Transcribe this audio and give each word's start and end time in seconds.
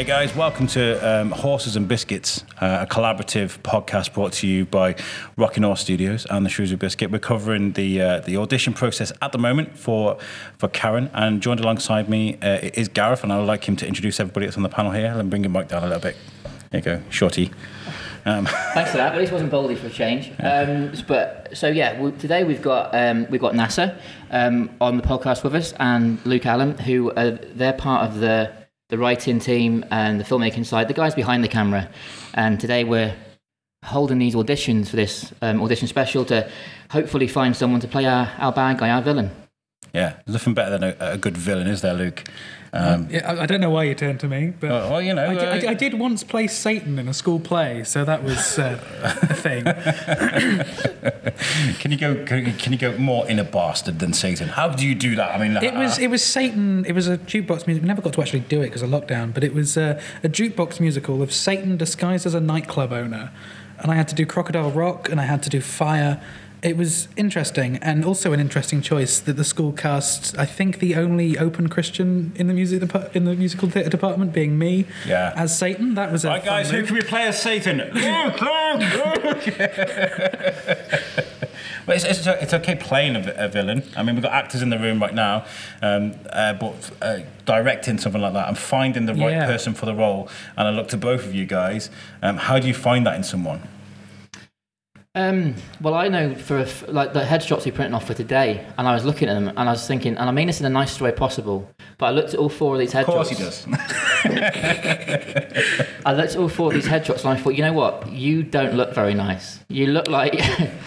Hey 0.00 0.06
guys, 0.06 0.34
welcome 0.34 0.66
to 0.68 0.96
um, 1.06 1.30
Horses 1.30 1.76
and 1.76 1.86
Biscuits, 1.86 2.42
uh, 2.58 2.86
a 2.88 2.90
collaborative 2.90 3.58
podcast 3.58 4.14
brought 4.14 4.32
to 4.32 4.46
you 4.46 4.64
by 4.64 4.96
Rocking 5.36 5.62
Horse 5.62 5.82
Studios 5.82 6.26
and 6.30 6.46
the 6.46 6.48
Shrewsbury 6.48 6.78
Biscuit. 6.78 7.10
We're 7.10 7.18
covering 7.18 7.72
the 7.72 8.00
uh, 8.00 8.20
the 8.20 8.38
audition 8.38 8.72
process 8.72 9.12
at 9.20 9.32
the 9.32 9.36
moment 9.36 9.78
for 9.78 10.16
for 10.56 10.68
Karen, 10.68 11.10
and 11.12 11.42
joined 11.42 11.60
alongside 11.60 12.08
me 12.08 12.38
uh, 12.40 12.60
is 12.72 12.88
Gareth, 12.88 13.22
and 13.22 13.30
I 13.30 13.38
would 13.40 13.44
like 13.44 13.68
him 13.68 13.76
to 13.76 13.86
introduce 13.86 14.18
everybody 14.20 14.46
that's 14.46 14.56
on 14.56 14.62
the 14.62 14.70
panel 14.70 14.90
here 14.90 15.12
and 15.18 15.28
bring 15.28 15.44
him 15.44 15.52
back 15.52 15.68
down 15.68 15.82
a 15.82 15.86
little 15.86 16.00
bit. 16.00 16.16
There 16.70 16.78
you 16.78 16.82
go, 16.82 17.02
shorty. 17.10 17.50
Um. 18.24 18.46
Thanks 18.72 18.92
for 18.92 18.96
that. 18.96 19.12
At 19.12 19.18
least 19.18 19.32
wasn't 19.32 19.50
Baldy 19.50 19.74
for 19.74 19.88
a 19.88 19.90
change. 19.90 20.32
Um, 20.42 20.94
but 21.06 21.50
so 21.52 21.68
yeah, 21.68 22.00
we, 22.00 22.12
today 22.12 22.44
we've 22.44 22.62
got 22.62 22.94
um, 22.94 23.26
we've 23.28 23.38
got 23.38 23.52
NASA 23.52 24.00
um, 24.30 24.70
on 24.80 24.96
the 24.96 25.02
podcast 25.02 25.44
with 25.44 25.54
us 25.54 25.74
and 25.78 26.24
Luke 26.24 26.46
Allen, 26.46 26.78
who 26.78 27.12
are, 27.12 27.32
they're 27.32 27.74
part 27.74 28.08
of 28.08 28.20
the 28.20 28.59
the 28.90 28.98
writing 28.98 29.38
team 29.38 29.84
and 29.90 30.20
the 30.20 30.24
filmmaking 30.24 30.66
side, 30.66 30.88
the 30.88 30.94
guys 30.94 31.14
behind 31.14 31.42
the 31.42 31.48
camera. 31.48 31.88
And 32.34 32.60
today 32.60 32.84
we're 32.84 33.14
holding 33.84 34.18
these 34.18 34.34
auditions 34.34 34.88
for 34.88 34.96
this 34.96 35.32
um, 35.40 35.62
audition 35.62 35.88
special 35.88 36.24
to 36.26 36.50
hopefully 36.90 37.26
find 37.26 37.56
someone 37.56 37.80
to 37.80 37.88
play 37.88 38.04
our, 38.04 38.30
our 38.38 38.52
bad 38.52 38.78
guy, 38.78 38.90
our 38.90 39.00
villain. 39.00 39.30
Yeah, 39.92 40.16
nothing 40.26 40.54
better 40.54 40.78
than 40.78 40.84
a, 40.84 40.96
a 41.00 41.18
good 41.18 41.36
villain, 41.36 41.66
is 41.66 41.80
there, 41.80 41.94
Luke? 41.94 42.24
Um, 42.72 43.08
yeah, 43.10 43.28
I, 43.28 43.46
don't 43.46 43.60
know 43.60 43.70
why 43.70 43.82
you 43.82 43.96
turned 43.96 44.20
to 44.20 44.28
me, 44.28 44.52
but 44.60 44.70
well, 44.70 44.90
well 44.90 45.02
you 45.02 45.12
know, 45.12 45.24
I, 45.24 45.34
uh, 45.34 45.54
I, 45.56 45.70
I, 45.70 45.74
did 45.74 45.94
once 45.94 46.22
play 46.22 46.46
Satan 46.46 47.00
in 47.00 47.08
a 47.08 47.14
school 47.14 47.40
play, 47.40 47.82
so 47.82 48.04
that 48.04 48.22
was 48.22 48.60
uh, 48.60 48.78
a 49.02 49.34
thing. 49.34 49.64
can 51.80 51.90
you 51.90 51.98
go? 51.98 52.24
Can, 52.24 52.56
can, 52.58 52.72
you 52.72 52.78
go 52.78 52.96
more 52.96 53.28
in 53.28 53.40
a 53.40 53.44
bastard 53.44 53.98
than 53.98 54.12
Satan? 54.12 54.46
How 54.46 54.68
do 54.68 54.86
you 54.86 54.94
do 54.94 55.16
that? 55.16 55.34
I 55.34 55.38
mean, 55.48 55.56
it 55.56 55.74
was 55.74 55.98
uh, 55.98 56.02
it 56.02 56.10
was 56.10 56.22
Satan. 56.22 56.84
It 56.84 56.92
was 56.92 57.08
a 57.08 57.18
jukebox 57.18 57.66
music. 57.66 57.82
We 57.82 57.88
never 57.88 58.02
got 58.02 58.12
to 58.12 58.22
actually 58.22 58.40
do 58.40 58.60
it 58.60 58.66
because 58.66 58.82
of 58.82 58.90
lockdown, 58.90 59.34
but 59.34 59.42
it 59.42 59.52
was 59.52 59.76
uh, 59.76 60.00
a 60.22 60.28
jukebox 60.28 60.78
musical 60.78 61.22
of 61.22 61.32
Satan 61.32 61.76
disguised 61.76 62.24
as 62.24 62.34
a 62.34 62.40
nightclub 62.40 62.92
owner, 62.92 63.32
and 63.80 63.90
I 63.90 63.96
had 63.96 64.06
to 64.06 64.14
do 64.14 64.24
Crocodile 64.24 64.70
Rock, 64.70 65.08
and 65.08 65.20
I 65.20 65.24
had 65.24 65.42
to 65.42 65.50
do 65.50 65.60
Fire 65.60 66.22
it 66.62 66.76
was 66.76 67.08
interesting 67.16 67.76
and 67.78 68.04
also 68.04 68.32
an 68.32 68.40
interesting 68.40 68.82
choice 68.82 69.18
that 69.20 69.34
the 69.34 69.44
school 69.44 69.72
cast 69.72 70.38
I 70.38 70.46
think 70.46 70.78
the 70.78 70.94
only 70.96 71.38
open 71.38 71.68
Christian 71.68 72.32
in 72.36 72.46
the 72.46 72.54
music 72.54 72.82
in 73.14 73.24
the 73.24 73.34
musical 73.34 73.70
theatre 73.70 73.90
department 73.90 74.32
being 74.32 74.58
me 74.58 74.86
yeah. 75.06 75.32
as 75.36 75.56
Satan 75.56 75.94
that 75.94 76.12
was 76.12 76.24
right 76.24 76.44
guys 76.44 76.70
who 76.70 76.84
can 76.84 76.94
we 76.94 77.02
play 77.02 77.26
as 77.26 77.40
Satan 77.40 77.78
Luke 77.94 78.40
Well, 81.86 81.96
it's, 81.96 82.04
it's, 82.04 82.26
it's, 82.26 82.54
okay 82.54 82.76
playing 82.76 83.16
a, 83.16 83.34
a, 83.36 83.48
villain. 83.48 83.82
I 83.96 84.04
mean, 84.04 84.14
we've 84.14 84.22
got 84.22 84.32
actors 84.32 84.62
in 84.62 84.70
the 84.70 84.78
room 84.78 85.00
right 85.00 85.14
now, 85.14 85.44
um, 85.82 86.14
uh, 86.30 86.52
but 86.52 86.90
uh, 87.02 87.20
directing 87.46 87.98
something 87.98 88.20
like 88.20 88.34
that 88.34 88.46
and 88.46 88.56
finding 88.56 89.06
the 89.06 89.14
right 89.14 89.32
yeah. 89.32 89.46
person 89.46 89.74
for 89.74 89.86
the 89.86 89.94
role. 89.94 90.28
And 90.56 90.68
I 90.68 90.70
look 90.70 90.88
to 90.88 90.96
both 90.96 91.24
of 91.24 91.34
you 91.34 91.46
guys. 91.46 91.90
Um, 92.22 92.36
how 92.36 92.60
do 92.60 92.68
you 92.68 92.74
find 92.74 93.04
that 93.06 93.16
in 93.16 93.24
someone? 93.24 93.62
Um, 95.16 95.56
well, 95.80 95.94
I 95.94 96.06
know 96.06 96.36
for 96.36 96.64
like 96.86 97.14
the 97.14 97.22
headshots 97.22 97.64
we 97.64 97.72
printed 97.72 97.94
off 97.94 98.06
for 98.06 98.14
today, 98.14 98.64
and 98.78 98.86
I 98.86 98.94
was 98.94 99.04
looking 99.04 99.28
at 99.28 99.34
them, 99.34 99.48
and 99.48 99.58
I 99.58 99.72
was 99.72 99.84
thinking, 99.84 100.16
and 100.16 100.28
I 100.28 100.30
mean 100.30 100.46
this 100.46 100.60
in 100.60 100.64
the 100.64 100.70
nicest 100.70 101.00
way 101.00 101.10
possible, 101.10 101.68
but 101.98 102.06
I 102.06 102.10
looked 102.10 102.32
at 102.32 102.38
all 102.38 102.48
four 102.48 102.74
of 102.74 102.78
these 102.78 102.92
headshots. 102.92 103.08
Of 103.08 103.14
course, 103.14 103.30
he 103.30 103.34
does. 103.34 103.66
I 106.06 106.12
looked 106.12 106.30
at 106.30 106.36
all 106.36 106.48
four 106.48 106.68
of 106.68 106.74
these 106.74 106.86
headshots, 106.86 107.24
and 107.24 107.30
I 107.30 107.36
thought, 107.36 107.56
you 107.56 107.62
know 107.64 107.72
what? 107.72 108.08
You 108.12 108.44
don't 108.44 108.74
look 108.74 108.94
very 108.94 109.14
nice. 109.14 109.58
You 109.66 109.88
look 109.88 110.06
like. 110.06 110.32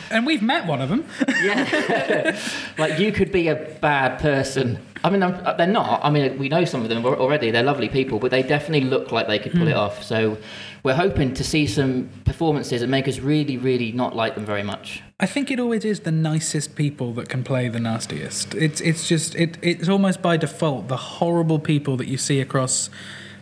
and 0.09 0.25
we've 0.25 0.41
met 0.41 0.67
one 0.67 0.81
of 0.81 0.87
them. 0.87 1.05
yeah, 1.43 2.39
like 2.77 2.99
you 2.99 3.11
could 3.11 3.33
be 3.33 3.49
a 3.49 3.55
bad 3.81 4.19
person. 4.21 4.79
I 5.03 5.09
mean, 5.09 5.21
I'm, 5.21 5.57
they're 5.57 5.67
not. 5.67 5.99
I 6.03 6.09
mean, 6.09 6.37
we 6.37 6.47
know 6.47 6.63
some 6.63 6.83
of 6.83 6.89
them 6.89 7.05
already. 7.05 7.51
They're 7.51 7.63
lovely 7.63 7.89
people, 7.89 8.19
but 8.19 8.31
they 8.31 8.41
definitely 8.41 8.87
look 8.87 9.11
like 9.11 9.27
they 9.27 9.39
could 9.39 9.51
pull 9.51 9.65
mm. 9.65 9.71
it 9.71 9.75
off. 9.75 10.01
So 10.03 10.37
we're 10.83 10.95
hoping 10.95 11.33
to 11.33 11.43
see 11.43 11.67
some 11.67 12.09
performances 12.23 12.81
that 12.81 12.87
make 12.87 13.07
us 13.07 13.19
really, 13.19 13.57
really 13.57 13.91
not 13.91 14.15
like 14.15 14.35
them 14.35 14.45
very 14.45 14.63
much. 14.63 15.01
I 15.19 15.25
think 15.25 15.51
it 15.51 15.59
always 15.59 15.83
is 15.83 16.01
the 16.01 16.11
nicest 16.11 16.75
people 16.75 17.13
that 17.13 17.27
can 17.27 17.43
play 17.43 17.67
the 17.67 17.79
nastiest. 17.79 18.55
It's 18.55 18.79
it's 18.81 19.07
just 19.07 19.35
it 19.35 19.57
it's 19.61 19.89
almost 19.89 20.21
by 20.21 20.37
default 20.37 20.87
the 20.87 20.97
horrible 20.97 21.59
people 21.59 21.97
that 21.97 22.07
you 22.07 22.17
see 22.17 22.39
across 22.39 22.89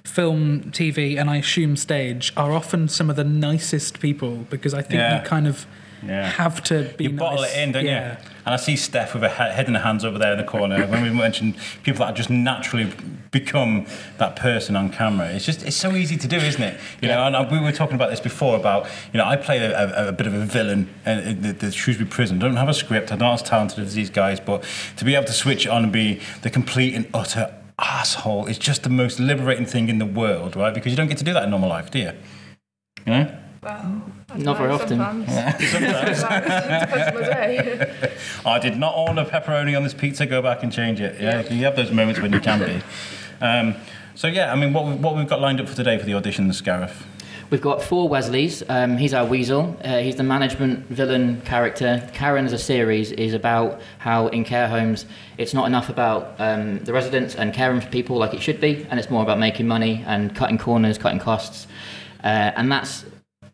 film, 0.04 0.72
TV, 0.72 1.20
and 1.20 1.30
I 1.30 1.38
assume 1.38 1.76
stage 1.76 2.34
are 2.36 2.52
often 2.52 2.88
some 2.88 3.10
of 3.10 3.16
the 3.16 3.24
nicest 3.24 4.00
people 4.00 4.48
because 4.50 4.74
I 4.74 4.82
think 4.82 4.96
yeah. 4.96 5.22
you 5.22 5.28
kind 5.28 5.48
of 5.48 5.68
yeah. 6.04 6.30
have 6.30 6.64
to 6.66 6.94
be. 6.98 7.06
You 7.06 7.10
nice. 7.12 7.20
bottle 7.20 7.44
it 7.44 7.56
in, 7.58 7.72
don't 7.72 7.86
yeah. 7.86 8.12
you? 8.12 8.18
And 8.46 8.54
I 8.54 8.58
see 8.58 8.76
Steph 8.76 9.14
with 9.14 9.24
her 9.24 9.30
head 9.30 9.68
in 9.68 9.76
her 9.76 9.82
hands 9.82 10.04
over 10.04 10.18
there 10.18 10.32
in 10.32 10.38
the 10.38 10.44
corner. 10.44 10.86
when 10.88 11.04
we 11.04 11.10
mentioned 11.10 11.56
people 11.84 12.06
that 12.06 12.16
just 12.16 12.30
naturally 12.30 12.92
become 13.32 13.86
that 14.18 14.36
person 14.36 14.76
on 14.76 14.90
camera, 14.90 15.30
it's 15.30 15.46
just 15.46 15.64
it's 15.64 15.76
so 15.76 15.94
easy 15.94 16.18
to 16.18 16.28
do, 16.28 16.38
isn't 16.38 16.62
it? 16.62 16.80
You 17.02 17.10
yeah. 17.10 17.30
know, 17.30 17.40
and 17.40 17.52
we 17.52 17.60
were 17.60 17.72
talking 17.72 17.96
about 17.96 18.10
this 18.10 18.20
before 18.20 18.56
about 18.56 18.88
you 19.14 19.18
know 19.18 19.26
I 19.26 19.36
play 19.36 19.60
a, 19.60 20.06
a, 20.06 20.08
a 20.10 20.12
bit 20.12 20.28
of 20.28 20.34
a 20.34 20.46
villain 20.46 20.90
in 21.06 21.42
the, 21.42 21.54
the 21.54 21.72
Shrewsbury 21.72 22.10
prison. 22.10 22.38
I 22.38 22.42
don't 22.42 22.56
have 22.56 22.70
a 22.70 22.74
script. 22.74 23.12
I'm 23.12 23.20
not 23.20 23.34
as 23.36 23.44
talented 23.44 23.80
as 23.80 23.94
these 23.94 24.10
guys, 24.10 24.40
but 24.40 24.64
to 24.98 25.06
be 25.06 25.16
able 25.16 25.26
to 25.26 25.34
switch 25.34 25.68
on 25.68 25.84
and 25.84 25.94
be 25.94 26.20
the 26.42 26.50
complete 26.50 26.96
and 26.96 27.08
utter 27.14 27.56
asshole 27.82 28.46
is 28.46 28.58
just 28.58 28.84
the 28.84 28.90
most 28.90 29.20
liberating 29.20 29.66
thing 29.66 29.90
in 29.90 29.98
the 29.98 30.06
world, 30.06 30.56
right? 30.56 30.74
Because 30.74 30.92
you 30.92 30.98
don't 30.98 31.08
get 31.08 31.18
to 31.18 31.24
do 31.24 31.34
that 31.34 31.44
in 31.44 31.50
normal 31.50 31.70
life, 31.70 31.92
do 31.92 32.00
you? 32.00 32.12
You 33.06 33.14
know. 33.14 33.38
Well, 33.64 34.01
not 34.38 34.58
very 34.58 34.72
often. 34.72 35.00
Sometimes. 35.00 35.70
sometimes. 35.72 36.24
I 38.46 38.60
did 38.60 38.78
not 38.78 38.96
order 38.96 39.26
pepperoni 39.26 39.76
on 39.76 39.84
this 39.84 39.94
pizza. 39.94 40.26
Go 40.26 40.42
back 40.42 40.64
and 40.64 40.72
change 40.72 41.02
it. 41.02 41.20
Yeah, 41.20 41.42
yeah. 41.42 41.54
you 41.54 41.66
have 41.66 41.76
those 41.76 41.92
moments 41.92 42.22
when 42.22 42.34
you 42.34 42.40
can 42.40 42.60
be. 42.60 42.82
Um, 43.44 43.76
so 44.16 44.28
yeah, 44.28 44.52
I 44.52 44.56
mean, 44.56 44.74
what 44.74 44.86
what 45.00 45.16
we've 45.16 45.28
got 45.28 45.42
lined 45.42 45.60
up 45.60 45.68
for 45.68 45.76
today 45.76 45.98
for 45.98 46.06
the 46.06 46.14
auditions, 46.14 46.64
Gareth. 46.64 47.06
We've 47.52 47.62
got 47.62 47.84
four 47.84 48.08
Wesleys. 48.08 48.64
Um, 48.70 48.96
he's 48.96 49.14
our 49.14 49.26
weasel. 49.26 49.78
Uh, 49.84 49.98
he's 49.98 50.16
the 50.16 50.24
management 50.24 50.88
villain 50.88 51.42
character. 51.42 52.10
Karen, 52.14 52.46
as 52.46 52.54
a 52.54 52.58
series, 52.58 53.12
is 53.12 53.34
about 53.34 53.82
how 53.98 54.28
in 54.28 54.46
care 54.46 54.70
homes 54.70 55.06
it's 55.38 55.54
not 55.54 55.68
enough 55.68 55.90
about 55.90 56.40
um, 56.40 56.80
the 56.86 56.94
residents 56.94 57.36
and 57.36 57.54
caring 57.54 57.82
for 57.82 57.90
people 57.90 58.16
like 58.16 58.34
it 58.34 58.42
should 58.42 58.62
be, 58.62 58.88
and 58.90 58.98
it's 58.98 59.10
more 59.10 59.22
about 59.22 59.38
making 59.38 59.68
money 59.68 60.02
and 60.08 60.34
cutting 60.34 60.58
corners, 60.58 60.98
cutting 60.98 61.20
costs. 61.20 61.68
Uh, 62.24 62.56
and 62.56 62.72
that's 62.72 63.04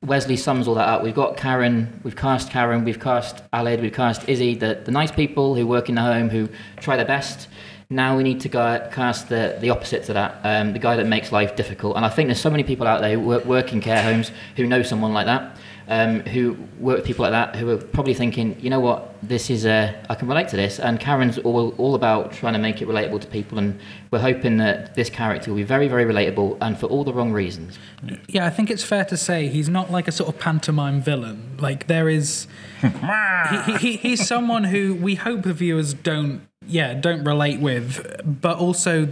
Wesley 0.02 0.38
sums 0.38 0.68
all 0.68 0.76
that 0.76 0.88
up. 0.88 1.04
We've 1.04 1.16
got 1.16 1.38
Karen, 1.38 2.00
we've 2.04 2.16
cast 2.16 2.50
Karen, 2.50 2.84
we've 2.84 3.00
cast 3.00 3.44
Aled, 3.52 3.82
we've 3.82 3.94
cast 3.94 4.28
Izzy, 4.30 4.56
the, 4.56 4.82
the 4.84 4.92
nice 4.92 5.12
people 5.12 5.56
who 5.56 5.66
work 5.66 5.90
in 5.90 5.96
the 5.96 6.02
home 6.02 6.30
who 6.30 6.50
try 6.78 6.96
their 6.96 7.06
best. 7.06 7.48
Now 7.90 8.18
we 8.18 8.24
need 8.24 8.42
to 8.42 8.50
go, 8.50 8.88
cast 8.92 9.30
the, 9.30 9.58
the 9.60 9.70
opposite 9.70 10.04
to 10.06 10.14
that, 10.14 10.40
um, 10.44 10.74
the 10.74 10.80
guy 10.80 10.98
that 10.98 11.08
makes 11.08 11.32
life 11.32 11.56
difficult. 11.56 11.96
And 11.96 12.06
I 12.06 12.10
think 12.10 12.28
there's 12.28 12.42
so 12.42 12.50
many 12.50 12.64
people 12.64 12.86
out 12.86 13.02
there 13.02 13.14
who 13.14 13.22
work, 13.22 13.46
work 13.46 13.74
in 13.74 13.82
care 13.82 14.04
homes 14.04 14.32
who 14.56 14.68
know 14.68 14.84
someone 14.84 15.14
like 15.14 15.26
that 15.26 15.58
um, 15.90 16.20
who 16.22 16.58
work 16.80 16.98
with 16.98 17.06
people 17.06 17.24
like 17.24 17.32
that 17.32 17.56
who 17.56 17.70
are 17.70 17.78
probably 17.78 18.14
thinking, 18.14 18.60
you 18.60 18.70
know 18.70 18.80
what, 18.80 19.16
this 19.24 19.50
is 19.50 19.66
a, 19.66 19.96
I 20.10 20.16
can 20.16 20.28
relate 20.28 20.50
to 20.50 20.58
this. 20.58 20.80
And 20.80 21.00
Karen's 21.00 21.38
all, 21.40 21.74
all 21.78 21.96
about 21.96 22.34
trying 22.34 22.54
to 22.54 22.60
make 22.60 22.82
it 22.82 22.88
relatable 22.88 23.22
to 23.22 23.28
people. 23.28 23.58
And 23.58 23.80
we're 24.12 24.20
hoping 24.20 24.58
that 24.58 24.96
this 24.96 25.10
character 25.10 25.52
will 25.52 25.58
be 25.58 25.64
very, 25.64 25.88
very 25.88 26.04
relatable 26.04 26.58
and 26.60 26.78
for 26.78 26.88
all 26.88 27.06
the 27.06 27.14
wrong 27.14 27.32
reasons. 27.32 27.80
Yeah, 28.28 28.46
I 28.46 28.50
think 28.50 28.70
it's 28.70 28.84
fair 28.84 29.06
to 29.06 29.16
say 29.16 29.48
he's 29.48 29.70
not 29.70 29.90
like 29.90 30.10
a 30.10 30.12
sort 30.12 30.34
of 30.34 30.40
pantomime 30.40 31.02
villain. 31.02 31.58
Like 31.60 31.88
there 31.88 32.10
is, 32.10 32.48
he, 32.82 33.78
he, 33.78 33.98
he's 33.98 34.28
someone 34.28 34.66
who 34.66 34.94
we 34.94 35.16
hope 35.16 35.44
the 35.44 35.54
viewers 35.54 35.94
don't, 35.94 36.42
yeah, 36.66 36.96
don't 36.96 37.24
relate 37.24 37.62
with, 37.62 38.22
but 38.26 38.58
also 38.58 39.08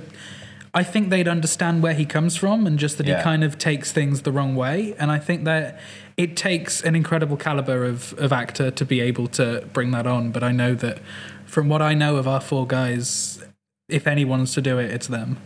I 0.74 0.84
think 0.84 1.10
they'd 1.10 1.30
understand 1.30 1.82
where 1.82 1.94
he 1.94 2.06
comes 2.06 2.36
from 2.36 2.68
and 2.68 2.78
just 2.78 2.98
that 2.98 3.08
yeah. 3.08 3.20
he 3.20 3.24
kind 3.24 3.46
of 3.46 3.58
takes 3.58 3.94
things 3.94 4.24
the 4.24 4.32
wrong 4.34 4.58
way. 4.58 4.94
And 5.00 5.10
I 5.10 5.20
think 5.20 5.46
that 5.46 5.80
it 6.18 6.38
takes 6.38 6.82
an 6.82 6.96
incredible 6.96 7.38
caliber 7.38 7.86
of, 7.86 8.14
of 8.18 8.32
actor 8.32 8.72
to 8.72 8.86
be 8.86 9.02
able 9.02 9.28
to 9.28 9.68
bring 9.74 9.92
that 9.92 10.08
on. 10.08 10.32
But 10.32 10.44
I 10.44 10.52
know 10.52 10.74
that 10.76 11.00
from 11.46 11.70
what 11.70 11.82
I 11.82 11.94
know 11.94 12.16
of 12.18 12.28
our 12.28 12.42
four 12.42 12.66
guys, 12.66 13.44
if 13.90 14.08
anyone's 14.08 14.54
to 14.54 14.62
do 14.62 14.80
it, 14.80 14.92
it's 14.92 15.08
them. 15.08 15.38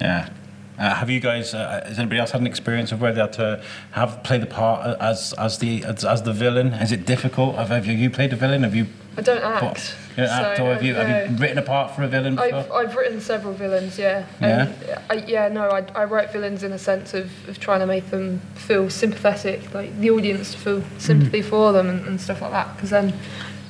Yeah. 0.00 0.30
Uh, 0.78 0.94
have 0.94 1.10
you 1.10 1.20
guys? 1.20 1.52
Uh, 1.52 1.82
has 1.86 1.98
anybody 1.98 2.18
else 2.18 2.30
had 2.30 2.40
an 2.40 2.46
experience 2.46 2.90
of 2.90 3.02
where 3.02 3.12
they 3.12 3.20
had 3.20 3.34
to 3.34 3.62
have 3.90 4.22
play 4.22 4.38
the 4.38 4.46
part 4.46 4.98
as 4.98 5.34
as 5.34 5.58
the 5.58 5.84
as, 5.84 6.06
as 6.06 6.22
the 6.22 6.32
villain? 6.32 6.68
Is 6.68 6.90
it 6.90 7.04
difficult? 7.04 7.56
Have, 7.56 7.68
have 7.68 7.86
you 7.86 8.08
played 8.08 8.32
a 8.32 8.36
villain? 8.36 8.62
Have 8.62 8.74
you? 8.74 8.86
I 9.14 9.20
don't 9.20 9.42
act. 9.42 9.62
You 9.62 9.68
don't 9.68 9.76
act, 9.76 9.96
so, 10.16 10.64
or 10.64 10.72
have 10.74 10.82
you, 10.82 10.92
no. 10.92 11.04
have 11.04 11.30
you 11.30 11.36
written 11.36 11.58
a 11.58 11.62
part 11.62 11.94
for 11.94 12.02
a 12.02 12.08
villain? 12.08 12.36
Before? 12.36 12.54
I've 12.54 12.72
I've 12.72 12.96
written 12.96 13.20
several 13.20 13.54
villains. 13.54 13.98
Yeah. 13.98 14.26
Yeah. 14.40 15.02
I, 15.08 15.14
yeah. 15.26 15.48
No, 15.48 15.68
I 15.68 15.84
I 15.94 16.04
write 16.04 16.32
villains 16.32 16.62
in 16.62 16.72
a 16.72 16.78
sense 16.78 17.14
of, 17.14 17.30
of 17.48 17.58
trying 17.58 17.80
to 17.80 17.86
make 17.86 18.10
them 18.10 18.40
feel 18.54 18.90
sympathetic, 18.90 19.72
like 19.74 19.98
the 20.00 20.10
audience 20.10 20.52
to 20.52 20.58
feel 20.58 20.84
sympathy 20.98 21.40
mm. 21.40 21.44
for 21.44 21.72
them 21.72 21.88
and, 21.88 22.06
and 22.06 22.20
stuff 22.20 22.42
like 22.42 22.52
that. 22.52 22.74
Because 22.74 22.90
then 22.90 23.14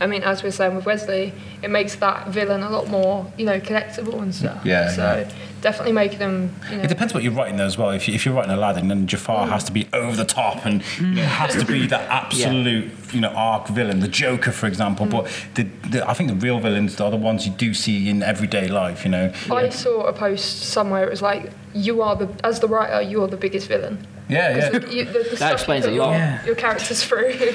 I 0.01 0.07
mean, 0.07 0.23
as 0.23 0.43
we 0.43 0.49
are 0.49 0.53
saying 0.53 0.75
with 0.75 0.87
Wesley, 0.87 1.35
it 1.63 1.69
makes 1.69 1.95
that 1.97 2.29
villain 2.29 2.63
a 2.63 2.71
lot 2.71 2.89
more, 2.89 3.31
you 3.37 3.45
know, 3.45 3.61
connectable 3.61 4.23
and 4.23 4.35
stuff. 4.35 4.65
Yeah. 4.65 4.91
So 4.91 5.03
yeah. 5.03 5.33
definitely 5.61 5.93
making 5.93 6.19
them. 6.19 6.55
You 6.71 6.79
know, 6.79 6.83
it 6.85 6.89
depends 6.89 7.13
what 7.13 7.23
you're 7.23 7.35
writing 7.35 7.59
there 7.59 7.67
as 7.67 7.77
well. 7.77 7.91
If, 7.91 8.09
you, 8.09 8.15
if 8.15 8.25
you're 8.25 8.35
writing 8.35 8.51
Aladdin, 8.51 8.89
then 8.89 9.07
Jafar 9.07 9.47
mm. 9.47 9.51
has 9.51 9.63
to 9.65 9.73
be 9.73 9.87
over 9.93 10.17
the 10.17 10.25
top 10.25 10.65
and 10.65 10.81
mm. 10.81 11.19
it 11.19 11.25
has 11.25 11.55
to 11.55 11.67
be 11.67 11.87
that 11.89 12.09
absolute, 12.09 12.87
yeah. 12.87 13.13
you 13.13 13.21
know, 13.21 13.29
arc 13.29 13.69
villain. 13.69 14.01
The 14.01 14.09
Joker, 14.09 14.53
for 14.53 14.67
example. 14.67 15.05
Mm. 15.05 15.11
But 15.11 15.47
the, 15.55 15.89
the, 15.91 16.09
I 16.09 16.15
think 16.15 16.30
the 16.31 16.37
real 16.47 16.59
villains 16.61 17.01
are 17.01 17.11
the 17.11 17.17
ones 17.17 17.47
you 17.47 17.53
do 17.53 17.75
see 17.75 18.09
in 18.09 18.23
everyday 18.23 18.69
life. 18.69 19.05
You 19.05 19.11
know. 19.11 19.33
I 19.51 19.69
saw 19.69 20.05
a 20.07 20.13
post 20.13 20.63
somewhere. 20.63 21.05
It 21.05 21.11
was 21.11 21.23
like 21.23 21.51
you 21.75 22.03
are 22.03 22.17
the 22.17 22.29
as 22.45 22.61
the 22.61 22.69
writer, 22.69 23.03
you're 23.03 23.29
the 23.29 23.37
biggest 23.37 23.69
villain. 23.69 24.07
Yeah, 24.29 24.57
yeah. 24.57 24.69
The- 24.79 24.95
you- 24.95 25.05
the- 25.07 25.13
the 25.31 25.37
stuff 25.37 25.49
you 25.51 25.55
explains 25.55 25.85
put 25.87 25.95
a 25.95 25.97
lot. 25.97 26.11
Your, 26.11 26.19
Yeah. 26.19 26.45
your 26.47 26.55
characters 26.55 27.03
through. 27.05 27.35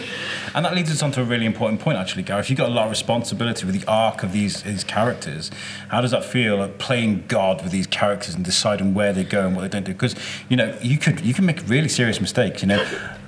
And 0.56 0.64
that 0.64 0.74
leads 0.74 0.90
us 0.90 1.04
on 1.04 1.12
to 1.12 1.22
a 1.22 1.26
really 1.26 1.46
important 1.46 1.82
point, 1.82 1.98
actually, 1.98 2.24
Gareth. 2.24 2.50
You've 2.50 2.58
got 2.58 2.70
a 2.70 2.74
lot 2.74 2.86
of 2.86 2.90
responsibility 2.90 3.66
with 3.66 3.76
the 3.78 3.86
arc 3.92 4.24
of 4.24 4.32
these, 4.32 4.64
these 4.64 4.86
characters. 4.86 5.52
How 5.90 6.00
does 6.00 6.12
that 6.12 6.24
feel, 6.24 6.56
like 6.56 6.78
playing 6.78 7.26
God 7.28 7.62
with 7.62 7.74
these 7.74 7.88
characters 7.88 8.36
and 8.36 8.46
deciding 8.46 8.94
where 8.94 9.12
they 9.12 9.26
go 9.26 9.46
and 9.48 9.54
what 9.54 9.64
they 9.64 9.68
don't 9.68 9.84
do? 9.84 9.92
Because, 9.92 10.16
you 10.48 10.56
know, 10.56 10.74
you 10.82 10.98
could 10.98 11.20
you 11.22 11.34
can 11.34 11.46
make 11.46 11.60
really 11.68 11.90
serious 11.90 12.22
mistakes, 12.22 12.62
you 12.62 12.70
know. 12.70 12.82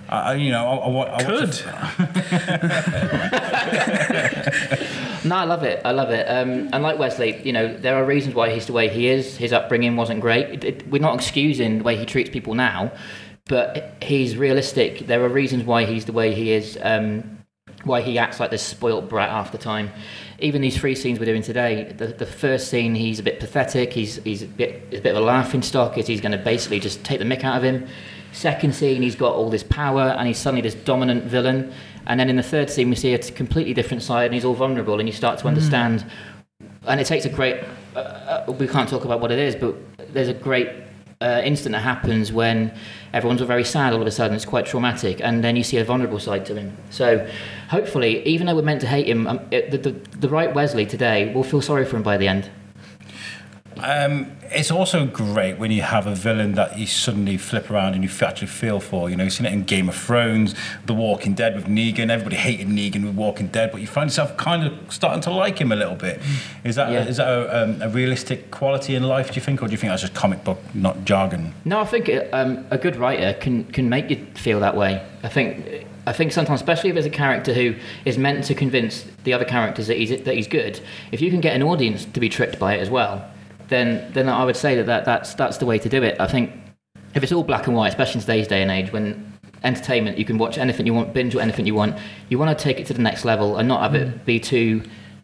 I, 0.07 0.17
I- 0.31 0.33
you 0.35 0.51
know, 0.51 0.65
I, 0.65 0.75
I, 0.87 1.15
I 1.17 1.23
Could. 1.23 1.53
No, 5.27 5.35
I 5.35 5.43
love 5.43 5.63
it. 5.63 5.81
I 5.83 5.91
love 5.91 6.09
it. 6.11 6.25
Um, 6.25 6.69
and 6.71 6.81
like 6.81 6.97
Wesley, 6.97 7.41
you 7.43 7.51
know, 7.51 7.75
there 7.75 7.95
are 7.95 8.05
reasons 8.05 8.33
why 8.33 8.49
he's 8.49 8.65
the 8.65 8.73
way 8.73 8.87
he 8.87 9.07
is. 9.07 9.35
His 9.35 9.51
upbringing 9.51 9.95
wasn't 9.97 10.21
great. 10.21 10.47
It, 10.47 10.63
it, 10.63 10.87
we're 10.87 11.01
not 11.01 11.15
excusing 11.15 11.79
the 11.79 11.83
way 11.83 11.97
he 11.97 12.05
treats 12.05 12.29
people 12.29 12.53
now, 12.53 12.91
but 13.45 13.95
he's 14.01 14.37
realistic. 14.37 15.07
There 15.07 15.23
are 15.23 15.29
reasons 15.29 15.63
why 15.63 15.85
he's 15.85 16.05
the 16.05 16.13
way 16.13 16.33
he 16.33 16.51
is. 16.51 16.77
Um, 16.81 17.37
why 17.83 18.01
he 18.01 18.17
acts 18.17 18.39
like 18.39 18.51
this 18.51 18.63
spoilt 18.63 19.07
brat 19.07 19.29
half 19.29 19.51
the 19.51 19.57
time. 19.57 19.91
Even 20.39 20.61
these 20.61 20.77
three 20.77 20.95
scenes 20.95 21.19
we're 21.19 21.25
doing 21.25 21.41
today, 21.41 21.93
the, 21.95 22.07
the 22.07 22.25
first 22.25 22.69
scene 22.69 22.95
he's 22.95 23.19
a 23.19 23.23
bit 23.23 23.39
pathetic. 23.39 23.93
He's 23.93 24.15
he's 24.23 24.43
a 24.43 24.47
bit 24.47 24.83
a 24.93 25.01
bit 25.01 25.15
of 25.15 25.17
a 25.17 25.25
laughing 25.25 25.61
stock. 25.61 25.97
Is 25.97 26.07
he's 26.07 26.21
going 26.21 26.31
to 26.31 26.37
basically 26.37 26.79
just 26.79 27.03
take 27.03 27.19
the 27.19 27.25
mick 27.25 27.43
out 27.43 27.57
of 27.57 27.63
him. 27.63 27.87
Second 28.31 28.75
scene, 28.75 29.01
he's 29.01 29.15
got 29.15 29.33
all 29.33 29.49
this 29.49 29.63
power 29.63 30.15
and 30.17 30.27
he's 30.27 30.37
suddenly 30.37 30.61
this 30.61 30.75
dominant 30.75 31.23
villain. 31.25 31.73
And 32.07 32.19
then 32.19 32.29
in 32.29 32.37
the 32.37 32.43
third 32.43 32.69
scene, 32.69 32.89
we 32.89 32.95
see 32.95 33.13
a 33.13 33.19
completely 33.19 33.73
different 33.73 34.01
side 34.01 34.25
and 34.25 34.33
he's 34.33 34.45
all 34.45 34.53
vulnerable 34.53 34.99
and 34.99 35.07
you 35.07 35.13
start 35.13 35.39
to 35.39 35.47
understand. 35.47 36.05
And 36.87 36.99
it 36.99 37.05
takes 37.05 37.25
a 37.25 37.29
great, 37.29 37.63
uh, 37.95 37.99
uh, 37.99 38.51
we 38.57 38.67
can't 38.67 38.89
talk 38.89 39.03
about 39.03 39.19
what 39.19 39.31
it 39.31 39.39
is, 39.39 39.55
but 39.55 39.75
there's 40.13 40.29
a 40.29 40.33
great 40.33 40.69
uh, 41.19 41.41
instant 41.43 41.73
that 41.73 41.81
happens 41.81 42.31
when 42.31 42.73
everyone's 43.11 43.41
all 43.41 43.47
very 43.47 43.65
sad 43.65 43.91
all 43.91 44.01
of 44.01 44.07
a 44.07 44.11
sudden. 44.11 44.35
It's 44.35 44.45
quite 44.45 44.65
traumatic. 44.65 45.19
And 45.21 45.43
then 45.43 45.57
you 45.57 45.63
see 45.63 45.77
a 45.77 45.83
vulnerable 45.83 46.19
side 46.19 46.45
to 46.45 46.55
him. 46.55 46.77
So 46.91 47.29
hopefully, 47.69 48.25
even 48.25 48.47
though 48.47 48.55
we're 48.55 48.61
meant 48.61 48.81
to 48.81 48.87
hate 48.87 49.07
him, 49.07 49.27
um, 49.27 49.41
it, 49.51 49.71
the, 49.71 49.77
the, 49.77 49.91
the 50.17 50.29
right 50.29 50.53
Wesley 50.53 50.85
today 50.85 51.33
will 51.33 51.43
feel 51.43 51.61
sorry 51.61 51.85
for 51.85 51.97
him 51.97 52.03
by 52.03 52.15
the 52.15 52.27
end. 52.29 52.49
Um, 53.83 54.31
it's 54.49 54.71
also 54.71 55.05
great 55.05 55.57
when 55.57 55.71
you 55.71 55.81
have 55.81 56.07
a 56.07 56.15
villain 56.15 56.53
that 56.53 56.77
you 56.79 56.85
suddenly 56.85 57.37
flip 57.37 57.69
around 57.69 57.95
and 57.95 58.03
you 58.03 58.09
actually 58.25 58.47
feel 58.47 58.79
for. 58.79 59.09
You 59.09 59.15
know, 59.15 59.23
you've 59.25 59.33
seen 59.33 59.45
it 59.45 59.53
in 59.53 59.63
Game 59.63 59.89
of 59.89 59.95
Thrones, 59.95 60.55
The 60.85 60.93
Walking 60.93 61.33
Dead 61.33 61.55
with 61.55 61.65
Negan. 61.65 62.09
Everybody 62.09 62.37
hated 62.37 62.67
Negan 62.67 63.03
with 63.05 63.15
Walking 63.15 63.47
Dead, 63.47 63.71
but 63.71 63.81
you 63.81 63.87
find 63.87 64.09
yourself 64.09 64.37
kind 64.37 64.65
of 64.65 64.93
starting 64.93 65.21
to 65.21 65.31
like 65.31 65.59
him 65.59 65.71
a 65.71 65.75
little 65.75 65.95
bit. 65.95 66.21
Is 66.63 66.75
that 66.75 66.91
Yeah. 66.91 67.05
is 67.05 67.17
that 67.17 67.27
a, 67.27 67.63
um, 67.63 67.81
a 67.81 67.89
realistic 67.89 68.51
quality 68.51 68.95
in 68.95 69.03
life? 69.03 69.29
Do 69.31 69.35
you 69.35 69.41
think, 69.41 69.61
or 69.61 69.67
do 69.67 69.71
you 69.71 69.77
think 69.77 69.91
that's 69.91 70.01
just 70.01 70.13
comic 70.13 70.43
book, 70.43 70.59
not 70.73 71.03
jargon? 71.05 71.53
No, 71.65 71.79
I 71.81 71.85
think 71.85 72.09
um, 72.31 72.65
a 72.71 72.77
good 72.77 72.95
writer 72.95 73.33
can 73.39 73.65
can 73.65 73.89
make 73.89 74.09
you 74.09 74.25
feel 74.35 74.59
that 74.61 74.75
way. 74.77 75.01
I 75.23 75.27
think 75.29 75.85
I 76.05 76.13
think 76.13 76.31
sometimes, 76.31 76.61
especially 76.61 76.89
if 76.89 76.93
there's 76.93 77.05
a 77.05 77.09
character 77.09 77.53
who 77.53 77.75
is 78.05 78.17
meant 78.17 78.45
to 78.45 78.55
convince 78.55 79.05
the 79.25 79.33
other 79.33 79.43
characters 79.45 79.87
that 79.87 79.97
he's 79.97 80.09
that 80.09 80.35
he's 80.35 80.47
good, 80.47 80.79
if 81.11 81.19
you 81.21 81.29
can 81.29 81.41
get 81.41 81.53
an 81.53 81.63
audience 81.63 82.05
to 82.05 82.19
be 82.21 82.29
tricked 82.29 82.57
by 82.59 82.75
it 82.75 82.79
as 82.79 82.89
well, 82.89 83.25
then 83.69 84.11
then 84.13 84.29
I 84.29 84.43
would 84.45 84.55
say 84.55 84.75
that, 84.75 84.85
that 84.85 85.05
that's 85.05 85.33
that's 85.33 85.57
the 85.57 85.65
way 85.65 85.79
to 85.79 85.89
do 85.89 86.03
it. 86.03 86.19
I 86.19 86.27
think 86.27 86.51
if 87.13 87.23
it's 87.23 87.31
all 87.31 87.43
black 87.43 87.67
and 87.67 87.75
white, 87.75 87.89
especially 87.89 88.15
in 88.15 88.21
today's 88.21 88.47
day 88.47 88.61
and 88.61 88.71
age, 88.71 88.91
when 88.91 89.33
entertainment 89.63 90.17
you 90.17 90.25
can 90.25 90.37
watch 90.37 90.57
anything 90.57 90.85
you 90.85 90.93
want, 90.93 91.13
binge 91.13 91.35
or 91.35 91.41
anything 91.41 91.65
you 91.65 91.75
want, 91.75 91.97
you 92.29 92.37
want 92.37 92.57
to 92.57 92.63
take 92.63 92.79
it 92.79 92.85
to 92.87 92.93
the 92.93 93.01
next 93.01 93.25
level 93.25 93.57
and 93.57 93.67
not 93.67 93.81
have 93.81 93.95
it 93.95 94.25
be 94.25 94.39
too 94.39 94.83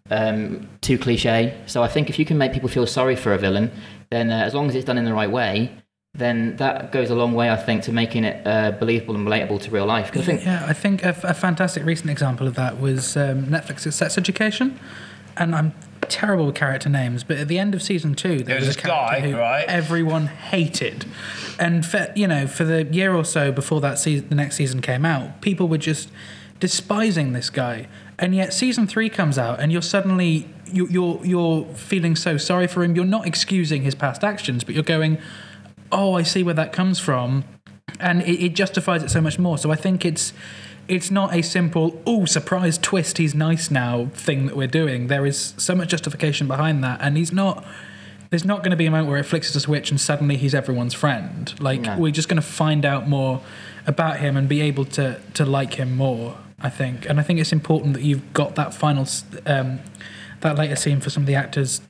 um, 0.10 0.68
too 0.82 0.98
cliche. 0.98 1.58
So 1.66 1.84
I 1.84 1.88
think 1.88 2.10
if 2.10 2.20
you 2.20 2.26
can 2.26 2.38
make 2.38 2.54
people 2.54 2.70
feel 2.70 2.88
sorry 2.88 3.16
for 3.16 3.34
a 3.34 3.38
villain, 3.38 3.72
then 4.10 4.32
uh, 4.32 4.44
as 4.44 4.54
long 4.54 4.70
as 4.70 4.76
it's 4.76 4.86
done 4.86 4.98
in 4.98 5.06
the 5.06 5.14
right 5.14 5.32
way, 5.32 5.72
then 6.16 6.56
that 6.58 6.92
goes 6.92 7.10
a 7.10 7.16
long 7.16 7.34
way, 7.34 7.50
I 7.50 7.56
think, 7.56 7.84
to 7.84 7.92
making 7.92 8.24
it 8.24 8.46
uh, 8.46 8.72
believable 8.72 9.16
and 9.16 9.28
relatable 9.28 9.62
to 9.62 9.72
real 9.72 9.86
life. 9.86 10.12
I 10.16 10.22
think, 10.22 10.46
Yeah, 10.46 10.64
I 10.68 10.74
think 10.74 11.04
a, 11.04 11.16
a 11.24 11.34
fantastic 11.34 11.84
recent 11.86 12.12
example 12.12 12.48
of 12.48 12.54
that 12.56 12.80
was 12.80 13.18
um, 13.18 13.46
Netflix's 13.46 13.96
Sex 13.96 14.18
Education, 14.18 14.80
and 15.38 15.56
I'm 15.56 15.74
terrible 16.10 16.52
character 16.52 16.90
names, 16.90 17.24
but 17.24 17.38
at 17.38 17.48
the 17.48 17.58
end 17.60 17.74
of 17.74 17.82
season 17.82 18.16
two, 18.16 18.40
there 18.40 18.58
was 18.58 18.68
was, 18.68 18.78
a 18.78 18.80
character 18.80 19.22
guy, 19.22 19.32
who 19.32 19.38
right? 19.38 19.66
everyone 19.68 20.28
hated, 20.28 21.06
and 21.60 21.86
for 21.86 22.12
you 22.16 22.28
know 22.28 22.48
for 22.48 22.64
the 22.64 22.86
year 22.86 23.14
or 23.14 23.26
so 23.26 23.52
before 23.52 23.82
that 23.82 24.00
season, 24.00 24.30
the 24.30 24.36
next 24.36 24.56
season 24.56 24.82
came 24.82 25.06
out, 25.06 25.42
people 25.42 25.68
were 25.68 25.78
just 25.78 26.10
despising 26.60 27.34
this 27.34 27.50
guy, 27.50 27.88
and 28.20 28.36
yet 28.36 28.54
season 28.54 28.88
three 28.88 29.10
comes 29.10 29.38
out, 29.38 29.60
and 29.60 29.72
you're 29.72 29.82
suddenly 29.82 30.48
you, 30.66 30.88
you're 30.88 31.26
you're 31.26 31.66
feeling 31.76 32.16
so 32.16 32.38
sorry 32.38 32.68
for 32.68 32.84
him. 32.84 32.96
You're 32.96 33.06
not 33.06 33.28
excusing 33.28 33.84
his 33.84 33.96
past 33.96 34.24
actions, 34.24 34.64
but 34.64 34.74
you're 34.74 34.84
going, 34.84 35.18
oh, 35.92 36.14
I 36.16 36.24
see 36.24 36.44
where 36.44 36.56
that 36.56 36.74
comes 36.74 37.00
from, 37.00 37.44
and 38.00 38.22
it, 38.22 38.44
it 38.44 38.56
justifies 38.56 39.04
it 39.04 39.12
so 39.12 39.22
much 39.22 39.38
more. 39.38 39.58
So 39.58 39.72
I 39.72 39.76
think 39.76 40.06
it's 40.06 40.34
it's 40.88 41.10
not 41.12 41.34
a 41.36 41.42
simple 41.42 42.02
oh 42.06 42.26
surprise 42.26 42.78
twist 42.78 43.18
he's 43.18 43.34
nice 43.34 43.72
now 43.72 44.08
thing 44.14 44.46
that 44.48 44.56
we're 44.56 44.68
doing. 44.68 45.08
There 45.08 45.26
is 45.26 45.54
so 45.58 45.76
much 45.76 45.90
justification 45.90 46.48
behind 46.48 46.84
that, 46.84 47.00
and 47.02 47.18
he's 47.18 47.32
not. 47.32 47.66
There's 48.30 48.46
not 48.46 48.60
going 48.60 48.72
to 48.72 48.78
be 48.78 48.88
a 48.88 48.92
moment 48.92 49.10
where 49.10 49.20
it 49.20 49.26
flicks 49.26 49.54
a 49.54 49.60
switch 49.60 49.92
and 49.92 50.02
suddenly 50.02 50.38
he's 50.38 50.56
everyone's 50.56 50.96
friend. 50.96 51.54
Like 51.62 51.82
No. 51.82 51.98
we're 52.00 52.12
just 52.12 52.28
going 52.30 52.42
to 52.42 52.48
find 52.48 52.84
out 52.84 53.08
more 53.08 53.42
about 53.86 54.20
him 54.22 54.36
and 54.36 54.50
be 54.50 54.60
able 54.62 54.86
to 54.86 55.20
to 55.36 55.46
like 55.46 55.76
him 55.76 55.96
more. 55.96 56.38
I 56.60 56.70
think, 56.70 57.08
and 57.10 57.20
I 57.20 57.24
think 57.24 57.40
it's 57.40 57.52
important 57.52 57.94
that 57.94 58.04
you've 58.04 58.32
got 58.34 58.56
that 58.56 58.74
final, 58.74 59.06
um, 59.46 59.82
that 60.40 60.58
later 60.58 60.78
scene 60.78 61.02
for 61.02 61.10
some 61.10 61.24
of 61.24 61.28
the 61.28 61.36
actors 61.36 61.82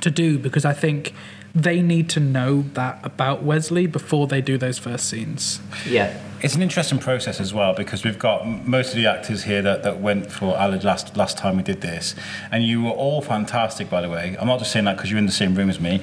to 0.00 0.10
do 0.10 0.38
because 0.38 0.64
I 0.64 0.72
think 0.72 1.12
they 1.52 1.82
need 1.82 2.08
to 2.10 2.20
know 2.20 2.62
that 2.74 3.00
about 3.02 3.42
Wesley 3.42 3.86
before 3.88 4.28
they 4.28 4.40
do 4.40 4.56
those 4.56 4.78
first 4.78 5.08
scenes. 5.08 5.58
yeah, 5.84 6.16
It's 6.42 6.54
an 6.54 6.62
interesting 6.62 6.98
process 6.98 7.38
as 7.38 7.52
well 7.52 7.74
because 7.74 8.02
we've 8.02 8.18
got 8.18 8.46
most 8.46 8.90
of 8.90 8.96
the 8.96 9.06
actors 9.06 9.42
here 9.42 9.60
that, 9.60 9.82
that 9.82 10.00
went 10.00 10.32
for 10.32 10.54
Aled 10.56 10.84
last 10.84 11.14
last 11.14 11.36
time 11.36 11.58
we 11.58 11.62
did 11.62 11.82
this, 11.82 12.14
and 12.50 12.64
you 12.64 12.82
were 12.82 12.92
all 12.92 13.20
fantastic, 13.20 13.90
by 13.90 14.00
the 14.00 14.08
way. 14.08 14.36
I'm 14.40 14.46
not 14.46 14.58
just 14.58 14.72
saying 14.72 14.86
that 14.86 14.96
because 14.96 15.10
you're 15.10 15.18
in 15.18 15.26
the 15.26 15.32
same 15.32 15.54
room 15.54 15.68
as 15.68 15.78
me, 15.78 16.02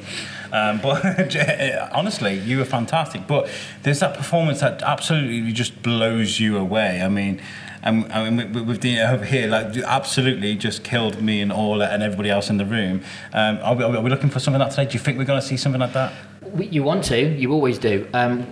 um, 0.53 0.79
but 0.83 1.03
honestly, 1.91 2.35
you 2.35 2.59
were 2.59 2.65
fantastic. 2.65 3.25
But 3.25 3.49
there's 3.81 3.99
that 4.01 4.15
performance 4.15 4.59
that 4.59 4.83
absolutely 4.83 5.51
just 5.53 5.81
blows 5.81 6.39
you 6.39 6.57
away. 6.57 7.01
I 7.01 7.09
mean. 7.09 7.41
And 7.83 8.11
I 8.11 8.29
mean, 8.29 8.53
with- 8.53 8.67
with 8.67 8.81
the 8.81 8.99
over 8.99 9.23
here, 9.23 9.47
like 9.47 9.77
absolutely 9.77 10.55
just 10.55 10.83
killed 10.83 11.21
me 11.21 11.41
and 11.41 11.53
all 11.53 11.81
and 11.81 12.03
everybody 12.03 12.29
else 12.29 12.49
in 12.49 12.57
the 12.57 12.65
room. 12.65 13.01
Um, 13.33 13.59
are, 13.61 13.75
we, 13.75 13.83
are 13.83 14.01
we 14.01 14.09
looking 14.09 14.29
for 14.29 14.39
something 14.39 14.59
like 14.59 14.71
that 14.71 14.75
today? 14.75 14.91
Do 14.91 14.97
you 14.97 14.99
think 14.99 15.17
we're 15.17 15.25
going 15.25 15.39
to 15.39 15.45
see 15.45 15.57
something 15.57 15.79
like 15.79 15.93
that? 15.93 16.11
We, 16.53 16.67
you 16.67 16.83
want 16.83 17.03
to, 17.05 17.19
you 17.19 17.51
always 17.51 17.77
do. 17.77 18.07
Um, 18.13 18.43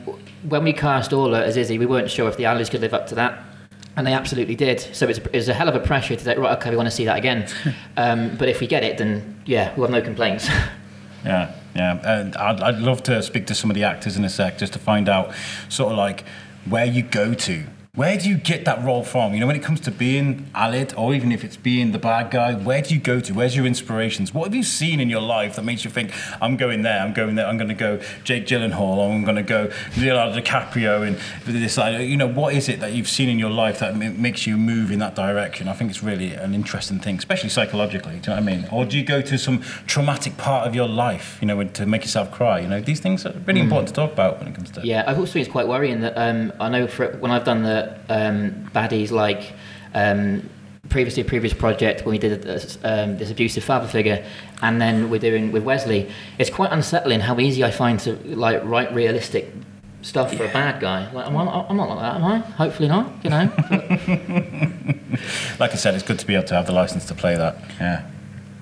when 0.48 0.64
we 0.64 0.74
cast 0.74 1.14
Orla 1.14 1.44
as 1.44 1.58
Izzy, 1.58 1.78
we 1.78 1.86
weren't 1.86 2.10
sure 2.10 2.28
if 2.28 2.38
the 2.38 2.46
Allies 2.46 2.70
could 2.70 2.82
live 2.82 2.94
up 2.94 3.08
to 3.08 3.16
that. 3.16 3.44
And 3.98 4.06
they 4.06 4.14
absolutely 4.14 4.56
did. 4.56 4.80
So 4.80 5.08
it's, 5.08 5.20
it's 5.32 5.48
a 5.48 5.54
hell 5.54 5.70
of 5.70 5.76
a 5.76 5.80
pressure 5.80 6.16
to 6.16 6.24
say, 6.24 6.36
right, 6.36 6.58
okay, 6.58 6.70
we 6.70 6.76
want 6.76 6.88
to 6.88 6.96
see 6.96 7.06
that 7.06 7.18
again. 7.18 7.48
um, 7.98 8.36
but 8.38 8.50
if 8.50 8.60
we 8.60 8.68
get 8.68 8.84
it, 8.84 8.98
then 8.98 9.42
yeah, 9.46 9.74
we'll 9.76 9.88
have 9.88 9.92
no 9.92 10.02
complaints. 10.02 10.50
Yeah, 11.26 11.56
yeah. 11.76 12.00
And 12.04 12.36
I'd, 12.38 12.62
I'd 12.62 12.78
love 12.78 13.02
to 13.04 13.24
speak 13.24 13.48
to 13.48 13.56
some 13.56 13.72
of 13.72 13.76
the 13.76 13.84
actors 13.84 14.16
in 14.16 14.24
a 14.24 14.30
sec 14.30 14.60
just 14.60 14.74
to 14.74 14.80
find 14.80 15.10
out 15.10 15.34
sort 15.70 15.92
of 15.92 15.98
like 15.98 16.24
where 16.66 16.86
you 16.86 17.02
go 17.02 17.34
to. 17.34 17.64
Where 17.96 18.18
do 18.18 18.28
you 18.28 18.36
get 18.38 18.66
that 18.66 18.84
role 18.84 19.04
from? 19.04 19.34
You 19.34 19.40
know, 19.40 19.48
when 19.48 19.56
it 19.56 19.64
comes 19.64 19.80
to 19.82 19.92
being 19.92 20.50
Aled, 20.54 20.94
or 20.98 21.14
even 21.14 21.32
if 21.32 21.46
it's 21.46 21.56
being 21.56 21.94
the 21.94 21.98
bad 21.98 22.30
guy, 22.30 22.54
where 22.54 22.82
do 22.82 22.94
you 22.94 23.00
go 23.00 23.22
to? 23.22 23.34
Where's 23.34 23.56
your 23.56 23.66
inspirations? 23.66 24.34
What 24.34 24.44
have 24.46 24.56
you 24.56 24.64
seen 24.64 25.00
in 25.00 25.10
your 25.10 25.22
life 25.22 25.56
that 25.56 25.64
makes 25.64 25.86
you 25.86 25.90
think, 25.90 26.12
I'm 26.42 26.58
going 26.58 26.82
there, 26.82 27.00
I'm 27.00 27.14
going 27.14 27.36
there, 27.36 27.48
I'm 27.48 27.58
going 27.58 27.70
to 27.70 27.74
go 27.74 28.02
Jake 28.26 28.48
Gyllenhaal, 28.48 28.98
or 28.98 29.14
I'm 29.14 29.24
going 29.24 29.38
to 29.38 29.44
go 29.44 29.72
Leonardo 29.98 30.38
DiCaprio, 30.38 31.08
and 31.08 31.18
this, 31.46 31.78
you 32.06 32.18
know, 32.18 32.28
what 32.28 32.54
is 32.54 32.68
it 32.68 32.82
that 32.82 32.92
you've 32.92 33.08
seen 33.08 33.30
in 33.30 33.40
your 33.40 33.50
life 33.50 33.80
that 33.80 33.96
makes 33.96 34.46
you 34.46 34.58
move 34.58 34.92
in 34.92 35.00
that 35.00 35.16
direction? 35.16 35.70
I 35.70 35.74
think 35.74 35.90
it's 35.90 36.04
really 36.04 36.34
an 36.34 36.54
interesting 36.54 37.00
thing, 37.00 37.18
especially 37.18 37.50
psychologically. 37.50 38.20
Do 38.20 38.32
you 38.32 38.36
know 38.36 38.42
what 38.42 38.52
I 38.52 38.56
mean? 38.58 38.68
Or 38.74 38.84
do 38.84 38.98
you 38.98 39.06
go 39.06 39.22
to 39.22 39.38
some 39.38 39.62
traumatic 39.88 40.36
part 40.36 40.68
of 40.68 40.76
your 40.76 40.90
life, 40.90 41.38
you 41.40 41.48
know, 41.48 41.64
to 41.64 41.86
make 41.86 42.02
yourself 42.02 42.30
cry? 42.30 42.60
You 42.60 42.68
know, 42.68 42.82
these 42.82 43.00
things 43.00 43.26
are 43.26 43.34
really 43.46 43.62
important 43.62 43.88
to 43.88 43.94
talk 43.94 44.12
about 44.12 44.40
when 44.40 44.50
it 44.50 44.56
comes 44.56 44.70
to. 44.72 44.86
Yeah, 44.86 45.06
I've 45.08 45.18
also 45.18 45.32
think 45.34 45.46
it's 45.46 45.52
quite 45.52 45.70
worrying 45.70 46.02
that 46.02 46.14
um, 46.18 46.52
I 46.60 46.68
know 46.68 46.88
for 46.88 47.08
when 47.20 47.32
I've 47.32 47.46
done 47.46 47.64
the 47.64 47.85
um, 48.10 48.70
baddies 48.74 49.12
like 49.12 49.54
um, 49.94 50.50
previously 50.90 51.22
a 51.22 51.26
previous 51.26 51.54
project 51.54 52.06
when 52.06 52.12
we 52.12 52.20
did 52.20 52.44
this, 52.44 52.78
um, 52.84 53.18
this 53.18 53.32
abusive 53.32 53.64
father 53.64 53.88
figure, 53.88 54.26
and 54.62 54.82
then 54.82 55.10
we're 55.10 55.20
doing 55.20 55.52
with 55.52 55.64
Wesley. 55.64 56.10
It's 56.38 56.50
quite 56.50 56.72
unsettling 56.72 57.22
how 57.22 57.40
easy 57.40 57.64
I 57.64 57.72
find 57.72 58.00
to 58.02 58.14
like 58.36 58.64
write 58.64 58.94
realistic 58.94 59.52
stuff 60.02 60.36
for 60.36 60.46
a 60.46 60.54
bad 60.54 60.80
guy. 60.80 61.12
Like, 61.12 61.26
I'm, 61.26 61.36
I'm 61.36 61.78
not 61.78 61.90
like 61.90 62.00
that, 62.00 62.16
am 62.16 62.24
I? 62.24 62.38
Hopefully 62.40 62.88
not. 62.88 63.12
You 63.24 63.32
know. 63.32 63.52
like 65.60 65.72
I 65.72 65.76
said, 65.76 65.96
it's 65.96 66.04
good 66.04 66.20
to 66.20 66.28
be 66.28 66.36
able 66.36 66.48
to 66.48 66.56
have 66.56 66.68
the 66.68 66.74
license 66.74 67.06
to 67.06 67.16
play 67.16 67.36
that. 67.36 67.58
Yeah. 67.80 68.08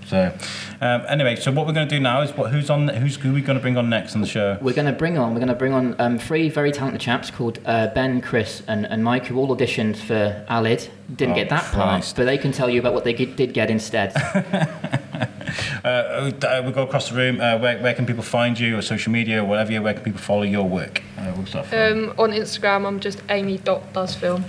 So, 0.07 0.33
um, 0.81 1.03
anyway, 1.07 1.35
so 1.35 1.51
what 1.51 1.65
we're 1.65 1.73
going 1.73 1.87
to 1.87 1.95
do 1.95 1.99
now 2.01 2.21
is 2.21 2.31
what? 2.31 2.51
Who's 2.51 2.69
on? 2.69 2.87
Who's 2.89 3.15
who 3.15 3.31
are 3.31 3.33
we 3.33 3.41
going 3.41 3.57
to 3.57 3.61
bring 3.61 3.77
on 3.77 3.89
next 3.89 4.15
on 4.15 4.21
the 4.21 4.27
show? 4.27 4.57
We're 4.61 4.73
going 4.73 4.87
to 4.87 4.91
bring 4.93 5.17
on. 5.17 5.31
We're 5.33 5.39
going 5.39 5.47
to 5.47 5.55
bring 5.55 5.73
on 5.73 5.95
um, 5.99 6.17
three 6.19 6.49
very 6.49 6.71
talented 6.71 7.01
chaps 7.01 7.31
called 7.31 7.59
uh, 7.65 7.87
Ben, 7.87 8.21
Chris, 8.21 8.63
and, 8.67 8.85
and 8.85 9.03
Mike, 9.03 9.25
who 9.27 9.37
all 9.37 9.55
auditioned 9.55 9.95
for 9.97 10.45
Aled. 10.49 10.89
Didn't 11.15 11.33
Oh, 11.33 11.35
get 11.35 11.49
that 11.49 11.63
Christ. 11.63 11.73
part, 11.75 12.13
but 12.15 12.25
they 12.25 12.37
can 12.37 12.51
tell 12.51 12.69
you 12.69 12.79
about 12.79 12.93
what 12.93 13.03
they 13.03 13.13
did 13.13 13.53
get 13.53 13.69
instead. 13.69 14.13
uh, 15.83 15.87
uh, 15.87 16.31
we'll 16.63 16.71
go 16.71 16.83
across 16.83 17.09
the 17.09 17.15
room. 17.15 17.39
Uh, 17.39 17.57
where, 17.57 17.77
where 17.81 17.93
can 17.93 18.05
people 18.05 18.23
find 18.23 18.59
you, 18.59 18.77
or 18.77 18.81
social 18.81 19.11
media, 19.11 19.41
or 19.41 19.45
whatever? 19.45 19.81
Where 19.81 19.93
can 19.93 20.03
people 20.03 20.19
follow 20.21 20.43
your 20.43 20.67
work? 20.67 21.01
Uh, 21.17 21.31
we'll 21.35 21.45
start 21.45 21.67
Um, 21.73 22.13
on 22.17 22.31
Instagram, 22.31 22.85
I'm 22.85 22.99
just 22.99 23.21
Amy 23.29 23.57
dot 23.57 23.93
does 23.93 24.15
film. 24.15 24.43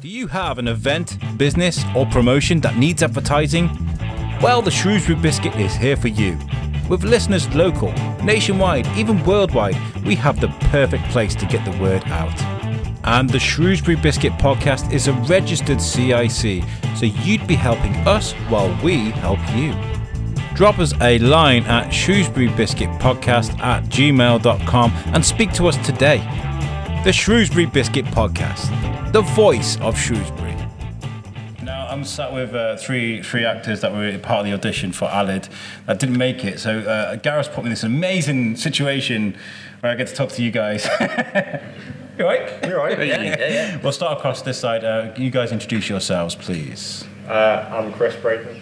Do 0.00 0.08
you 0.08 0.26
have 0.28 0.58
an 0.58 0.68
event, 0.68 1.16
business, 1.38 1.82
or 1.96 2.06
promotion 2.06 2.60
that 2.60 2.76
needs 2.76 3.02
advertising? 3.02 3.70
Well, 4.42 4.60
the 4.60 4.70
Shrewsbury 4.70 5.18
Biscuit 5.18 5.56
is 5.56 5.74
here 5.74 5.96
for 5.96 6.08
you. 6.08 6.38
With 6.88 7.02
listeners 7.04 7.52
local, 7.54 7.92
nationwide, 8.22 8.86
even 8.96 9.24
worldwide, 9.24 9.76
we 10.04 10.14
have 10.16 10.40
the 10.40 10.48
perfect 10.70 11.04
place 11.10 11.34
to 11.36 11.46
get 11.46 11.64
the 11.64 11.76
word 11.80 12.04
out. 12.08 12.53
And 13.04 13.28
the 13.28 13.38
Shrewsbury 13.38 13.96
Biscuit 13.96 14.32
podcast 14.34 14.90
is 14.90 15.08
a 15.08 15.12
registered 15.12 15.80
CIC, 15.80 16.64
so 16.96 17.04
you'd 17.04 17.46
be 17.46 17.54
helping 17.54 17.94
us 18.06 18.32
while 18.48 18.74
we 18.82 19.10
help 19.10 19.38
you. 19.54 19.74
Drop 20.54 20.78
us 20.78 20.94
a 21.02 21.18
line 21.18 21.64
at 21.64 21.90
shrewsburybiscuitpodcast 21.90 23.58
at 23.58 23.84
gmail.com 23.84 24.92
and 25.06 25.24
speak 25.24 25.52
to 25.52 25.66
us 25.66 25.76
today. 25.86 26.18
The 27.04 27.12
Shrewsbury 27.12 27.66
Biscuit 27.66 28.06
Podcast, 28.06 29.12
the 29.12 29.20
voice 29.20 29.78
of 29.80 29.98
Shrewsbury. 29.98 30.56
Now 31.62 31.88
I'm 31.88 32.04
sat 32.04 32.32
with 32.32 32.54
uh, 32.54 32.76
three 32.76 33.22
three 33.22 33.44
actors 33.44 33.82
that 33.82 33.92
were 33.92 34.16
part 34.18 34.40
of 34.40 34.46
the 34.46 34.52
audition 34.54 34.92
for 34.92 35.08
Aled 35.08 35.50
that 35.86 35.98
didn't 35.98 36.16
make 36.16 36.44
it. 36.44 36.58
So 36.58 36.78
uh, 36.78 37.16
Gareth 37.16 37.52
put 37.52 37.64
me 37.64 37.68
in 37.68 37.70
this 37.70 37.82
amazing 37.82 38.56
situation 38.56 39.36
where 39.80 39.92
I 39.92 39.96
get 39.96 40.06
to 40.06 40.14
talk 40.14 40.30
to 40.30 40.42
you 40.42 40.50
guys. 40.50 40.88
you 42.18 42.24
alright? 42.24 42.66
You're 42.66 42.78
right. 42.78 42.98
Yeah, 42.98 43.22
yeah. 43.22 43.36
yeah. 43.48 43.76
We'll 43.82 43.92
start 43.92 44.18
across 44.18 44.42
this 44.42 44.58
side. 44.58 44.84
Uh, 44.84 45.12
you 45.16 45.30
guys 45.30 45.52
introduce 45.52 45.88
yourselves, 45.88 46.34
please. 46.34 47.04
Uh, 47.28 47.68
I'm 47.72 47.92
Chris 47.92 48.14
Brayton. 48.16 48.60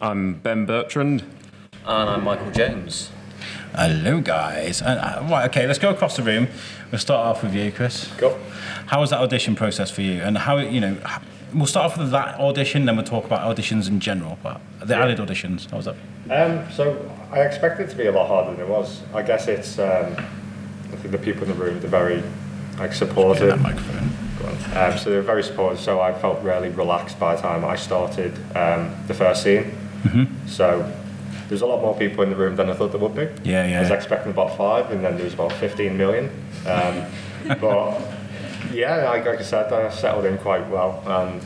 I'm 0.00 0.34
Ben 0.34 0.66
Bertrand. 0.66 1.22
And 1.86 2.10
I'm 2.10 2.24
Michael 2.24 2.50
James. 2.50 3.10
Hello, 3.74 4.20
guys. 4.20 4.82
And, 4.82 4.98
uh, 5.00 5.26
right, 5.30 5.48
okay, 5.50 5.66
let's 5.66 5.78
go 5.78 5.90
across 5.90 6.16
the 6.16 6.22
room. 6.22 6.48
We'll 6.90 6.98
start 6.98 7.26
off 7.26 7.42
with 7.42 7.54
you, 7.54 7.70
Chris. 7.72 8.06
Go. 8.18 8.38
How 8.86 9.00
was 9.00 9.10
that 9.10 9.20
audition 9.20 9.54
process 9.54 9.90
for 9.90 10.02
you? 10.02 10.20
And 10.22 10.38
how, 10.38 10.58
you 10.58 10.80
know, 10.80 10.96
h- 11.06 11.20
we'll 11.54 11.66
start 11.66 11.92
off 11.92 11.98
with 11.98 12.10
that 12.10 12.38
audition, 12.40 12.84
then 12.86 12.96
we'll 12.96 13.04
talk 13.04 13.24
about 13.24 13.40
auditions 13.54 13.88
in 13.88 14.00
general. 14.00 14.38
But 14.42 14.60
the 14.80 14.94
Yeah. 14.94 15.06
Aled 15.06 15.18
auditions, 15.18 15.70
how 15.70 15.76
was 15.78 15.86
that? 15.86 15.96
Um, 16.30 16.70
so 16.72 17.10
I 17.32 17.40
expected 17.40 17.88
it 17.88 17.90
to 17.90 17.96
be 17.96 18.06
a 18.06 18.12
lot 18.12 18.28
harder 18.28 18.52
than 18.52 18.60
it 18.60 18.68
was. 18.68 19.02
I 19.14 19.22
guess 19.22 19.48
it's. 19.48 19.78
Um, 19.78 20.16
I 20.92 20.96
think 20.96 21.12
the 21.12 21.18
people 21.18 21.42
in 21.44 21.48
the 21.48 21.54
room 21.54 21.80
they're 21.80 21.90
very 21.90 22.22
like 22.78 22.92
supportive. 22.92 23.48
That 23.48 23.60
microphone. 23.60 24.10
Um, 24.74 24.96
so 24.98 25.10
they're 25.10 25.22
very 25.22 25.42
supportive. 25.42 25.80
So 25.80 26.00
I 26.00 26.12
felt 26.14 26.42
really 26.42 26.68
relaxed 26.68 27.18
by 27.18 27.34
the 27.34 27.42
time 27.42 27.64
I 27.64 27.76
started 27.76 28.34
um, 28.56 28.94
the 29.06 29.14
first 29.14 29.42
scene. 29.42 29.72
So 30.46 30.90
there's 31.48 31.62
a 31.62 31.66
lot 31.66 31.80
more 31.80 31.96
people 31.96 32.22
in 32.22 32.30
the 32.30 32.36
room 32.36 32.56
than 32.56 32.70
I 32.70 32.74
thought 32.74 32.92
there 32.92 33.00
would 33.00 33.14
be. 33.14 33.28
Yeah, 33.48 33.66
yeah. 33.66 33.78
I 33.78 33.80
was 33.82 33.90
expecting 33.90 34.30
about 34.30 34.56
five, 34.56 34.90
and 34.90 35.04
then 35.04 35.16
there 35.16 35.24
was 35.24 35.34
about 35.34 35.52
15 35.52 35.96
million. 35.96 36.30
Um, 36.66 37.04
but 37.60 38.00
yeah, 38.72 39.08
like, 39.10 39.24
like 39.24 39.38
I 39.38 39.42
said, 39.42 39.72
I 39.72 39.90
settled 39.90 40.26
in 40.26 40.38
quite 40.38 40.68
well, 40.68 41.02
and 41.06 41.42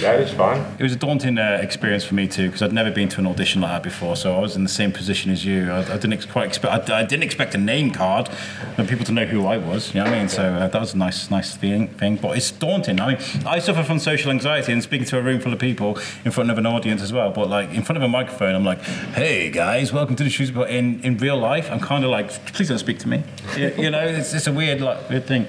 yeah, 0.00 0.12
it 0.12 0.20
was 0.20 0.32
fine. 0.32 0.60
It 0.78 0.82
was 0.82 0.92
a 0.92 0.96
daunting 0.96 1.38
uh, 1.38 1.58
experience 1.62 2.04
for 2.04 2.14
me 2.14 2.28
too 2.28 2.46
because 2.46 2.62
I'd 2.62 2.72
never 2.72 2.90
been 2.90 3.08
to 3.10 3.20
an 3.20 3.26
audition 3.26 3.60
like 3.62 3.70
that 3.72 3.82
before. 3.82 4.16
So 4.16 4.36
I 4.36 4.40
was 4.40 4.54
in 4.56 4.62
the 4.62 4.68
same 4.68 4.92
position 4.92 5.30
as 5.30 5.44
you. 5.44 5.70
I, 5.70 5.78
I 5.80 5.96
didn't 5.96 6.12
ex- 6.14 6.26
quite 6.26 6.46
expect. 6.46 6.90
I, 6.90 7.00
I 7.00 7.04
didn't 7.04 7.22
expect 7.22 7.54
a 7.54 7.58
name 7.58 7.90
card 7.90 8.28
and 8.76 8.88
people 8.88 9.04
to 9.06 9.12
know 9.12 9.24
who 9.24 9.46
I 9.46 9.56
was. 9.56 9.94
You 9.94 10.00
know 10.00 10.10
what 10.10 10.14
I 10.14 10.18
mean? 10.18 10.28
So 10.28 10.42
uh, 10.42 10.68
that 10.68 10.80
was 10.80 10.94
a 10.94 10.98
nice, 10.98 11.30
nice 11.30 11.56
thing. 11.56 11.88
Thing, 11.88 12.16
but 12.16 12.36
it's 12.36 12.50
daunting. 12.50 13.00
I 13.00 13.14
mean, 13.14 13.18
I 13.46 13.58
suffer 13.58 13.82
from 13.82 13.98
social 13.98 14.30
anxiety 14.30 14.72
and 14.72 14.82
speaking 14.82 15.06
to 15.06 15.18
a 15.18 15.22
room 15.22 15.40
full 15.40 15.52
of 15.52 15.58
people 15.58 15.98
in 16.24 16.30
front 16.30 16.50
of 16.50 16.58
an 16.58 16.66
audience 16.66 17.02
as 17.02 17.12
well. 17.12 17.30
But 17.30 17.48
like 17.48 17.70
in 17.70 17.82
front 17.82 17.96
of 17.96 18.02
a 18.02 18.08
microphone, 18.08 18.54
I'm 18.54 18.64
like, 18.64 18.82
"Hey 18.82 19.50
guys, 19.50 19.92
welcome 19.92 20.16
to 20.16 20.24
the 20.24 20.30
shoes." 20.30 20.50
But 20.50 20.70
in, 20.70 21.00
in 21.00 21.16
real 21.18 21.38
life, 21.38 21.70
I'm 21.70 21.80
kind 21.80 22.04
of 22.04 22.10
like, 22.10 22.30
"Please 22.52 22.68
don't 22.68 22.78
speak 22.78 22.98
to 23.00 23.08
me." 23.08 23.22
you, 23.56 23.72
you 23.78 23.90
know, 23.90 24.00
it's, 24.00 24.34
it's 24.34 24.46
a 24.46 24.52
weird, 24.52 24.80
like, 24.80 25.08
weird 25.08 25.26
thing. 25.26 25.46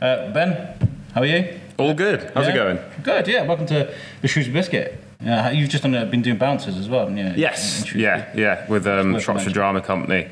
Uh, 0.00 0.30
ben, 0.32 0.74
how 1.14 1.22
are 1.22 1.26
you? 1.26 1.60
All 1.78 1.92
good. 1.94 2.30
How's 2.34 2.46
Yeah? 2.46 2.52
it 2.52 2.54
going? 2.54 2.78
Good, 3.02 3.28
yeah. 3.28 3.42
Welcome 3.42 3.66
to 3.66 3.92
the 4.22 4.28
Shrewsbury 4.28 4.54
Biscuit. 4.54 4.98
Yeah, 5.22 5.50
you've 5.50 5.68
just 5.68 5.82
done, 5.82 5.94
uh, 5.94 6.04
been 6.06 6.22
doing 6.22 6.38
bouncers 6.38 6.76
as 6.76 6.88
well, 6.88 7.06
haven't? 7.08 7.36
Yes. 7.38 7.94
Yeah. 7.94 8.28
Yeah. 8.34 8.66
With 8.68 8.86
um, 8.86 9.18
Shropshire. 9.18 9.50
Drama 9.52 9.80
Company. 9.82 10.28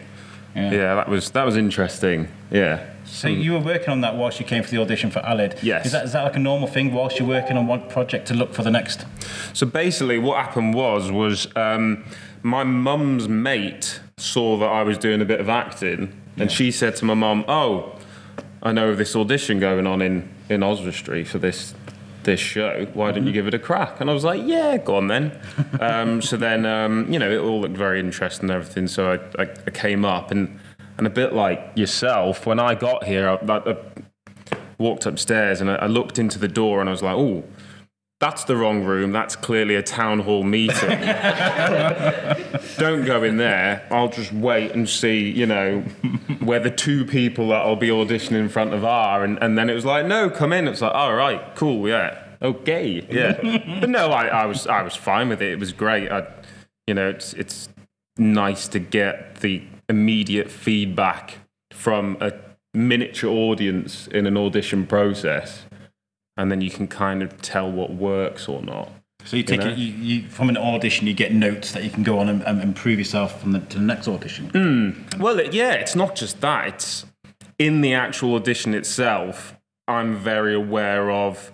Yeah. 0.55 0.71
Yeah. 0.71 0.95
That 0.95 1.09
was 1.09 1.31
that 1.31 1.45
was 1.45 1.57
interesting. 1.57 2.29
Yeah. 2.51 2.87
So 3.05 3.29
you 3.29 3.53
were 3.53 3.61
working 3.61 3.91
on 3.91 4.01
that 4.01 4.17
whilst 4.17 4.41
you 4.41 4.47
came 4.47 4.63
for 4.63 4.71
the 4.71 4.79
audition 4.81 5.11
for 5.11 5.21
Aled. 5.21 5.59
Yes. 5.63 5.87
Is 5.87 5.93
that, 5.93 6.05
is 6.07 6.13
that 6.13 6.23
like 6.23 6.37
a 6.37 6.39
normal 6.39 6.67
thing 6.69 6.93
whilst 6.93 7.19
you're 7.19 7.29
working 7.29 7.57
on 7.59 7.67
one 7.67 7.89
project 7.89 8.27
to 8.29 8.35
look 8.35 8.55
for 8.55 8.63
the 8.63 8.71
next? 8.71 9.05
So 9.53 9.67
basically, 9.67 10.19
what 10.19 10.43
happened 10.43 10.75
was 10.75 11.11
was 11.11 11.47
um, 11.57 12.05
my 12.43 12.65
mum's 12.65 13.29
mate 13.29 14.01
saw 14.17 14.57
that 14.59 14.67
I 14.67 14.83
was 14.83 14.97
doing 14.97 15.21
a 15.21 15.25
bit 15.27 15.41
of 15.41 15.49
acting, 15.49 16.13
and 16.39 16.51
she 16.51 16.71
said 16.71 16.97
to 16.97 17.05
my 17.05 17.15
mum, 17.15 17.45
"Oh, 17.49 17.94
I 18.65 18.73
know 18.73 18.89
of 18.89 18.99
this 18.99 19.15
audition 19.15 19.61
going 19.61 19.87
on 19.87 20.03
in 20.03 20.29
in 20.49 20.63
Oswestry 20.63 21.25
for 21.25 21.39
this." 21.39 21.75
This 22.25 22.41
show, 22.41 22.87
why 22.95 23.13
don't 23.13 23.27
you 23.27 23.35
give 23.35 23.47
it 23.47 23.53
a 23.53 23.59
crack? 23.59 24.01
And 24.01 24.09
I 24.09 24.15
was 24.15 24.25
like, 24.25 24.41
yeah, 24.47 24.79
go 24.79 24.97
on 24.97 25.09
then. 25.09 25.39
um, 25.81 26.23
so 26.23 26.39
then, 26.39 26.65
um, 26.65 27.07
you 27.13 27.19
know, 27.19 27.31
it 27.31 27.37
all 27.37 27.61
looked 27.61 27.77
very 27.77 28.01
interesting 28.01 28.49
and 28.49 28.51
everything. 28.51 28.87
So 28.87 29.13
I, 29.13 29.43
I, 29.43 29.47
I 29.67 29.71
came 29.71 30.07
up, 30.07 30.31
and 30.31 30.59
and 30.97 31.07
a 31.07 31.11
bit 31.11 31.33
like 31.33 31.73
yourself, 31.75 32.47
when 32.47 32.61
I 32.61 32.75
got 32.75 33.05
here, 33.05 33.29
I, 33.29 33.35
I, 33.35 33.77
walked 34.79 35.07
upstairs 35.07 35.61
and 35.61 35.71
I, 35.71 35.77
I 35.77 35.87
looked 35.87 36.19
into 36.19 36.39
the 36.39 36.49
door, 36.49 36.81
and 36.81 36.89
I 36.89 36.93
was 36.93 37.03
like, 37.03 37.15
oh, 37.17 37.45
that's 38.21 38.45
the 38.45 38.57
wrong 38.57 38.85
room. 38.85 39.13
That's 39.13 39.37
clearly 39.37 39.75
a 39.75 39.83
town 39.83 40.21
hall 40.21 40.45
meeting. 40.45 40.89
Don't 42.79 43.05
go 43.05 43.23
in 43.23 43.37
there. 43.37 43.87
I'll 43.91 44.09
just 44.09 44.33
wait 44.33 44.73
and 44.73 44.89
see, 44.89 45.31
you 45.31 45.47
know, 45.47 45.81
where 46.41 46.61
the 46.61 46.71
two 46.71 47.05
people 47.05 47.49
that 47.49 47.63
I'll 47.63 47.77
be 47.77 47.89
auditioning 47.89 48.39
in 48.39 48.49
front 48.49 48.73
of 48.73 48.85
are. 48.85 49.25
And, 49.25 49.39
and 49.43 49.59
then 49.59 49.69
it 49.69 49.75
was 49.75 49.85
like, 49.85 50.07
no, 50.07 50.31
come 50.31 50.53
in. 50.53 50.69
It's 50.69 50.81
like, 50.81 50.95
all 50.95 51.15
right, 51.15 51.55
cool, 51.57 51.89
yeah, 51.89 52.23
okay, 52.41 53.07
yeah. 53.11 53.33
but 53.81 53.91
no, 53.91 54.11
I, 54.11 54.27
I 54.27 54.47
was 54.47 54.67
I 54.67 54.83
was 54.83 54.95
fine 54.95 55.29
with 55.29 55.43
it. 55.43 55.53
It 55.53 55.59
was 55.59 55.73
great. 55.73 56.11
I, 56.11 56.27
you 56.87 56.95
know, 56.95 57.09
it's 57.09 57.35
it's 57.35 57.69
nice 58.17 58.69
to 58.69 58.79
get 58.79 59.41
the 59.41 59.63
immediate 59.89 60.51
feedback 60.51 61.39
from 61.73 62.17
a 62.21 62.33
miniature 62.73 63.31
audience 63.31 64.07
in 64.09 64.27
an 64.27 64.37
audition 64.37 64.87
process 64.87 65.65
and 66.37 66.51
then 66.51 66.61
you 66.61 66.71
can 66.71 66.89
kind 66.89 67.23
of 67.23 67.41
tell 67.41 67.71
what 67.71 67.91
works 67.91 68.49
or 68.49 68.63
not. 68.63 68.91
So 69.25 69.37
you 69.37 69.43
take 69.43 69.61
know? 69.61 69.69
it, 69.69 69.79
you, 69.79 69.87
you, 69.87 70.29
from 70.29 70.49
an 70.49 70.57
audition, 70.57 71.07
you 71.07 71.15
get 71.15 71.33
notes 71.33 71.73
that 71.73 71.83
you 71.83 71.91
can 71.91 72.03
go 72.03 72.19
on 72.19 72.29
and, 72.29 72.43
and 72.43 72.63
improve 72.63 72.99
yourself 72.99 73.41
from 73.41 73.53
the, 73.53 73.61
to 73.61 73.79
the 73.79 73.85
next 73.85 74.07
audition. 74.07 74.51
Hmm. 74.51 75.21
Well, 75.23 75.39
it, 75.39 75.55
yeah, 75.55 75.73
it's 75.73 75.97
not 75.97 76.15
just 76.15 76.41
that. 76.43 76.69
It's 76.69 77.07
in 77.59 77.81
the 77.81 77.95
actual 77.95 78.35
audition 78.35 78.75
itself. 78.75 79.57
I'm 79.89 80.17
very 80.17 80.55
aware 80.55 81.11
of 81.11 81.53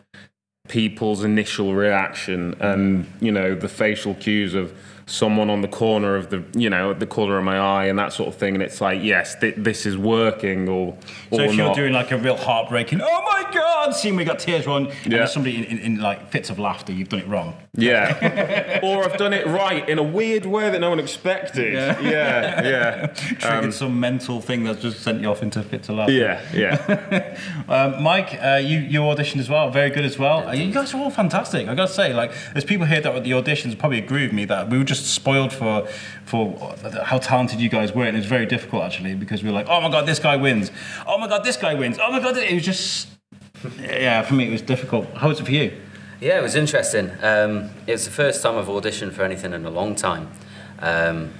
people's 0.68 1.24
initial 1.24 1.74
reaction 1.74 2.54
and 2.60 3.12
you 3.20 3.32
know 3.32 3.56
the 3.56 3.68
facial 3.68 4.14
cues 4.14 4.54
of 4.54 4.72
someone 5.10 5.50
on 5.50 5.60
the 5.60 5.68
corner 5.68 6.14
of 6.14 6.30
the 6.30 6.42
you 6.54 6.70
know 6.70 6.94
the 6.94 7.06
corner 7.06 7.36
of 7.36 7.42
my 7.44 7.58
eye 7.58 7.86
and 7.86 7.98
that 7.98 8.12
sort 8.12 8.28
of 8.28 8.34
thing 8.36 8.54
and 8.54 8.62
it's 8.62 8.80
like 8.80 9.02
yes 9.02 9.34
th- 9.40 9.56
this 9.58 9.84
is 9.84 9.96
working 9.98 10.68
or 10.68 10.96
So 11.32 11.38
or 11.38 11.44
if 11.46 11.54
you're 11.54 11.66
not. 11.66 11.74
doing 11.74 11.92
like 11.92 12.12
a 12.12 12.16
real 12.18 12.36
heartbreaking, 12.36 13.00
oh 13.02 13.22
my 13.32 13.50
god, 13.52 13.90
scene 13.94 14.14
we 14.14 14.24
got 14.24 14.38
tears 14.38 14.66
and 14.68 14.86
Yeah. 14.86 14.92
there's 15.18 15.32
somebody 15.32 15.56
in, 15.58 15.64
in, 15.64 15.78
in 15.78 16.00
like 16.00 16.30
fits 16.30 16.48
of 16.48 16.58
laughter, 16.60 16.92
you've 16.92 17.08
done 17.08 17.20
it 17.20 17.26
wrong. 17.26 17.54
yeah 17.74 18.80
or 18.84 19.04
I've 19.04 19.16
done 19.16 19.32
it 19.32 19.46
right 19.46 19.88
in 19.88 19.98
a 19.98 20.02
weird 20.02 20.46
way 20.46 20.70
that 20.70 20.80
no 20.80 20.90
one 20.90 21.00
expected 21.00 21.72
yeah 21.74 22.62
yeah 22.62 23.06
Triggered 23.40 23.74
some 23.74 23.98
mental 23.98 24.40
thing 24.40 24.62
that's 24.64 24.80
just 24.82 25.00
sent 25.00 25.20
you 25.22 25.28
off 25.28 25.42
into 25.42 25.60
fits 25.62 25.88
of 25.88 25.96
laughter. 25.96 26.12
yeah 26.12 26.40
yeah 26.54 27.36
Um, 27.68 28.02
Mike, 28.02 28.38
uh, 28.42 28.60
you 28.62 28.78
you 28.78 29.00
auditioned 29.00 29.38
as 29.40 29.48
well, 29.48 29.70
very 29.70 29.90
good 29.90 30.04
as 30.04 30.18
well. 30.18 30.48
Uh, 30.48 30.52
You 30.52 30.72
guys 30.72 30.92
are 30.94 30.98
all 30.98 31.10
fantastic. 31.10 31.68
I 31.68 31.74
gotta 31.74 31.92
say, 31.92 32.12
like, 32.12 32.32
there's 32.52 32.64
people 32.64 32.86
here 32.86 33.00
that 33.00 33.14
at 33.14 33.24
the 33.24 33.30
auditions 33.30 33.78
probably 33.78 33.98
agree 33.98 34.24
with 34.24 34.32
me 34.32 34.44
that 34.46 34.68
we 34.68 34.78
were 34.78 34.84
just 34.84 34.99
just 35.00 35.14
spoiled 35.14 35.52
for 35.52 35.86
for 36.24 36.74
how 37.04 37.18
talented 37.18 37.60
you 37.60 37.68
guys 37.68 37.92
were, 37.92 38.04
and 38.04 38.16
it 38.16 38.20
was 38.20 38.26
very 38.26 38.46
difficult 38.46 38.84
actually 38.84 39.14
because 39.14 39.42
we 39.42 39.48
were 39.48 39.54
like, 39.54 39.68
oh 39.68 39.80
my 39.80 39.90
god, 39.90 40.06
this 40.06 40.18
guy 40.18 40.36
wins. 40.36 40.70
Oh 41.06 41.18
my 41.18 41.28
god, 41.28 41.44
this 41.44 41.56
guy 41.56 41.74
wins. 41.74 41.98
Oh 42.00 42.10
my 42.12 42.20
god, 42.20 42.36
it 42.36 42.54
was 42.54 42.64
just 42.64 43.08
yeah. 43.80 44.22
For 44.22 44.34
me, 44.34 44.46
it 44.46 44.52
was 44.52 44.62
difficult. 44.62 45.06
How 45.14 45.28
was 45.28 45.40
it 45.40 45.44
for 45.44 45.52
you? 45.52 45.72
Yeah, 46.20 46.38
it 46.38 46.42
was 46.42 46.54
interesting. 46.54 47.10
Um, 47.22 47.70
it 47.86 47.92
was 47.92 48.04
the 48.04 48.10
first 48.10 48.42
time 48.42 48.58
I've 48.58 48.66
auditioned 48.66 49.12
for 49.12 49.22
anything 49.22 49.52
in 49.54 49.64
a 49.64 49.70
long 49.70 49.94
time. 49.94 50.30
Um, 50.78 51.32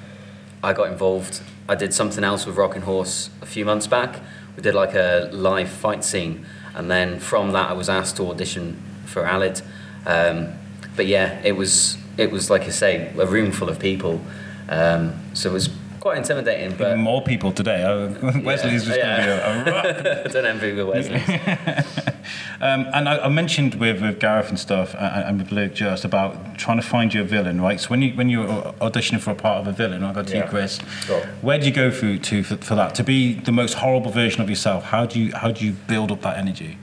I 0.63 0.73
got 0.73 0.91
involved. 0.91 1.43
I 1.69 1.75
did 1.75 1.95
something 1.95 2.25
else 2.25 2.47
with 2.47 2.57
Rocking 2.57 2.83
Horse 2.83 3.31
a 3.43 3.47
few 3.47 3.65
months 3.65 3.87
back. 3.87 4.21
We 4.57 4.63
did 4.63 4.75
like 4.75 4.95
a 4.95 5.29
live 5.33 5.69
fight 5.69 6.03
scene, 6.05 6.47
and 6.75 6.91
then 6.91 7.21
from 7.21 7.53
that, 7.53 7.71
I 7.71 7.75
was 7.75 7.89
asked 7.89 8.17
to 8.17 8.29
audition 8.29 8.83
for 9.07 9.25
Aled. 9.25 9.63
Um, 10.07 10.55
but 10.97 11.07
yeah, 11.07 11.41
it 11.45 11.53
was 11.53 11.97
it 12.21 12.31
was 12.31 12.51
like 12.51 12.63
I 12.63 12.71
say, 12.71 13.11
a 13.19 13.27
room 13.27 13.51
full 13.51 13.71
of 13.71 13.79
people. 13.79 14.21
Um, 14.69 15.15
so 15.33 15.49
it 15.51 15.53
was 15.55 15.71
quite 16.01 16.19
intimidating. 16.19 16.77
But 16.77 16.89
Even 16.89 17.01
more 17.01 17.23
people 17.23 17.51
today. 17.51 17.83
Oh, 17.91 18.41
Wesley's 18.45 18.85
just 18.85 18.99
Yeah. 18.99 19.27
going 19.27 19.65
to 19.65 19.65
be 19.65 19.71
a, 19.71 19.73
a 19.73 19.95
rock. 20.05 20.27
I 20.27 20.29
don't 20.29 20.45
envy 20.47 20.73
with 20.73 20.87
Wesley. 20.87 21.23
Um, 22.63 22.87
and 22.93 23.09
I, 23.09 23.19
I 23.25 23.29
mentioned 23.29 23.77
with, 23.77 24.03
with 24.03 24.21
Gareth 24.21 24.51
and 24.51 24.59
stuff, 24.59 24.95
and, 24.95 25.25
and 25.25 25.39
with 25.39 25.51
Luke 25.51 25.73
just 25.75 26.05
about 26.05 26.59
trying 26.59 26.77
to 26.77 26.87
find 26.87 27.13
you 27.13 27.23
a 27.23 27.25
villain, 27.25 27.59
right? 27.59 27.81
So 27.81 27.89
when 27.89 28.03
you 28.03 28.13
when 28.13 28.29
you're 28.29 28.47
auditioning 28.83 29.19
for 29.21 29.31
a 29.31 29.35
part 29.35 29.63
of 29.63 29.67
a 29.67 29.73
villain, 29.73 30.05
I 30.05 30.13
got 30.13 30.27
to 30.27 30.37
you, 30.37 30.43
Chris. 30.45 30.79
Sure. 31.07 31.21
Where 31.41 31.59
do 31.59 31.65
you 31.67 31.73
go 31.73 31.91
through 31.91 32.19
to 32.19 32.43
for, 32.43 32.57
for 32.59 32.75
that 32.75 32.95
to 32.97 33.03
be 33.03 33.33
the 33.33 33.51
most 33.51 33.75
horrible 33.75 34.11
version 34.11 34.43
of 34.43 34.51
yourself? 34.51 34.85
How 34.85 35.07
do 35.07 35.19
you 35.19 35.33
how 35.35 35.51
do 35.51 35.65
you 35.65 35.73
build 35.73 36.13
up 36.13 36.21
that 36.21 36.37
energy? 36.37 36.77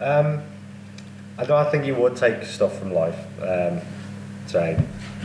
Um, 0.00 0.42
I 1.36 1.44
don't 1.44 1.70
think 1.70 1.84
you 1.84 1.94
would 1.96 2.16
take 2.16 2.42
stuff 2.44 2.78
from 2.78 2.92
life. 2.94 3.18
Um, 3.42 3.80
say, 4.46 4.74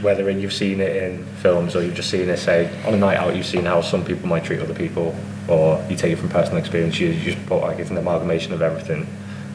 whether 0.02 0.30
in 0.30 0.40
you've 0.40 0.54
seen 0.54 0.80
it 0.80 0.96
in 0.96 1.26
films 1.42 1.76
or 1.76 1.84
you've 1.84 1.96
just 1.96 2.10
seen 2.10 2.30
it, 2.30 2.38
say, 2.38 2.70
on 2.86 2.94
a 2.94 2.98
night 2.98 3.18
out, 3.18 3.36
you've 3.36 3.46
seen 3.46 3.66
how 3.66 3.82
some 3.82 4.04
people 4.06 4.28
might 4.28 4.44
treat 4.46 4.60
other 4.62 4.74
people, 4.74 5.16
or 5.48 5.84
you 5.90 5.96
take 5.96 6.14
it 6.14 6.18
from 6.18 6.30
personal 6.30 6.58
experience. 6.58 7.00
You, 7.00 7.10
you 7.10 7.34
just 7.34 7.46
put 7.48 7.62
like 7.62 7.80
it's 7.80 7.90
an 7.90 7.98
amalgamation 7.98 8.54
of 8.54 8.62
everything 8.62 9.08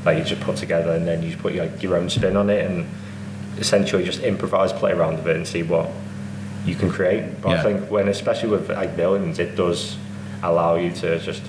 that 0.05 0.19
you 0.19 0.25
just 0.25 0.43
put 0.43 0.57
together, 0.57 0.93
and 0.93 1.07
then 1.07 1.23
you 1.23 1.31
just 1.31 1.43
put 1.43 1.55
your, 1.55 1.67
your 1.77 1.97
own 1.97 2.11
spin 2.11 2.37
on 2.37 2.51
it, 2.51 2.69
and 2.71 2.87
essentially 3.59 4.05
just 4.05 4.21
improvise, 4.21 4.73
play 4.73 4.93
around 4.93 5.17
with 5.17 5.29
it, 5.29 5.37
and 5.37 5.47
see 5.47 5.63
what 5.63 5.89
you 6.67 6.75
can 6.75 6.91
create. 6.91 7.41
But 7.41 7.51
Yeah. 7.51 7.61
I 7.61 7.63
think 7.63 7.91
when, 7.91 8.09
especially 8.09 8.51
with 8.51 8.69
like 8.71 8.91
villains, 8.95 9.39
it 9.39 9.57
does 9.57 9.97
allow 10.43 10.77
you 10.77 10.91
to 10.93 11.19
just 11.21 11.43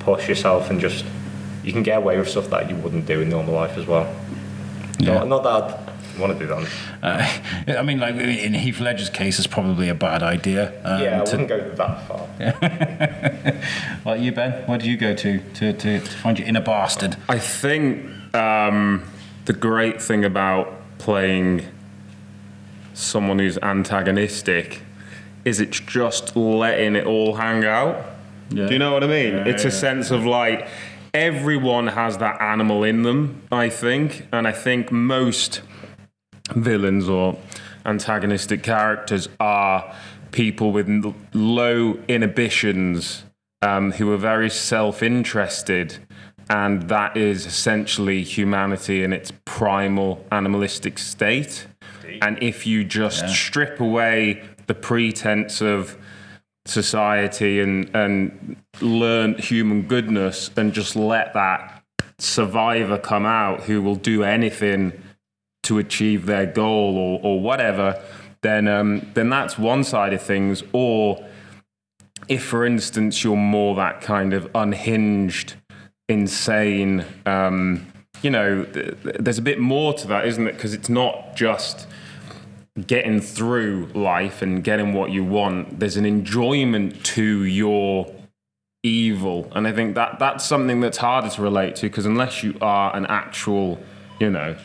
push 0.00 0.28
yourself 0.28 0.70
and 0.70 0.80
just 0.80 1.04
you 1.64 1.72
can 1.72 1.82
get 1.82 1.98
away 1.98 2.16
with 2.16 2.28
stuff 2.28 2.48
that 2.50 2.70
you 2.70 2.76
wouldn't 2.76 3.06
do 3.06 3.20
in 3.22 3.28
normal 3.28 3.54
life 3.54 3.76
as 3.76 3.86
well. 3.86 4.14
Yeah. 4.98 5.14
Not, 5.14 5.28
not 5.28 5.42
that 5.42 5.85
want 6.18 6.38
to 6.38 6.38
do 6.38 6.46
that. 6.46 6.68
Uh, 7.02 7.72
I 7.78 7.82
mean, 7.82 7.98
like 7.98 8.14
in 8.14 8.54
Heath 8.54 8.80
Ledger's 8.80 9.10
case, 9.10 9.38
it's 9.38 9.46
probably 9.46 9.88
a 9.88 9.94
bad 9.94 10.22
idea. 10.22 10.72
Um, 10.84 11.02
yeah, 11.02 11.20
I 11.20 11.24
to- 11.24 11.36
wouldn't 11.36 11.48
go 11.48 11.70
that 11.70 12.08
far. 12.08 12.26
like 14.04 14.20
you, 14.20 14.32
Ben, 14.32 14.66
where 14.66 14.78
do 14.78 14.88
you 14.90 14.96
go 14.96 15.14
to 15.14 15.38
to, 15.38 15.72
to, 15.72 16.00
to 16.00 16.00
find 16.00 16.38
your 16.38 16.48
inner 16.48 16.60
bastard? 16.60 17.16
I 17.28 17.38
think 17.38 18.34
um, 18.34 19.04
the 19.44 19.52
great 19.52 20.00
thing 20.02 20.24
about 20.24 20.72
playing 20.98 21.66
someone 22.94 23.38
who's 23.38 23.58
antagonistic 23.58 24.80
is 25.44 25.60
it's 25.60 25.80
just 25.80 26.34
letting 26.36 26.96
it 26.96 27.06
all 27.06 27.34
hang 27.34 27.64
out. 27.64 28.04
Yeah. 28.50 28.66
Do 28.66 28.72
you 28.72 28.78
know 28.78 28.92
what 28.92 29.04
I 29.04 29.06
mean? 29.06 29.34
Yeah, 29.34 29.44
it's 29.44 29.64
a 29.64 29.68
yeah. 29.68 29.74
sense 29.74 30.10
of 30.10 30.24
like 30.24 30.68
everyone 31.14 31.88
has 31.88 32.18
that 32.18 32.40
animal 32.40 32.84
in 32.84 33.02
them, 33.02 33.42
I 33.50 33.68
think. 33.68 34.26
And 34.32 34.46
I 34.46 34.52
think 34.52 34.92
most 34.92 35.62
villains 36.54 37.08
or 37.08 37.36
antagonistic 37.84 38.62
characters 38.62 39.28
are 39.40 39.94
people 40.32 40.72
with 40.72 41.14
low 41.32 41.98
inhibitions 42.08 43.24
um, 43.62 43.92
who 43.92 44.12
are 44.12 44.18
very 44.18 44.50
self 44.50 45.02
interested. 45.02 45.96
And 46.48 46.88
that 46.88 47.16
is 47.16 47.44
essentially 47.44 48.22
humanity 48.22 49.02
in 49.02 49.12
its 49.12 49.32
primal 49.44 50.24
animalistic 50.30 50.98
state. 50.98 51.66
And 52.22 52.40
if 52.40 52.66
you 52.66 52.84
just 52.84 53.28
strip 53.28 53.80
away 53.80 54.44
the 54.68 54.74
pretense 54.74 55.60
of 55.60 55.98
society 56.64 57.60
and, 57.60 57.90
and 57.94 58.56
learn 58.80 59.34
human 59.38 59.82
goodness 59.82 60.50
and 60.56 60.72
just 60.72 60.94
let 60.96 61.34
that 61.34 61.82
survivor 62.18 62.98
come 62.98 63.26
out 63.26 63.62
who 63.62 63.82
will 63.82 63.96
do 63.96 64.22
anything 64.22 64.92
to 65.66 65.78
achieve 65.78 66.26
their 66.26 66.46
goal 66.46 66.96
or, 66.96 67.20
or 67.22 67.40
whatever, 67.40 68.02
then 68.42 68.68
um, 68.68 69.10
then 69.14 69.28
that's 69.28 69.58
one 69.58 69.84
side 69.84 70.12
of 70.12 70.22
things. 70.22 70.62
Or 70.72 71.24
if, 72.28 72.44
for 72.44 72.64
instance, 72.64 73.22
you're 73.22 73.36
more 73.36 73.74
that 73.76 74.00
kind 74.00 74.32
of 74.32 74.48
unhinged, 74.54 75.54
insane, 76.08 77.04
um, 77.24 77.92
you 78.22 78.30
know, 78.30 78.64
th- 78.64 79.02
th- 79.02 79.16
there's 79.18 79.38
a 79.38 79.42
bit 79.42 79.58
more 79.58 79.92
to 79.94 80.06
that, 80.08 80.26
isn't 80.26 80.46
it? 80.46 80.52
Because 80.52 80.74
it's 80.74 80.88
not 80.88 81.36
just 81.36 81.86
getting 82.86 83.20
through 83.20 83.86
life 83.94 84.42
and 84.42 84.62
getting 84.62 84.92
what 84.92 85.10
you 85.10 85.24
want. 85.24 85.80
There's 85.80 85.96
an 85.96 86.04
enjoyment 86.06 87.04
to 87.06 87.44
your 87.44 88.12
evil, 88.82 89.50
and 89.54 89.66
I 89.66 89.72
think 89.72 89.94
that 89.94 90.18
that's 90.18 90.44
something 90.44 90.80
that's 90.80 90.98
harder 90.98 91.30
to 91.30 91.42
relate 91.42 91.76
to 91.76 91.86
because 91.86 92.06
unless 92.06 92.42
you 92.42 92.56
are 92.60 92.94
an 92.94 93.06
actual, 93.06 93.78
you 94.20 94.30
know. 94.30 94.56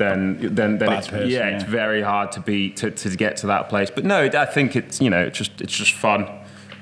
Then, 0.00 0.38
then, 0.40 0.78
then 0.78 0.88
Bad 0.88 0.98
it's 1.00 1.08
person, 1.08 1.28
yeah, 1.28 1.48
it's 1.48 1.64
very 1.64 2.00
hard 2.00 2.32
to 2.32 2.40
be 2.40 2.70
to, 2.70 2.90
to 2.90 3.16
get 3.18 3.36
to 3.38 3.46
that 3.48 3.68
place. 3.68 3.90
But 3.90 4.06
no, 4.06 4.30
I 4.32 4.46
think 4.46 4.74
it's 4.74 4.98
you 4.98 5.10
know, 5.10 5.20
it's 5.20 5.36
just 5.36 5.60
it's 5.60 5.76
just 5.76 5.92
fun, 5.92 6.26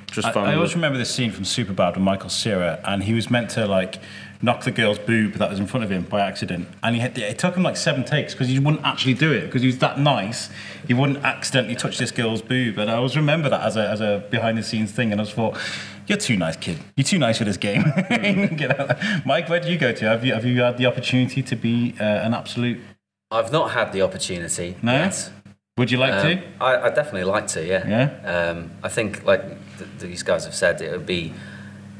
just 0.07 0.29
I, 0.29 0.33
fun. 0.33 0.49
I 0.49 0.55
always 0.55 0.77
remember 0.77 0.99
this 0.99 1.13
scene 1.13 1.33
from 1.33 1.43
Superbad 1.43 1.95
with 1.95 2.05
Michael 2.05 2.31
Cera, 2.31 2.79
and 2.85 3.03
he 3.03 3.15
was 3.15 3.29
meant 3.29 3.51
to 3.51 3.67
like 3.67 3.99
knock 4.41 4.63
the 4.63 4.71
girl's 4.71 5.01
boob 5.01 5.33
that 5.33 5.51
was 5.51 5.59
in 5.59 5.67
front 5.67 5.83
of 5.83 5.91
him 5.91 6.05
by 6.05 6.21
accident, 6.21 6.69
and 6.81 6.95
he 6.95 7.01
had, 7.01 7.19
it 7.19 7.41
took 7.41 7.57
him 7.57 7.65
like 7.65 7.77
seven 7.77 8.05
takes 8.05 8.35
because 8.35 8.47
he 8.47 8.61
wouldn't 8.61 8.85
actually 8.85 9.15
do 9.15 9.33
it 9.33 9.47
because 9.47 9.63
he 9.63 9.67
was 9.67 9.79
that 9.79 9.99
nice. 9.99 10.49
He 10.87 10.95
wouldn't 10.95 11.25
accidentally 11.25 11.75
touch 11.75 11.99
this 11.99 12.13
girl's 12.13 12.41
boob, 12.41 12.79
and 12.79 12.89
I 12.89 12.95
always 12.95 13.17
remember 13.17 13.49
that 13.49 13.63
as 13.63 13.77
a 13.77 13.89
as 13.89 14.01
a 14.01 14.25
behind 14.31 14.59
the 14.59 14.63
scenes 14.63 14.93
thing, 14.93 15.11
and 15.11 15.21
I 15.21 15.25
just 15.25 15.35
thought. 15.35 15.59
You're 16.07 16.17
too 16.17 16.39
nice, 16.39 16.57
kid. 16.57 16.79
You're 16.97 17.05
too 17.05 17.19
nice 17.19 17.37
for 17.37 17.45
this 17.45 17.59
game. 17.59 17.85
Mike, 19.27 19.51
where 19.51 19.61
do 19.61 19.71
you 19.71 19.77
go 19.77 19.93
to? 19.93 20.05
Have 20.07 20.25
you 20.25 20.33
have 20.33 20.47
you 20.47 20.63
had 20.63 20.79
the 20.79 20.87
opportunity 20.87 21.43
to 21.43 21.55
be 21.55 21.95
uh, 22.01 22.03
an 22.03 22.33
absolute? 22.33 22.81
I've 23.31 23.53
not 23.53 23.73
had 23.73 23.93
the 23.93 24.03
opportunity 24.03 24.77
No? 24.83 24.93
yet. 24.93 25.31
Would 25.77 25.91
you 25.91 25.99
like 25.99 26.12
Um, 26.14 26.23
to? 26.38 26.43
I, 26.61 26.87
I 26.87 26.91
definitely 26.91 27.25
like 27.25 27.47
to, 27.49 27.64
yeah. 27.64 27.87
Yeah? 27.87 28.51
Um, 28.51 28.71
I 28.83 28.88
think, 28.88 29.25
like 29.25 29.43
th- 29.79 29.91
these 29.99 30.23
guys 30.23 30.45
have 30.45 30.55
said, 30.55 30.81
it 30.81 30.91
would 30.91 31.07
be 31.07 31.33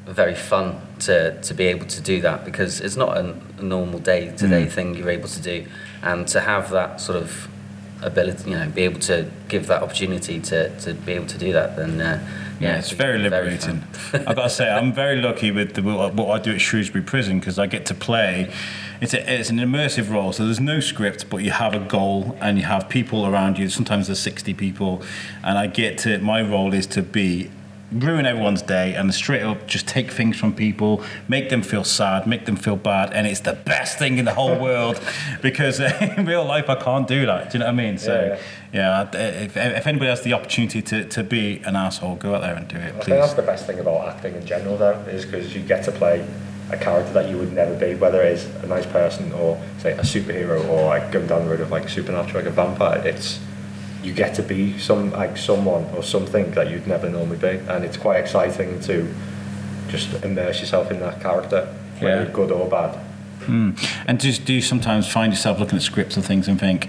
very 0.07 0.35
fun 0.35 0.81
to, 1.01 1.38
to 1.43 1.55
be 1.55 1.64
able 1.67 1.85
to 1.87 2.01
do 2.01 2.21
that 2.23 2.45
because 2.45 2.81
it's 2.81 2.97
not 2.97 3.17
a, 3.19 3.37
a 3.59 3.62
normal 3.62 3.99
day 3.99 4.33
to 4.38 4.47
Mm. 4.47 4.51
day 4.51 4.67
thing 4.67 4.95
you're 4.95 5.11
able 5.11 5.29
to 5.29 5.41
do, 5.43 5.67
and 6.03 6.27
to 6.29 6.41
have 6.41 6.71
that 6.71 6.99
sort 7.01 7.19
of 7.19 7.47
ability, 8.03 8.51
you 8.51 8.57
know, 8.57 8.69
be 8.69 8.83
able 8.83 9.01
to 9.01 9.31
give 9.49 9.67
that 9.67 9.83
opportunity 9.83 10.41
to, 10.41 10.77
to 10.81 10.95
be 10.95 11.13
able 11.13 11.27
to 11.27 11.39
do 11.39 11.53
that, 11.53 11.77
then 11.77 12.01
uh, 12.01 12.21
yeah, 12.61 12.73
Yeah, 12.73 12.79
it's 12.79 12.91
very 12.91 13.19
liberating. 13.19 13.85
I've 14.13 14.37
got 14.37 14.45
to 14.45 14.51
say, 14.51 14.69
I'm 14.69 14.93
very 14.93 15.21
lucky 15.21 15.51
with 15.51 15.75
the, 15.75 15.83
what 15.83 16.29
I 16.29 16.43
do 16.43 16.53
at 16.53 16.61
Shrewsbury 16.61 17.05
Prison 17.05 17.39
because 17.39 17.59
I 17.59 17.67
get 17.67 17.87
to 17.87 17.95
play. 17.95 18.53
It's, 19.01 19.15
a, 19.15 19.33
it's 19.33 19.51
an 19.51 19.59
immersive 19.59 20.11
role, 20.11 20.33
so 20.33 20.45
there's 20.45 20.59
no 20.59 20.81
script, 20.81 21.31
but 21.31 21.39
you 21.39 21.53
have 21.53 21.75
a 21.75 21.79
goal 21.79 22.37
and 22.41 22.59
you 22.59 22.65
have 22.65 22.89
people 22.89 23.27
around 23.27 23.59
you. 23.59 23.69
Sometimes 23.69 24.09
there's 24.09 24.19
60 24.19 24.55
people, 24.55 25.03
and 25.45 25.57
I 25.57 25.69
get 25.69 25.99
to. 25.99 26.19
My 26.19 26.43
role 26.43 26.75
is 26.75 26.87
to 26.89 27.03
be 27.03 27.51
ruin 27.90 28.27
everyone's 28.27 28.62
day 28.62 28.94
and 28.94 29.14
straight 29.14 29.42
up 29.42 29.66
just 29.66 29.88
take 29.88 30.11
things 30.11 30.37
from 30.37 30.55
people, 30.55 31.03
make 31.27 31.48
them 31.48 31.62
feel 31.62 31.85
sad, 31.85 32.27
make 32.27 32.44
them 32.44 32.57
feel 32.57 32.77
bad, 32.77 33.12
and 33.12 33.27
it's 33.27 33.40
the 33.40 33.55
best 33.55 33.98
thing 33.98 34.18
in 34.18 34.24
the 34.24 34.35
whole 34.35 34.59
world 34.61 35.01
because 35.40 35.81
uh, 35.81 36.14
in 36.16 36.27
real 36.27 36.44
life 36.44 36.68
I 36.68 36.74
can't 36.74 37.09
do 37.09 37.27
that. 37.27 37.51
Do 37.51 37.59
you 37.59 37.61
know 37.61 37.66
what 37.66 37.72
I 37.72 37.77
mean? 37.77 37.98
So 37.98 38.38
yeah, 38.72 39.09
if, 39.12 39.57
if 39.57 39.87
anybody 39.87 40.11
has 40.11 40.22
the 40.22 40.35
opportunity 40.35 40.83
to, 40.83 41.05
to 41.09 41.24
be 41.24 41.62
an 41.64 41.77
asshole, 41.77 42.16
go 42.16 42.35
out 42.35 42.42
there 42.42 42.55
and 42.55 42.68
do 42.68 42.77
it, 42.77 42.81
I 42.81 42.90
think 42.90 43.03
please. 43.05 43.11
that's 43.11 43.35
the 43.35 43.42
best 43.42 43.66
thing 43.66 43.79
about 43.79 44.09
acting 44.09 44.35
in 44.35 44.44
general, 44.44 44.77
though, 44.77 44.98
is 45.09 45.24
because 45.24 45.55
you 45.55 45.62
get 45.62 45.85
to 45.85 45.92
play 45.92 46.27
a 46.70 46.77
character 46.77 47.12
that 47.14 47.31
you 47.31 47.38
would 47.38 47.53
never 47.53 47.74
be, 47.74 47.94
whether 47.94 48.22
it 48.22 48.33
is 48.33 48.44
a 48.62 48.66
nice 48.66 48.85
person 48.87 49.33
or, 49.33 49.59
say, 49.79 49.92
a 49.92 50.03
superhero 50.03 50.66
or 50.68 50.87
like 50.88 51.11
going 51.11 51.27
down 51.27 51.44
the 51.44 51.51
road 51.51 51.61
of 51.61 51.70
like 51.70 51.88
supernatural, 51.88 52.42
like 52.42 52.53
a 52.53 52.55
vampire. 52.55 53.01
It's 53.07 53.40
you 54.09 54.14
get 54.14 54.35
to 54.37 54.42
be 54.42 54.79
some 54.79 55.12
like 55.12 55.37
someone 55.37 55.85
or 55.94 56.03
something 56.03 56.51
that 56.53 56.71
you'd 56.71 56.87
never 56.87 57.09
normally 57.11 57.37
be, 57.38 57.55
and 57.68 57.85
it's 57.85 57.97
quite 57.97 58.18
exciting 58.18 58.81
to 58.81 59.07
just 59.88 60.12
immerse 60.25 60.61
yourself 60.61 60.90
in 60.90 60.99
that 61.01 61.21
character, 61.21 61.66
whether 62.01 62.25
Yeah. 62.25 62.31
good 62.33 62.51
or 62.51 62.68
bad. 62.68 62.94
Hmm. 63.44 63.71
And 64.07 64.21
just 64.21 64.44
do 64.44 64.53
you 64.55 64.61
sometimes 64.62 65.07
find 65.09 65.33
yourself 65.33 65.59
looking 65.61 65.77
at 65.77 65.83
scripts 65.83 66.16
and 66.16 66.25
things 66.25 66.49
and 66.49 66.59
think, 66.59 66.88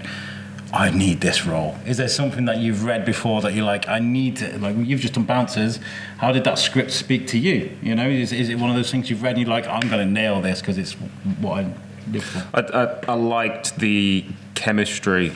I 0.72 0.90
need 0.90 1.20
this 1.20 1.46
role? 1.46 1.76
Is 1.86 1.96
there 1.96 2.08
something 2.08 2.44
that 2.44 2.58
you've 2.58 2.84
read 2.84 3.04
before 3.04 3.40
that 3.42 3.54
you're 3.54 3.64
like, 3.64 3.88
I 3.88 3.98
need 3.98 4.36
to, 4.36 4.58
like, 4.58 4.76
you've 4.78 5.00
just 5.00 5.14
done 5.14 5.24
Bouncers. 5.24 5.80
How 6.18 6.32
did 6.32 6.44
that 6.44 6.58
script 6.58 6.90
speak 6.92 7.26
to 7.28 7.38
you? 7.38 7.76
You 7.82 7.94
know, 7.94 8.08
is, 8.08 8.32
is 8.32 8.48
it 8.48 8.56
one 8.58 8.70
of 8.70 8.76
those 8.76 8.90
things 8.90 9.10
you've 9.10 9.22
read 9.22 9.36
and 9.36 9.40
you're 9.46 9.50
like, 9.50 9.66
I'm 9.66 9.88
going 9.88 10.06
to 10.06 10.12
nail 10.12 10.40
this 10.40 10.60
because 10.60 10.78
it's 10.78 10.92
what 11.40 11.64
I 11.64 11.72
live 12.12 12.24
for? 12.24 12.46
I, 12.54 12.60
I, 12.82 13.12
I 13.12 13.14
liked 13.14 13.76
the 13.78 14.24
chemistry 14.54 15.32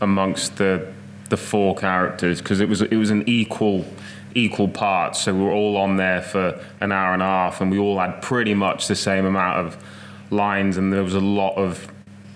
amongst 0.00 0.56
the 0.56 0.92
the 1.32 1.36
four 1.38 1.74
characters 1.74 2.42
because 2.42 2.60
it 2.60 2.68
was 2.68 2.82
it 2.82 2.96
was 2.96 3.08
an 3.08 3.24
equal 3.26 3.86
equal 4.34 4.68
parts. 4.68 5.22
So 5.22 5.34
we 5.34 5.42
were 5.42 5.50
all 5.50 5.78
on 5.78 5.96
there 5.96 6.20
for 6.20 6.62
an 6.82 6.92
hour 6.92 7.14
and 7.14 7.22
a 7.22 7.24
half, 7.24 7.62
and 7.62 7.70
we 7.70 7.78
all 7.78 7.98
had 7.98 8.20
pretty 8.20 8.52
much 8.52 8.86
the 8.86 8.94
same 8.94 9.24
amount 9.24 9.66
of 9.66 9.82
lines, 10.30 10.76
and 10.76 10.92
there 10.92 11.02
was 11.02 11.14
a 11.14 11.20
lot 11.20 11.54
of 11.54 11.90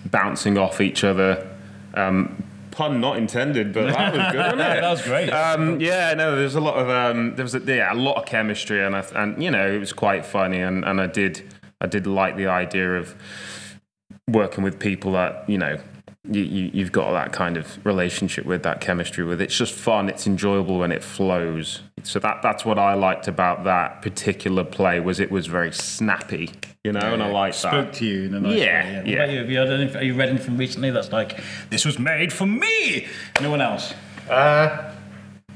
bouncing 0.09 0.57
off 0.57 0.81
each 0.81 1.03
other. 1.03 1.47
Um, 1.93 2.43
pun 2.71 2.99
not 2.99 3.17
intended, 3.17 3.71
but 3.71 3.85
that 3.93 4.15
was 4.15 4.31
good. 4.31 4.39
wasn't 4.39 4.61
it? 4.61 4.81
that 4.81 4.89
was 4.89 5.01
great. 5.03 5.29
Um, 5.29 5.79
yeah, 5.79 6.15
no, 6.15 6.35
there's 6.35 6.55
a 6.55 6.59
lot 6.59 6.77
of 6.77 6.89
um, 6.89 7.35
there 7.35 7.45
was 7.45 7.53
a, 7.53 7.59
yeah 7.59 7.93
a 7.93 7.95
lot 7.95 8.15
of 8.17 8.25
chemistry, 8.25 8.83
and 8.83 8.95
I, 8.95 9.05
and 9.13 9.41
you 9.43 9.51
know 9.51 9.71
it 9.71 9.77
was 9.77 9.93
quite 9.93 10.25
funny, 10.25 10.59
and, 10.59 10.83
and 10.83 10.99
I 10.99 11.05
did 11.05 11.43
I 11.79 11.85
did 11.85 12.07
like 12.07 12.35
the 12.35 12.47
idea 12.47 12.97
of 12.97 13.13
working 14.27 14.63
with 14.63 14.79
people 14.79 15.11
that 15.11 15.47
you 15.47 15.59
know 15.59 15.77
you, 16.29 16.43
you, 16.43 16.71
you've 16.73 16.91
got 16.91 17.11
that 17.11 17.33
kind 17.33 17.57
of 17.57 17.85
relationship 17.85 18.45
with 18.45 18.63
that 18.63 18.81
chemistry 18.81 19.23
with. 19.23 19.41
It's 19.41 19.57
just 19.57 19.73
fun. 19.73 20.09
It's 20.09 20.27
enjoyable 20.27 20.79
when 20.79 20.91
it 20.91 21.03
flows. 21.03 21.81
So 22.03 22.19
that 22.19 22.41
that's 22.41 22.63
what 22.65 22.77
I 22.79 22.93
liked 22.93 23.27
about 23.27 23.63
that 23.65 24.01
particular 24.01 24.63
play 24.63 24.99
was 24.99 25.19
it 25.19 25.31
was 25.31 25.47
very 25.47 25.71
snappy, 25.73 26.51
you 26.83 26.91
know, 26.91 27.13
and 27.13 27.21
I 27.23 27.29
like 27.31 27.53
that. 27.53 27.59
Spoke 27.59 27.93
to 27.93 28.05
you 28.05 28.25
in 28.25 28.33
a 28.33 28.39
nice 28.39 28.57
Yeah, 28.59 28.83
way. 28.83 28.97
What 28.97 29.07
yeah. 29.07 29.15
about 29.15 29.29
you? 29.31 29.39
Have 29.39 29.49
you, 29.49 29.57
had 29.57 29.69
anything, 29.69 29.93
have 29.95 30.03
you 30.03 30.13
read 30.13 30.29
anything 30.29 30.57
recently 30.57 30.91
that's 30.91 31.11
like, 31.11 31.39
this 31.69 31.85
was 31.85 31.99
made 31.99 32.31
for 32.31 32.45
me? 32.45 33.07
No 33.41 33.49
one 33.49 33.61
else. 33.61 33.93
Uh, 34.29 34.93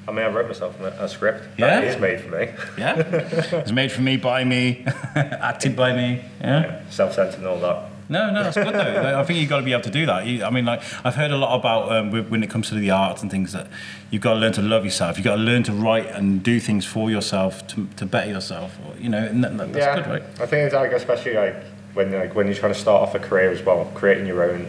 I 0.08 0.12
mean, 0.12 0.26
I 0.26 0.30
wrote 0.30 0.48
myself 0.48 0.80
a 0.82 0.88
a 1.00 1.08
script. 1.08 1.48
Yeah? 1.58 1.82
That 1.82 1.84
is 1.84 2.02
made 2.02 2.22
for 2.22 2.30
me. 2.30 2.50
Yeah? 2.78 2.96
it's 2.98 3.72
made 3.72 3.92
for 3.92 4.02
me, 4.02 4.18
by 4.18 4.44
me, 4.44 4.84
acted 5.16 5.76
by 5.76 5.94
me. 5.94 6.24
Yeah? 6.42 6.82
Self-centered 6.90 7.36
and 7.36 7.48
all 7.48 7.60
that. 7.60 7.90
No, 8.12 8.30
no, 8.30 8.44
that's 8.44 8.58
good 8.58 8.74
though. 8.76 9.18
I 9.18 9.24
think 9.24 9.40
you've 9.40 9.48
got 9.48 9.60
to 9.60 9.64
be 9.64 9.72
able 9.72 9.84
to 9.84 9.90
do 9.90 10.06
that. 10.06 10.24
I 10.24 10.50
mean, 10.50 10.66
like 10.66 10.82
I've 11.06 11.16
heard 11.16 11.32
a 11.32 11.38
lot 11.38 11.58
about 11.58 11.90
um, 11.94 12.12
when 12.30 12.44
it 12.44 12.50
comes 12.50 12.68
to 12.68 12.76
the 12.76 12.92
arts 12.92 13.22
and 13.22 13.32
things 13.32 13.54
that 13.54 13.68
you've 14.10 14.22
got 14.22 14.34
to 14.34 14.40
learn 14.40 14.52
to 14.54 14.62
love 14.62 14.84
yourself. 14.84 15.18
You've 15.18 15.24
got 15.24 15.38
to 15.38 15.42
learn 15.42 15.64
to 15.64 15.72
write 15.72 16.08
and 16.08 16.44
do 16.44 16.60
things 16.60 16.86
for 16.86 17.10
yourself 17.10 17.66
to, 17.68 17.88
to 17.96 18.06
better 18.06 18.30
yourself. 18.30 18.78
Or, 18.86 18.98
you 19.00 19.08
know, 19.08 19.26
and 19.26 19.42
that, 19.46 19.58
that's 19.58 19.78
yeah, 19.78 19.96
good, 19.96 20.08
right? 20.08 20.24
I 20.42 20.46
think 20.46 20.66
it's 20.66 20.76
like 20.76 20.92
especially 20.92 21.36
like 21.36 21.56
when 21.94 22.12
like 22.12 22.36
when 22.36 22.48
you're 22.48 22.56
trying 22.56 22.74
to 22.74 22.80
start 22.80 23.02
off 23.02 23.16
a 23.16 23.20
career 23.20 23.50
as 23.50 23.64
well, 23.64 23.90
creating 23.96 24.28
your 24.28 24.44
own 24.44 24.68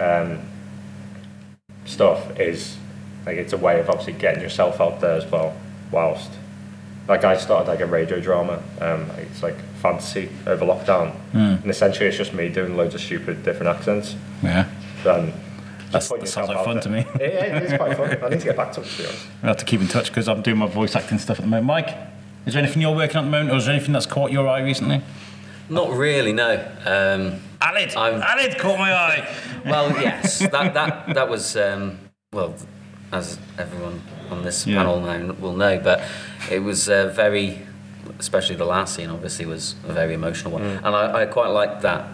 um, 0.00 0.40
stuff 1.84 2.36
is 2.40 2.76
like 3.24 3.36
it's 3.36 3.52
a 3.52 3.58
way 3.58 3.78
of 3.78 3.88
obviously 3.88 4.14
getting 4.14 4.42
yourself 4.42 4.80
out 4.80 5.00
there 5.00 5.14
as 5.14 5.26
well. 5.30 5.56
Whilst 5.92 6.32
like 7.06 7.22
I 7.22 7.36
started 7.36 7.68
like 7.68 7.78
a 7.78 7.86
radio 7.86 8.18
drama, 8.18 8.60
um, 8.80 9.08
it's 9.18 9.40
like 9.40 9.54
fantasy 9.90 10.28
over 10.46 10.64
lockdown, 10.64 11.12
Hmm. 11.32 11.38
and 11.62 11.66
essentially 11.70 12.06
it's 12.06 12.16
just 12.16 12.32
me 12.34 12.48
doing 12.48 12.76
loads 12.76 12.94
of 12.94 13.00
stupid 13.00 13.44
different 13.44 13.76
accents. 13.76 14.14
Yeah. 14.42 14.64
Then 15.04 15.32
That's- 15.92 16.08
that 16.08 16.28
sounds 16.28 16.48
like 16.48 16.58
out 16.58 16.64
fun 16.64 16.80
to 16.80 16.88
me. 16.88 17.06
Yeah, 17.20 17.26
yeah, 17.26 17.56
it 17.56 17.62
is 17.64 17.72
quite 17.78 17.96
fun. 17.96 18.16
I 18.24 18.28
need 18.28 18.40
to 18.40 18.46
get 18.46 18.56
back 18.56 18.72
to 18.72 18.80
it 18.80 18.86
to 18.86 18.98
be 18.98 19.04
honest. 19.08 19.26
I 19.42 19.46
have 19.46 19.56
to 19.58 19.64
keep 19.64 19.80
in 19.80 19.88
touch 19.88 20.08
because 20.08 20.28
I'm 20.28 20.42
doing 20.42 20.58
my 20.58 20.66
voice 20.66 20.96
acting 20.96 21.18
stuff 21.18 21.38
at 21.38 21.42
the 21.44 21.48
moment. 21.50 21.66
Mike, 21.66 21.90
is 22.46 22.54
there 22.54 22.62
anything 22.62 22.82
you're 22.82 22.94
working 22.94 23.16
on 23.18 23.24
at 23.24 23.26
the 23.28 23.30
moment, 23.30 23.50
or 23.52 23.56
is 23.56 23.66
there 23.66 23.74
anything 23.74 23.92
that's 23.92 24.06
caught 24.06 24.30
your 24.32 24.48
eye 24.48 24.60
recently? 24.62 25.02
Not 25.68 25.90
really, 25.96 26.32
no. 26.32 26.54
Um, 26.84 27.40
Aled, 27.60 27.96
I'm- 27.96 28.20
Aled 28.22 28.58
caught 28.58 28.78
my 28.78 28.92
eye. 28.92 29.28
well, 29.64 29.90
yes, 30.00 30.38
that 30.40 30.74
that 30.74 31.14
that 31.14 31.28
was 31.28 31.56
um, 31.56 31.98
well, 32.32 32.54
as 33.12 33.38
everyone 33.58 34.00
on 34.30 34.42
this 34.42 34.66
Yeah. 34.66 34.78
panel 34.78 35.00
now 35.00 35.32
will 35.40 35.56
know, 35.56 35.78
but 35.78 36.02
it 36.50 36.60
was 36.60 36.88
uh, 36.88 37.12
very, 37.14 37.60
especially 38.18 38.56
the 38.56 38.64
last 38.64 38.94
scene, 38.96 39.10
obviously, 39.10 39.46
was 39.46 39.74
a 39.86 39.92
very 39.92 40.14
emotional 40.14 40.52
one, 40.52 40.62
and 40.62 40.86
I, 40.94 41.22
I 41.22 41.26
quite 41.26 41.48
liked 41.48 41.82
that, 41.82 42.06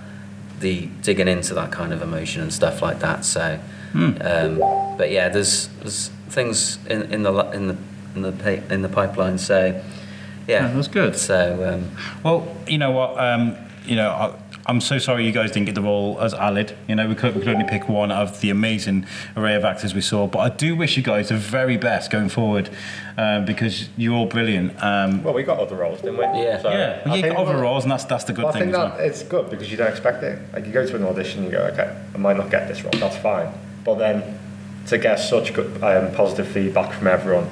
the 0.60 0.86
digging 1.02 1.28
into 1.28 1.54
that 1.54 1.72
kind 1.72 1.92
of 1.92 2.02
emotion 2.02 2.42
and 2.42 2.52
stuff 2.52 2.82
like 2.82 3.00
that. 3.00 3.24
So, 3.24 3.58
um, 3.94 4.58
but 4.98 5.10
yeah, 5.10 5.28
there's 5.28 5.68
there's 5.80 6.08
things 6.28 6.78
in, 6.86 7.02
in 7.12 7.22
the 7.22 7.32
in 7.50 7.68
the 7.68 7.76
in 8.14 8.22
the 8.22 8.62
in 8.72 8.82
the 8.82 8.88
pipeline. 8.88 9.38
So, 9.38 9.80
yeah, 10.46 10.68
Yeah, 10.68 10.72
that's 10.72 10.88
good. 10.88 11.16
So. 11.16 11.74
Um, 11.74 11.96
Well, 12.24 12.56
you 12.66 12.78
know 12.78 12.90
what? 12.90 13.18
Um, 13.18 13.56
you 13.84 13.96
know, 13.96 14.10
I, 14.10 14.34
I'm 14.64 14.80
so 14.80 14.98
sorry 14.98 15.26
you 15.26 15.32
guys 15.32 15.50
didn't 15.50 15.66
get 15.66 15.74
the 15.74 15.82
role 15.82 16.20
as 16.20 16.34
Aled. 16.34 16.76
You 16.88 16.94
know, 16.94 17.08
we 17.08 17.14
could, 17.14 17.34
we 17.34 17.40
could 17.40 17.48
only 17.48 17.68
pick 17.68 17.88
one 17.88 18.12
out 18.12 18.22
of 18.28 18.40
the 18.40 18.50
amazing 18.50 19.06
array 19.36 19.54
of 19.56 19.64
actors 19.64 19.92
we 19.94 20.00
saw. 20.00 20.26
But 20.28 20.38
I 20.38 20.48
do 20.50 20.76
wish 20.76 20.96
you 20.96 21.02
guys 21.02 21.30
the 21.30 21.36
very 21.36 21.76
best 21.76 22.10
going 22.10 22.28
forward 22.28 22.70
um, 23.16 23.44
because 23.44 23.88
you're 23.96 24.14
all 24.14 24.26
brilliant. 24.26 24.80
Um, 24.82 25.22
Well, 25.24 25.34
we 25.34 25.42
got 25.42 25.58
other 25.58 25.74
roles, 25.76 26.00
didn't 26.00 26.18
we? 26.18 26.24
Yeah. 26.24 26.62
So 26.62 26.70
yeah, 26.70 27.02
I 27.04 27.08
well, 27.08 27.16
you 27.16 27.22
think 27.22 27.34
got 27.36 27.46
other 27.46 27.58
roles, 27.58 27.82
and 27.84 27.90
that's 27.90 28.04
that's 28.04 28.24
the 28.24 28.32
good 28.32 28.44
Well, 28.44 28.54
I 28.54 28.58
think 28.58 28.70
as 28.72 28.76
that 28.76 28.96
well. 28.98 29.06
it's 29.06 29.22
good 29.24 29.50
because 29.50 29.70
you 29.70 29.76
don't 29.76 29.90
expect 29.90 30.22
it. 30.22 30.38
Like 30.52 30.64
you 30.66 30.72
go 30.72 30.86
to 30.86 30.96
an 30.96 31.04
audition, 31.04 31.42
you 31.44 31.50
go, 31.50 31.64
okay, 31.72 31.96
I 32.14 32.18
might 32.18 32.36
not 32.36 32.50
get 32.50 32.68
this 32.68 32.82
role, 32.84 32.92
that's 32.98 33.16
fine. 33.16 33.48
But 33.84 33.96
then 33.96 34.38
to 34.86 34.98
get 34.98 35.16
such 35.16 35.54
good 35.54 35.82
um, 35.82 36.12
positive 36.14 36.46
feedback 36.48 36.92
from 36.92 37.08
everyone, 37.08 37.48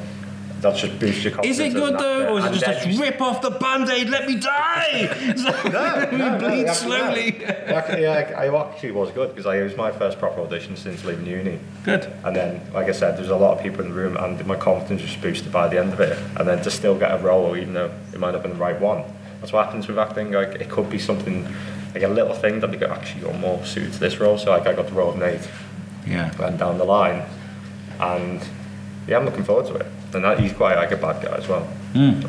that 0.61 0.77
just 0.77 0.99
boosts 0.99 1.25
your 1.25 1.33
confidence. 1.33 1.59
Is 1.59 1.67
it 1.67 1.73
good 1.75 1.99
though, 1.99 2.35
or 2.35 2.39
is 2.39 2.45
it 2.45 2.65
just 2.65 2.87
a 2.87 2.91
you- 2.91 3.01
rip 3.01 3.21
off 3.21 3.41
the 3.41 3.51
band-aid, 3.51 4.09
let 4.11 4.27
me 4.27 4.37
die? 4.37 5.09
No, 5.71 5.71
no, 6.11 6.11
no, 6.11 6.39
bleed 6.39 6.67
actually, 6.67 6.75
slowly. 6.75 7.39
No. 7.41 7.75
Actually, 7.77 8.03
yeah, 8.03 8.35
I 8.37 8.69
actually 8.69 8.91
was 8.93 9.11
good 9.13 9.35
because 9.35 9.47
it 9.55 9.63
was 9.63 9.77
my 9.77 9.91
first 9.93 10.19
proper 10.19 10.41
audition 10.41 10.77
since 10.77 11.05
leaving 11.05 11.27
uni. 11.27 11.59
Good. 11.85 12.05
And 12.25 12.35
then, 12.37 12.61
like 12.75 12.89
I 12.89 12.93
said, 12.93 13.17
there's 13.17 13.31
a 13.31 13.37
lot 13.37 13.57
of 13.57 13.63
people 13.63 13.81
in 13.85 13.89
the 13.91 13.95
room, 13.95 14.17
and 14.17 14.45
my 14.47 14.57
confidence 14.57 15.03
was 15.03 15.17
boosted 15.17 15.53
by 15.53 15.69
the 15.69 15.79
end 15.79 15.93
of 15.93 16.01
it. 16.01 16.19
And 16.37 16.47
then 16.49 16.63
to 16.63 16.71
still 16.71 16.99
get 16.99 17.13
a 17.13 17.19
role, 17.23 17.57
even 17.57 17.75
though 17.75 17.91
it 18.13 18.19
might 18.19 18.29
not 18.33 18.35
have 18.35 18.43
been 18.43 18.53
the 18.53 18.59
right 18.59 18.79
one, 18.81 19.05
that's 19.41 19.53
what 19.53 19.65
happens 19.65 19.89
with 19.89 19.99
acting. 19.99 20.33
Like 20.33 20.57
it 20.57 20.69
could 20.69 20.91
be 20.91 20.99
something, 20.99 21.45
like 21.95 22.03
a 22.03 22.09
little 22.09 22.35
thing 22.35 22.61
that 22.61 22.71
they 22.71 22.77
go, 22.77 22.87
actually, 22.89 23.23
you're 23.23 23.35
more 23.35 23.65
suited 23.65 23.93
to 23.95 23.99
this 24.01 24.19
role. 24.19 24.37
So 24.39 24.51
like 24.51 24.67
I 24.67 24.75
got 24.75 24.87
the 24.89 24.93
role 24.95 25.11
of 25.11 25.17
Nate, 25.19 25.49
Yeah. 26.07 26.31
and 26.45 26.59
down 26.59 26.77
the 26.79 26.85
line, 26.85 27.23
and 28.01 28.43
yeah, 29.07 29.17
I'm 29.19 29.25
looking 29.25 29.45
forward 29.45 29.67
to 29.67 29.75
it. 29.77 29.87
And 30.13 30.25
that, 30.25 30.41
he's 30.41 30.53
quite 30.53 30.77
like 30.77 30.91
a 30.91 30.97
bad 30.97 31.23
guy 31.23 31.37
as 31.37 31.47
well. 31.49 31.63
Hmm. 31.93 32.21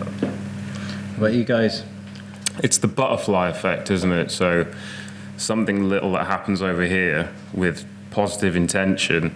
But 1.20 1.34
you 1.34 1.44
guys, 1.44 1.84
It's 2.64 2.78
the 2.78 2.88
butterfly 2.88 3.50
effect, 3.50 3.90
isn't 3.90 4.12
it? 4.12 4.32
So 4.32 4.66
something 5.38 5.90
little 5.90 6.12
that 6.14 6.28
happens 6.28 6.62
over 6.62 6.84
here 6.84 7.32
with 7.54 7.86
positive 8.12 8.56
intention, 8.56 9.34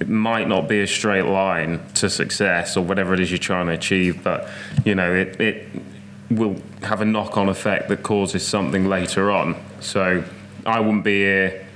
it 0.00 0.08
might 0.08 0.48
not 0.48 0.68
be 0.68 0.80
a 0.80 0.86
straight 0.86 1.26
line 1.26 1.80
to 1.94 2.08
success 2.08 2.76
or 2.76 2.82
whatever 2.84 3.12
it 3.14 3.20
is 3.20 3.30
you're 3.30 3.38
trying 3.38 3.66
to 3.66 3.72
achieve, 3.72 4.24
but 4.24 4.48
you 4.84 4.94
know, 4.94 5.12
it, 5.12 5.40
it 5.40 5.68
will 6.30 6.56
have 6.82 7.00
a 7.00 7.04
knock-on 7.04 7.48
effect 7.48 7.88
that 7.88 8.02
causes 8.02 8.46
something 8.46 8.86
later 8.86 9.30
on. 9.30 9.56
So 9.80 10.24
I 10.64 10.80
wouldn't 10.80 11.04
be 11.04 11.18
here 11.18 11.66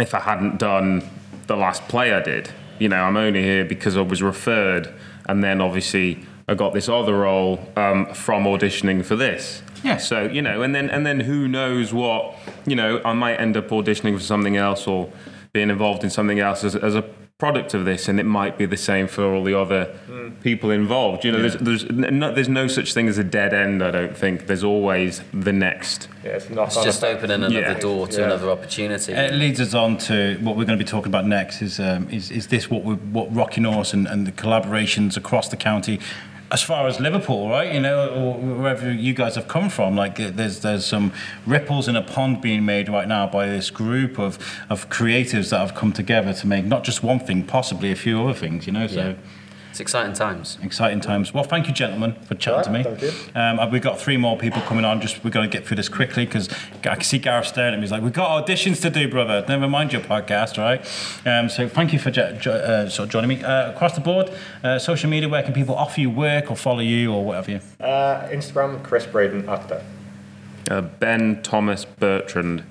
if 0.00 0.14
I 0.14 0.20
hadn't 0.20 0.58
done 0.58 1.08
the 1.46 1.56
last 1.56 1.86
play 1.88 2.12
I 2.12 2.22
did. 2.22 2.50
You 2.78 2.88
know, 2.88 3.02
I'm 3.02 3.16
only 3.16 3.42
here 3.42 3.64
because 3.64 3.96
I 3.96 4.02
was 4.02 4.22
referred, 4.22 4.92
and 5.28 5.42
then 5.42 5.60
obviously 5.60 6.24
I 6.48 6.54
got 6.54 6.74
this 6.74 6.88
other 6.88 7.14
role 7.18 7.58
um, 7.76 8.12
from 8.14 8.44
auditioning 8.44 9.04
for 9.04 9.16
this. 9.16 9.62
Yeah. 9.82 9.96
So 9.98 10.24
you 10.24 10.42
know, 10.42 10.62
and 10.62 10.74
then 10.74 10.90
and 10.90 11.06
then 11.06 11.20
who 11.20 11.48
knows 11.48 11.92
what? 11.92 12.34
You 12.66 12.76
know, 12.76 13.00
I 13.04 13.12
might 13.12 13.36
end 13.36 13.56
up 13.56 13.68
auditioning 13.68 14.14
for 14.14 14.22
something 14.22 14.56
else 14.56 14.86
or 14.86 15.10
being 15.52 15.70
involved 15.70 16.04
in 16.04 16.10
something 16.10 16.38
else 16.38 16.64
as, 16.64 16.76
as 16.76 16.94
a 16.94 17.04
product 17.38 17.74
of 17.74 17.84
this, 17.84 18.08
and 18.08 18.18
it 18.18 18.24
might 18.24 18.56
be 18.56 18.64
the 18.64 18.78
same 18.78 19.06
for 19.06 19.34
all 19.34 19.44
the 19.44 19.58
other 19.58 19.94
people 20.42 20.70
involved. 20.70 21.22
You 21.22 21.32
know, 21.32 21.40
there's 21.42 21.56
there's 21.56 21.84
no, 21.90 22.32
there's 22.32 22.48
no 22.48 22.66
such 22.66 22.94
thing 22.94 23.08
as 23.08 23.18
a 23.18 23.24
dead 23.24 23.52
end. 23.52 23.82
I 23.82 23.90
don't 23.90 24.16
think 24.16 24.46
there's 24.46 24.64
always 24.64 25.20
the 25.34 25.52
next. 25.52 26.08
Yeah, 26.24 26.30
it's 26.30 26.48
not. 26.48 26.68
it's 26.68 26.82
just 26.82 27.04
opening 27.04 27.32
another 27.44 27.60
Yeah. 27.60 27.74
door 27.74 28.06
to 28.08 28.18
Yeah. 28.20 28.26
another 28.26 28.50
opportunity. 28.50 29.12
It 29.12 29.34
leads 29.34 29.60
us 29.60 29.74
on 29.74 29.98
to 30.08 30.38
what 30.40 30.56
we're 30.56 30.64
going 30.64 30.78
to 30.78 30.82
be 30.84 30.88
talking 30.88 31.08
about 31.10 31.26
next. 31.26 31.60
Is 31.60 31.78
um, 31.78 32.08
is, 32.10 32.30
is 32.30 32.46
this 32.46 32.70
what 32.70 32.84
we, 32.84 32.94
what 32.94 33.34
Rocking 33.34 33.64
Horse 33.64 33.92
and, 33.92 34.06
and 34.06 34.26
the 34.26 34.32
collaborations 34.32 35.18
across 35.18 35.48
the 35.50 35.58
county, 35.58 36.00
as 36.50 36.62
far 36.62 36.86
as 36.86 37.00
Liverpool, 37.00 37.48
right? 37.48 37.72
You 37.72 37.80
know, 37.80 38.08
or 38.08 38.34
wherever 38.34 38.92
you 38.92 39.14
guys 39.14 39.34
have 39.34 39.48
come 39.48 39.68
from. 39.68 39.96
Like 39.96 40.16
there's 40.16 40.60
there's 40.60 40.86
some 40.86 41.12
ripples 41.46 41.88
in 41.88 41.96
a 41.96 42.02
pond 42.02 42.40
being 42.40 42.64
made 42.64 42.88
right 42.88 43.08
now 43.08 43.26
by 43.26 43.46
this 43.46 43.70
group 43.70 44.18
of 44.18 44.38
of 44.70 44.88
creatives 44.88 45.50
that 45.50 45.58
have 45.58 45.74
come 45.74 45.92
together 45.92 46.32
to 46.32 46.46
make 46.46 46.64
not 46.64 46.84
just 46.84 47.02
one 47.02 47.18
thing, 47.18 47.44
possibly 47.44 47.90
a 47.90 47.96
few 47.96 48.22
other 48.22 48.34
things. 48.34 48.66
You 48.66 48.72
know, 48.72 48.86
so. 48.86 49.00
Yeah. 49.00 49.14
It's 49.76 49.80
exciting 49.82 50.14
times. 50.14 50.56
Exciting 50.62 51.00
times. 51.02 51.34
Well, 51.34 51.44
thank 51.44 51.68
you, 51.68 51.74
gentlemen, 51.74 52.14
for 52.22 52.34
chatting 52.34 52.64
to 52.64 52.70
me. 52.70 52.82
Thank 52.82 53.02
you. 53.02 53.12
Um, 53.34 53.70
we've 53.70 53.82
got 53.82 54.00
three 54.00 54.16
more 54.16 54.38
people 54.38 54.62
coming 54.62 54.86
on. 54.86 55.02
Just 55.02 55.22
we're 55.22 55.28
going 55.28 55.46
to 55.50 55.54
get 55.54 55.66
through 55.66 55.76
this 55.76 55.90
quickly 55.90 56.24
because 56.24 56.48
I 56.82 56.94
can 56.94 57.02
see 57.02 57.18
Gareth 57.18 57.48
staring 57.48 57.74
at 57.74 57.76
me. 57.76 57.82
He's 57.82 57.92
like, 57.92 58.02
"We've 58.02 58.10
got 58.10 58.46
auditions 58.46 58.80
to 58.80 58.88
do, 58.88 59.06
brother. 59.06 59.44
Never 59.46 59.68
mind 59.68 59.92
your 59.92 60.00
podcast, 60.00 60.56
right?" 60.56 60.80
Um, 61.26 61.50
so 61.50 61.68
thank 61.68 61.92
you 61.92 61.98
for 61.98 62.10
jo- 62.10 62.38
jo- 62.40 62.52
uh, 62.52 62.88
sort 62.88 63.08
of 63.08 63.12
joining 63.12 63.28
me 63.28 63.44
uh, 63.44 63.72
across 63.72 63.94
the 63.94 64.00
board. 64.00 64.30
Uh, 64.64 64.78
social 64.78 65.10
media, 65.10 65.28
where 65.28 65.42
can 65.42 65.52
people 65.52 65.74
offer 65.74 66.00
you 66.00 66.08
work 66.08 66.50
or 66.50 66.56
follow 66.56 66.80
you 66.80 67.12
or 67.12 67.22
whatever 67.22 67.50
you? 67.50 67.60
Uh, 67.78 68.26
Instagram, 68.30 68.82
Chris 68.82 69.04
Braden 69.04 69.46
actor. 69.46 69.84
Uh, 70.70 70.80
ben 70.80 71.42
Thomas 71.42 71.84
Bertrand. 71.84 72.64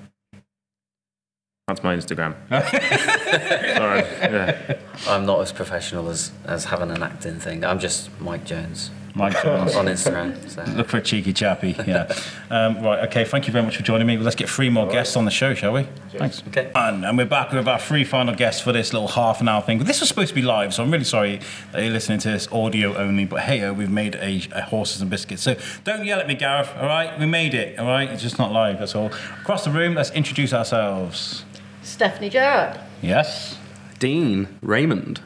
That's 1.68 1.82
my 1.82 1.96
Instagram. 1.96 2.36
Sorry. 3.76 4.02
Yeah. 4.02 4.78
I'm 5.08 5.26
not 5.26 5.42
as 5.42 5.52
professional 5.52 6.10
as, 6.10 6.32
as 6.46 6.66
having 6.66 6.92
an 6.92 7.02
acting 7.02 7.40
thing. 7.40 7.66
I'm 7.66 7.80
just 7.80 8.12
Mike 8.22 8.46
Jones. 8.46 8.92
Mike 9.16 9.34
Jones. 9.44 9.76
on 9.76 9.88
Instagram. 9.88 10.48
So. 10.48 10.64
Look 10.74 10.90
for 10.90 10.98
a 10.98 11.02
cheeky 11.02 11.34
chappy. 11.34 11.76
Yeah. 11.88 12.14
Um, 12.52 12.84
right. 12.84 13.00
Okay. 13.08 13.26
Thank 13.26 13.48
you 13.48 13.52
very 13.54 13.66
much 13.66 13.78
for 13.78 13.82
joining 13.82 14.06
me. 14.06 14.16
Let's 14.18 14.36
get 14.36 14.48
three 14.48 14.70
more 14.70 14.88
guests 14.88 15.16
on 15.16 15.26
the 15.26 15.32
show, 15.32 15.56
shall 15.56 15.74
we? 15.74 15.88
Thanks. 16.12 16.44
Okay. 16.50 16.70
And, 16.76 17.04
and 17.04 17.18
we're 17.18 17.26
back 17.26 17.52
with 17.52 17.68
our 17.68 17.80
three 17.80 18.04
final 18.04 18.36
guests 18.36 18.62
for 18.62 18.72
this 18.72 18.94
little 18.94 19.08
half 19.08 19.42
an 19.42 19.48
hour 19.48 19.64
thing. 19.64 19.80
This 19.80 20.02
was 20.02 20.10
supposed 20.10 20.30
to 20.30 20.36
be 20.36 20.44
live, 20.44 20.72
so 20.72 20.84
I'm 20.84 20.92
really 20.92 21.04
sorry 21.04 21.40
that 21.72 21.82
you're 21.82 21.92
listening 21.92 22.20
to 22.20 22.30
this 22.30 22.48
audio 22.52 22.96
only. 22.96 23.26
But 23.26 23.40
hey, 23.42 23.68
we've 23.72 23.90
made 23.90 24.14
a, 24.18 24.40
a 24.52 24.62
horses 24.62 25.02
and 25.02 25.10
biscuits. 25.10 25.42
So 25.42 25.56
don't 25.84 26.06
yell 26.06 26.20
at 26.20 26.28
me, 26.28 26.36
Gareth. 26.36 26.72
All 26.78 26.86
right, 26.86 27.20
we 27.20 27.26
made 27.26 27.56
it. 27.56 27.80
All 27.80 27.88
right, 27.88 28.08
it's 28.08 28.22
just 28.22 28.38
not 28.38 28.52
live. 28.52 28.78
That's 28.78 28.94
all. 28.94 29.08
Across 29.42 29.66
the 29.66 29.72
room, 29.72 29.96
let's 29.96 30.12
introduce 30.12 30.54
ourselves. 30.54 31.44
Stephanie 31.86 32.30
Gerrard. 32.30 32.80
Yes. 33.02 33.58
Dean 34.00 34.48
Raymond. 34.62 35.22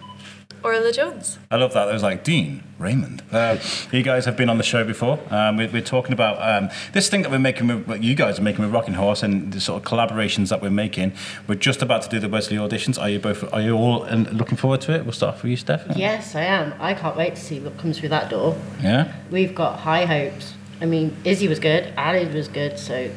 Orla 0.62 0.92
Jones. 0.92 1.40
I 1.50 1.56
love 1.56 1.72
that. 1.74 1.88
It 1.88 1.94
was 1.94 2.04
like 2.04 2.26
Dean 2.26 2.64
Raymond. 2.78 3.24
Uh, 3.32 3.58
you 3.94 4.04
guys 4.04 4.26
have 4.26 4.36
been 4.36 4.50
on 4.50 4.58
the 4.58 4.64
show 4.64 4.84
before. 4.84 5.18
Um, 5.30 5.56
we, 5.56 5.68
we're 5.68 5.82
talking 5.82 6.12
about 6.12 6.38
um, 6.42 6.70
this 6.92 7.08
thing 7.08 7.22
that 7.22 7.32
we're 7.32 7.40
making. 7.40 7.68
With, 7.68 7.88
what 7.88 8.04
you 8.04 8.14
guys 8.14 8.40
are 8.40 8.42
making 8.42 8.66
with 8.66 8.74
Rocking 8.74 8.96
Horse 8.96 9.24
and 9.24 9.54
the 9.54 9.62
sort 9.62 9.82
of 9.82 9.90
collaborations 9.90 10.50
that 10.50 10.62
we're 10.62 10.70
making. 10.70 11.14
We're 11.48 11.56
just 11.56 11.82
about 11.82 12.02
to 12.02 12.10
do 12.10 12.20
the 12.20 12.28
Wesley 12.28 12.58
auditions. 12.58 13.02
Are 13.02 13.10
you 13.10 13.20
both? 13.20 13.52
Are 13.54 13.62
you 13.62 13.76
all 13.76 14.06
looking 14.10 14.58
forward 14.58 14.82
to 14.82 14.94
it? 14.94 15.06
We'll 15.06 15.14
start 15.14 15.36
off 15.36 15.44
with 15.44 15.52
you, 15.52 15.58
Steph. 15.58 15.96
Yes, 15.96 16.36
I 16.36 16.42
am. 16.42 16.74
I 16.82 16.94
can't 16.94 17.16
wait 17.16 17.36
to 17.36 17.42
see 17.42 17.62
what 17.62 17.78
comes 17.78 17.98
through 17.98 18.10
that 18.10 18.30
door. 18.30 18.58
Yeah. 18.82 19.14
We've 19.32 19.56
got 19.56 19.80
high 19.80 20.04
hopes. 20.04 20.56
I 20.82 20.86
mean, 20.86 21.16
Izzy 21.24 21.48
was 21.48 21.60
good, 21.60 21.94
Ali 21.98 22.26
was 22.26 22.50
good, 22.50 22.78
so 22.78 23.10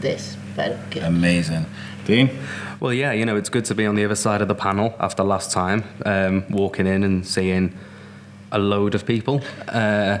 this 0.00 0.36
better 0.54 0.80
be 0.88 0.94
good. 0.94 1.02
Amazing. 1.02 1.66
Dean. 2.04 2.30
Well, 2.80 2.92
yeah, 2.92 3.12
you 3.12 3.24
know, 3.24 3.36
it's 3.36 3.48
good 3.48 3.64
to 3.66 3.74
be 3.74 3.86
on 3.86 3.96
the 3.96 4.04
other 4.04 4.14
side 4.14 4.40
of 4.40 4.46
the 4.46 4.54
panel 4.54 4.94
after 5.00 5.24
last 5.24 5.50
time, 5.50 5.82
um, 6.06 6.44
walking 6.48 6.86
in 6.86 7.02
and 7.02 7.26
seeing 7.26 7.76
a 8.52 8.58
load 8.58 8.94
of 8.94 9.04
people, 9.04 9.42
uh, 9.66 10.18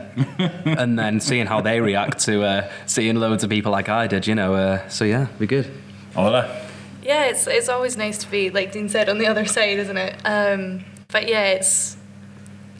and 0.64 0.98
then 0.98 1.20
seeing 1.20 1.46
how 1.46 1.60
they 1.60 1.80
react 1.80 2.18
to 2.20 2.42
uh, 2.42 2.70
seeing 2.86 3.16
loads 3.16 3.44
of 3.44 3.50
people 3.50 3.70
like 3.70 3.88
I 3.88 4.08
did, 4.08 4.26
you 4.26 4.34
know. 4.34 4.54
Uh, 4.54 4.88
so 4.88 5.04
yeah, 5.04 5.28
be 5.38 5.46
good. 5.46 5.70
Orla. 6.16 6.66
Yeah, 7.02 7.26
it's 7.26 7.46
it's 7.46 7.68
always 7.68 7.96
nice 7.96 8.18
to 8.18 8.30
be, 8.30 8.50
like 8.50 8.72
Dean 8.72 8.88
said, 8.88 9.08
on 9.08 9.18
the 9.18 9.26
other 9.28 9.44
side, 9.46 9.78
isn't 9.78 9.96
it? 9.96 10.16
Um, 10.24 10.84
but 11.12 11.28
yeah, 11.28 11.44
it's 11.52 11.96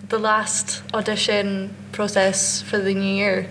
the 0.09 0.19
last 0.19 0.83
audition 0.93 1.75
process 1.93 2.63
for 2.63 2.79
the 2.79 2.95
new 2.95 3.15
year. 3.15 3.49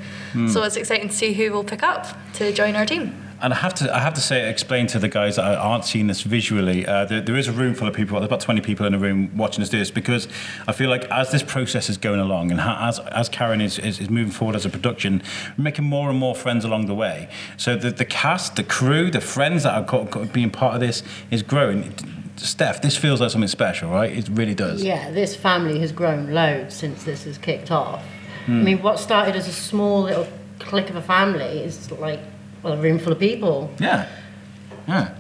So 0.50 0.62
it's 0.62 0.76
exciting 0.76 1.08
to 1.08 1.16
see 1.16 1.34
who 1.34 1.52
will 1.52 1.64
pick 1.64 1.82
up 1.82 2.06
to 2.34 2.54
join 2.54 2.76
our 2.76 2.86
team. 2.86 3.16
And 3.42 3.54
I 3.54 3.58
have 3.58 3.74
to, 3.76 3.96
I 3.96 4.00
have 4.00 4.14
to 4.16 4.22
say, 4.22 4.50
explain 4.50 4.88
to 4.88 5.00
the 5.00 5.08
guys 5.08 5.36
that 5.36 5.46
aren't 5.46 5.86
seeing 5.86 6.08
this 6.08 6.22
visually. 6.22 6.86
Uh, 6.88 7.06
there, 7.06 7.22
there 7.22 7.36
is 7.36 7.48
a 7.48 7.52
room 7.52 7.76
full 7.76 7.88
of 7.88 7.94
people. 7.94 8.20
There's 8.20 8.28
about 8.28 8.40
20 8.42 8.62
people 8.62 8.86
in 8.86 8.94
a 8.96 9.00
room 9.00 9.36
watching 9.38 9.62
us 9.62 9.70
do 9.70 9.78
this 9.78 9.92
because 9.92 10.28
I 10.68 10.72
feel 10.72 10.90
like 10.90 11.06
as 11.12 11.32
this 11.32 11.44
process 11.44 11.90
is 11.90 11.98
going 11.98 12.20
along 12.20 12.52
and 12.52 12.60
ha- 12.60 12.88
as 12.88 13.00
as 13.00 13.30
Karen 13.30 13.62
is, 13.62 13.78
is, 13.78 14.00
is 14.00 14.10
moving 14.10 14.32
forward 14.32 14.56
as 14.56 14.66
a 14.66 14.70
production, 14.70 15.22
we're 15.58 15.66
making 15.66 15.86
more 15.86 16.10
and 16.10 16.18
more 16.18 16.34
friends 16.34 16.66
along 16.66 16.88
the 16.88 16.96
way. 16.96 17.30
So 17.58 17.76
the 17.76 17.92
the 17.92 18.06
cast, 18.06 18.56
the 18.56 18.64
crew, 18.64 19.12
the 19.12 19.22
friends 19.22 19.64
that 19.64 19.74
are 19.76 19.86
co- 19.86 20.06
co- 20.08 20.26
being 20.26 20.50
part 20.50 20.74
of 20.74 20.80
this 20.80 21.04
is 21.30 21.44
growing. 21.44 21.94
Steph, 22.38 22.84
this 22.84 22.96
feels 22.96 23.20
like 23.20 23.32
something 23.32 23.48
special, 23.48 23.90
right? 23.90 24.16
It 24.16 24.30
really 24.30 24.54
does. 24.54 24.84
Yeah, 24.84 25.10
this 25.10 25.36
family 25.36 25.80
has 25.80 25.92
grown 25.92 26.34
loads 26.34 26.76
since 26.76 27.04
this 27.04 27.24
has 27.24 27.38
kicked 27.40 27.72
off. 27.72 28.04
Hmm. 28.46 28.60
I 28.60 28.64
mean, 28.64 28.82
what 28.84 29.00
started 29.00 29.36
as 29.36 29.48
a 29.48 29.52
small 29.54 30.04
little 30.04 30.28
clique 30.60 30.90
of 30.90 30.96
a 30.96 31.02
family 31.02 31.60
is 31.62 31.90
like 31.92 32.20
well, 32.64 32.74
a 32.74 32.78
room 32.78 33.00
full 33.00 33.14
of 33.14 33.20
people. 33.20 33.72
Yeah. 33.80 34.08
Yeah. 34.88 35.14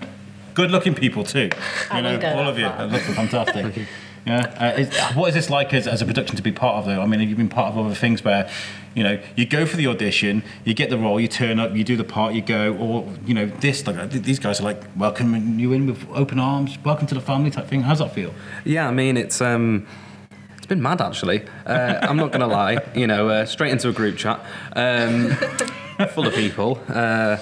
Good 0.53 0.71
looking 0.71 0.95
people 0.95 1.23
too. 1.23 1.49
I 1.91 1.97
You 1.97 2.03
know, 2.03 2.19
go 2.19 2.29
all 2.35 2.47
of 2.49 2.57
you 2.57 2.67
far. 2.67 2.87
look 2.87 3.01
fantastic. 3.01 3.87
yeah. 4.25 4.73
Uh, 4.75 4.79
is, 4.79 4.97
what 5.15 5.29
is 5.29 5.35
this 5.35 5.49
like 5.49 5.73
as, 5.73 5.87
as 5.87 6.01
a 6.01 6.05
production 6.05 6.35
to 6.35 6.41
be 6.41 6.51
part 6.51 6.77
of 6.77 6.85
though? 6.85 7.01
I 7.01 7.05
mean, 7.05 7.19
you've 7.27 7.37
been 7.37 7.49
part 7.49 7.71
of 7.73 7.77
other 7.85 7.93
things 7.95 8.23
where, 8.23 8.49
you 8.95 9.03
know, 9.03 9.19
you 9.35 9.45
go 9.45 9.65
for 9.67 9.77
the 9.77 9.85
audition, 9.87 10.41
you 10.65 10.73
get 10.73 10.89
the 10.89 10.97
role, 10.97 11.19
you 11.19 11.27
turn 11.27 11.59
up, 11.59 11.75
you 11.75 11.83
do 11.83 11.95
the 11.95 12.03
part, 12.03 12.33
you 12.33 12.41
go, 12.41 12.73
or 12.75 13.07
you 13.25 13.33
know, 13.35 13.45
this 13.45 13.85
like 13.85 13.97
uh, 13.97 14.07
these 14.07 14.39
guys 14.39 14.59
are 14.59 14.63
like 14.63 14.81
welcoming 14.95 15.59
you 15.59 15.73
in 15.73 15.85
with 15.85 16.03
open 16.13 16.39
arms, 16.39 16.77
welcome 16.83 17.05
to 17.07 17.13
the 17.15 17.21
family 17.21 17.51
type 17.51 17.67
thing. 17.67 17.81
How's 17.81 17.99
that 17.99 18.13
feel? 18.15 18.33
Yeah, 18.65 18.87
I 18.87 18.91
mean, 18.91 19.15
it's 19.17 19.39
um, 19.41 19.85
it's 20.57 20.65
been 20.65 20.81
mad 20.81 20.99
actually. 21.01 21.43
Uh, 21.67 21.99
I'm 22.01 22.17
not 22.17 22.31
gonna 22.31 22.47
lie, 22.47 22.79
you 22.95 23.05
know, 23.05 23.29
uh, 23.29 23.45
straight 23.45 23.71
into 23.71 23.89
a 23.89 23.93
group 23.93 24.17
chat, 24.17 24.39
um, 24.75 25.37
full 26.13 26.27
of 26.27 26.33
people. 26.33 26.79
Uh, 26.87 27.37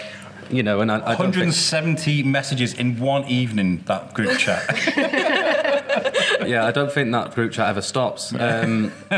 you 0.50 0.64
know, 0.64 0.82
and 0.82 0.92
I, 0.92 0.98
I 0.98 1.00
don't 1.16 1.34
think, 1.34 1.48
170 1.48 2.24
messages 2.24 2.74
in 2.74 3.00
one 3.00 3.26
evening. 3.26 3.84
That 3.86 4.14
group 4.14 4.38
chat. 4.38 4.64
yeah, 6.48 6.66
I 6.66 6.72
don't 6.72 6.92
think 6.92 7.12
that 7.12 7.34
group 7.34 7.52
chat 7.52 7.70
ever 7.70 7.82
stops. 7.82 8.34
Um, 8.34 8.92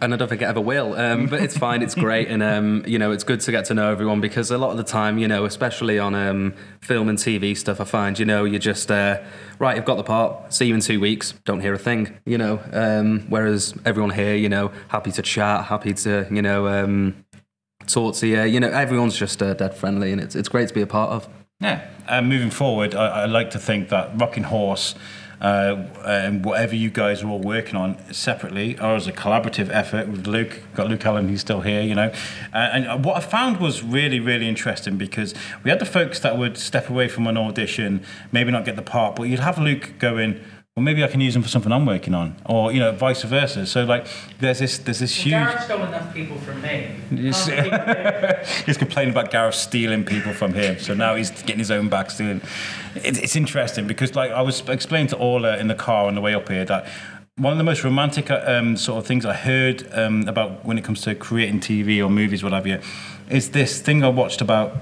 and 0.00 0.14
I 0.14 0.16
don't 0.16 0.28
think 0.28 0.42
it 0.42 0.46
ever 0.46 0.60
will. 0.60 0.94
Um, 0.94 1.26
but 1.26 1.42
it's 1.42 1.56
fine, 1.56 1.82
it's 1.82 1.94
great, 1.94 2.28
and 2.28 2.42
um, 2.42 2.84
you 2.86 2.98
know, 2.98 3.10
it's 3.12 3.24
good 3.24 3.40
to 3.40 3.50
get 3.50 3.64
to 3.66 3.74
know 3.74 3.90
everyone 3.90 4.20
because 4.20 4.50
a 4.50 4.58
lot 4.58 4.70
of 4.70 4.76
the 4.76 4.84
time, 4.84 5.18
you 5.18 5.28
know, 5.28 5.44
especially 5.44 5.98
on 5.98 6.14
um, 6.14 6.54
film 6.80 7.08
and 7.08 7.18
TV 7.18 7.56
stuff, 7.56 7.80
I 7.80 7.84
find, 7.84 8.18
you 8.18 8.24
know, 8.24 8.44
you're 8.44 8.58
just 8.58 8.90
uh, 8.90 9.20
right, 9.58 9.76
you've 9.76 9.84
got 9.84 9.96
the 9.96 10.04
part, 10.04 10.52
see 10.52 10.66
you 10.66 10.74
in 10.74 10.80
two 10.80 11.00
weeks, 11.00 11.34
don't 11.44 11.60
hear 11.60 11.74
a 11.74 11.78
thing, 11.78 12.16
you 12.24 12.38
know. 12.38 12.60
Um, 12.72 13.26
whereas 13.28 13.74
everyone 13.84 14.10
here, 14.10 14.34
you 14.34 14.48
know, 14.48 14.70
happy 14.88 15.12
to 15.12 15.22
chat, 15.22 15.64
happy 15.64 15.94
to, 15.94 16.26
you 16.30 16.42
know, 16.42 16.66
um, 17.96 18.04
talk 18.04 18.14
to 18.16 18.26
you, 18.26 18.60
know, 18.60 18.68
everyone's 18.68 19.16
just 19.16 19.42
uh, 19.42 19.54
dead 19.54 19.74
friendly, 19.74 20.12
and 20.12 20.20
it's 20.20 20.34
it's 20.34 20.48
great 20.48 20.68
to 20.68 20.74
be 20.74 20.82
a 20.82 20.86
part 20.86 21.10
of. 21.10 21.28
Yeah. 21.60 21.88
Uh, 22.06 22.22
moving 22.22 22.50
forward, 22.50 22.94
I, 22.94 23.22
I 23.22 23.26
like 23.26 23.50
to 23.50 23.58
think 23.58 23.88
that 23.88 24.18
Rocking 24.18 24.44
Horse, 24.44 24.94
uh, 25.40 25.86
and 26.04 26.44
whatever 26.44 26.74
you 26.74 26.90
guys 26.90 27.22
are 27.22 27.28
all 27.28 27.40
working 27.40 27.76
on 27.76 27.96
separately, 28.12 28.78
or 28.78 28.96
as 28.96 29.06
a 29.06 29.12
collaborative 29.12 29.68
effort 29.70 30.08
with 30.08 30.26
Luke, 30.26 30.62
got 30.74 30.88
Luke 30.88 31.04
Allen, 31.04 31.28
he's 31.28 31.40
still 31.40 31.60
here, 31.60 31.82
you 31.82 31.94
know. 31.94 32.12
Uh, 32.54 32.56
and 32.56 33.04
what 33.04 33.16
I 33.16 33.20
found 33.20 33.58
was 33.58 33.82
really, 33.82 34.20
really 34.20 34.48
interesting 34.48 34.96
because 34.96 35.34
we 35.64 35.70
had 35.70 35.80
the 35.80 35.84
folks 35.84 36.20
that 36.20 36.38
would 36.38 36.56
step 36.56 36.88
away 36.88 37.08
from 37.08 37.26
an 37.26 37.36
audition, 37.36 38.04
maybe 38.32 38.50
not 38.50 38.64
get 38.64 38.76
the 38.76 38.82
part, 38.82 39.16
but 39.16 39.24
you'd 39.24 39.40
have 39.40 39.58
Luke 39.58 39.94
go 39.98 40.16
in. 40.16 40.42
Well, 40.78 40.84
maybe 40.84 41.02
I 41.02 41.08
can 41.08 41.20
use 41.20 41.34
them 41.34 41.42
for 41.42 41.48
something 41.48 41.72
I'm 41.72 41.86
working 41.86 42.14
on, 42.14 42.36
or 42.46 42.70
you 42.70 42.78
know, 42.78 42.92
vice 42.92 43.24
versa. 43.24 43.66
So 43.66 43.82
like, 43.82 44.06
there's 44.38 44.60
this, 44.60 44.78
there's 44.78 45.00
this 45.00 45.12
huge. 45.12 45.32
Gareth 45.32 45.64
stole 45.64 45.82
enough 45.82 46.14
people 46.14 46.38
from 46.38 46.62
me. 46.62 46.94
You 47.10 47.32
see- 47.32 47.50
Can't 47.50 47.64
keep 47.72 47.94
it. 48.30 48.46
he's 48.66 48.76
complaining 48.76 49.10
about 49.12 49.32
Gareth 49.32 49.56
stealing 49.56 50.04
people 50.04 50.32
from 50.32 50.54
him, 50.54 50.78
so 50.78 50.94
now 50.94 51.16
he's 51.16 51.32
getting 51.32 51.58
his 51.58 51.72
own 51.72 51.88
back 51.88 52.12
stealing. 52.12 52.42
It, 52.94 53.20
it's 53.20 53.34
interesting 53.34 53.88
because, 53.88 54.14
like, 54.14 54.30
I 54.30 54.40
was 54.40 54.60
explaining 54.68 55.08
to 55.08 55.16
Orla 55.16 55.58
in 55.58 55.66
the 55.66 55.74
car 55.74 56.06
on 56.06 56.14
the 56.14 56.20
way 56.20 56.32
up 56.32 56.48
here 56.48 56.64
that 56.66 56.86
one 57.34 57.50
of 57.50 57.58
the 57.58 57.64
most 57.64 57.82
romantic 57.82 58.30
um, 58.30 58.76
sort 58.76 58.98
of 58.98 59.04
things 59.08 59.26
I 59.26 59.34
heard 59.34 59.84
um, 59.92 60.28
about 60.28 60.64
when 60.64 60.78
it 60.78 60.84
comes 60.84 61.00
to 61.00 61.16
creating 61.16 61.58
TV 61.58 62.00
or 62.00 62.08
movies, 62.08 62.44
what 62.44 62.52
have 62.52 62.68
you, 62.68 62.78
is 63.28 63.50
this 63.50 63.82
thing 63.82 64.04
I 64.04 64.10
watched 64.10 64.40
about 64.40 64.76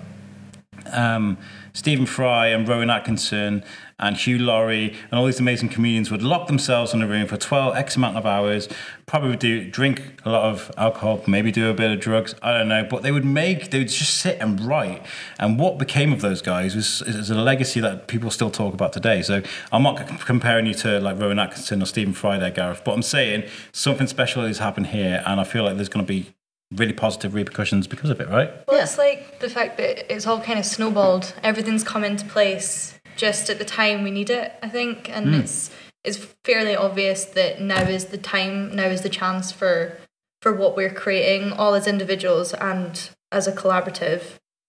um, 0.92 1.38
Stephen 1.72 2.04
Fry 2.04 2.48
and 2.48 2.68
Rowan 2.68 2.90
Atkinson 2.90 3.64
and 3.98 4.16
Hugh 4.16 4.38
Laurie 4.38 4.94
and 5.11 5.18
all 5.18 5.24
these 5.24 5.40
amazing 5.40 5.70
comedians 5.70 6.11
would 6.11 6.22
lock 6.22 6.48
themselves 6.48 6.92
in 6.92 7.00
a 7.00 7.06
room 7.06 7.26
for 7.26 7.37
12 7.37 7.76
X 7.76 7.96
amount 7.96 8.16
of 8.16 8.26
hours, 8.26 8.68
probably 9.06 9.37
do 9.37 9.70
drink 9.70 10.20
a 10.24 10.30
lot 10.30 10.44
of 10.44 10.70
alcohol, 10.76 11.22
maybe 11.26 11.50
do 11.50 11.70
a 11.70 11.74
bit 11.74 11.90
of 11.90 12.00
drugs, 12.00 12.35
I 12.42 12.52
don't 12.52 12.68
know, 12.68 12.87
but 12.88 13.02
they 13.02 13.11
would 13.11 13.24
make, 13.24 13.70
they 13.70 13.78
would 13.78 13.88
just 13.88 14.18
sit 14.18 14.38
and 14.38 14.61
write. 14.61 15.02
And 15.38 15.59
what 15.59 15.78
became 15.78 16.12
of 16.12 16.20
those 16.20 16.42
guys 16.42 16.76
is, 16.76 17.00
is 17.02 17.30
a 17.30 17.35
legacy 17.35 17.80
that 17.80 18.06
people 18.06 18.30
still 18.30 18.50
talk 18.50 18.74
about 18.74 18.92
today. 18.92 19.22
So 19.22 19.42
I'm 19.72 19.82
not 19.82 20.20
comparing 20.20 20.66
you 20.66 20.74
to 20.74 21.00
like 21.00 21.18
Rowan 21.18 21.38
Atkinson 21.38 21.82
or 21.82 21.87
Stephen 21.87 22.12
Fry 22.12 22.38
there, 22.38 22.50
Gareth, 22.50 22.82
but 22.85 22.92
I'm 22.92 23.02
saying 23.02 23.44
something 23.72 24.06
special 24.06 24.44
has 24.44 24.59
happened 24.59 24.88
here 24.88 25.22
and 25.26 25.40
I 25.40 25.44
feel 25.44 25.64
like 25.64 25.76
there's 25.76 25.88
going 25.88 26.04
to 26.04 26.09
be 26.09 26.35
really 26.72 26.92
positive 26.92 27.32
repercussions 27.32 27.87
because 27.87 28.11
of 28.11 28.20
it, 28.20 28.28
right? 28.28 28.50
Well, 28.68 28.82
it's 28.82 28.98
like 28.98 29.38
the 29.38 29.48
fact 29.48 29.78
that 29.78 30.12
it's 30.12 30.26
all 30.26 30.40
kind 30.40 30.59
of 30.59 30.66
snowballed. 30.66 31.32
Everything's 31.42 31.85
come 31.85 32.04
into 32.04 32.26
place 32.26 32.95
just 33.16 33.50
at 33.50 33.59
the 33.59 33.64
time 33.64 34.02
we 34.02 34.11
need 34.11 34.31
it, 34.31 34.52
I 34.62 34.68
think, 34.68 35.09
and 35.11 35.35
it's 35.35 35.70
it's 36.05 36.18
fairly 36.44 36.76
obvious 36.76 37.24
that 37.24 37.61
now 37.61 37.83
is 37.83 38.07
the 38.07 38.18
time, 38.18 38.74
now 38.74 38.87
is 38.87 39.02
the 39.02 39.09
chance 39.09 39.50
for 39.50 39.98
for 40.42 40.55
what 40.55 40.76
we're 40.76 40.92
creating, 40.92 41.52
all 41.52 41.74
as 41.74 41.87
individuals 41.87 42.55
and 42.55 43.11
as 43.33 43.48
a 43.48 43.52
collaborative. 43.52 44.22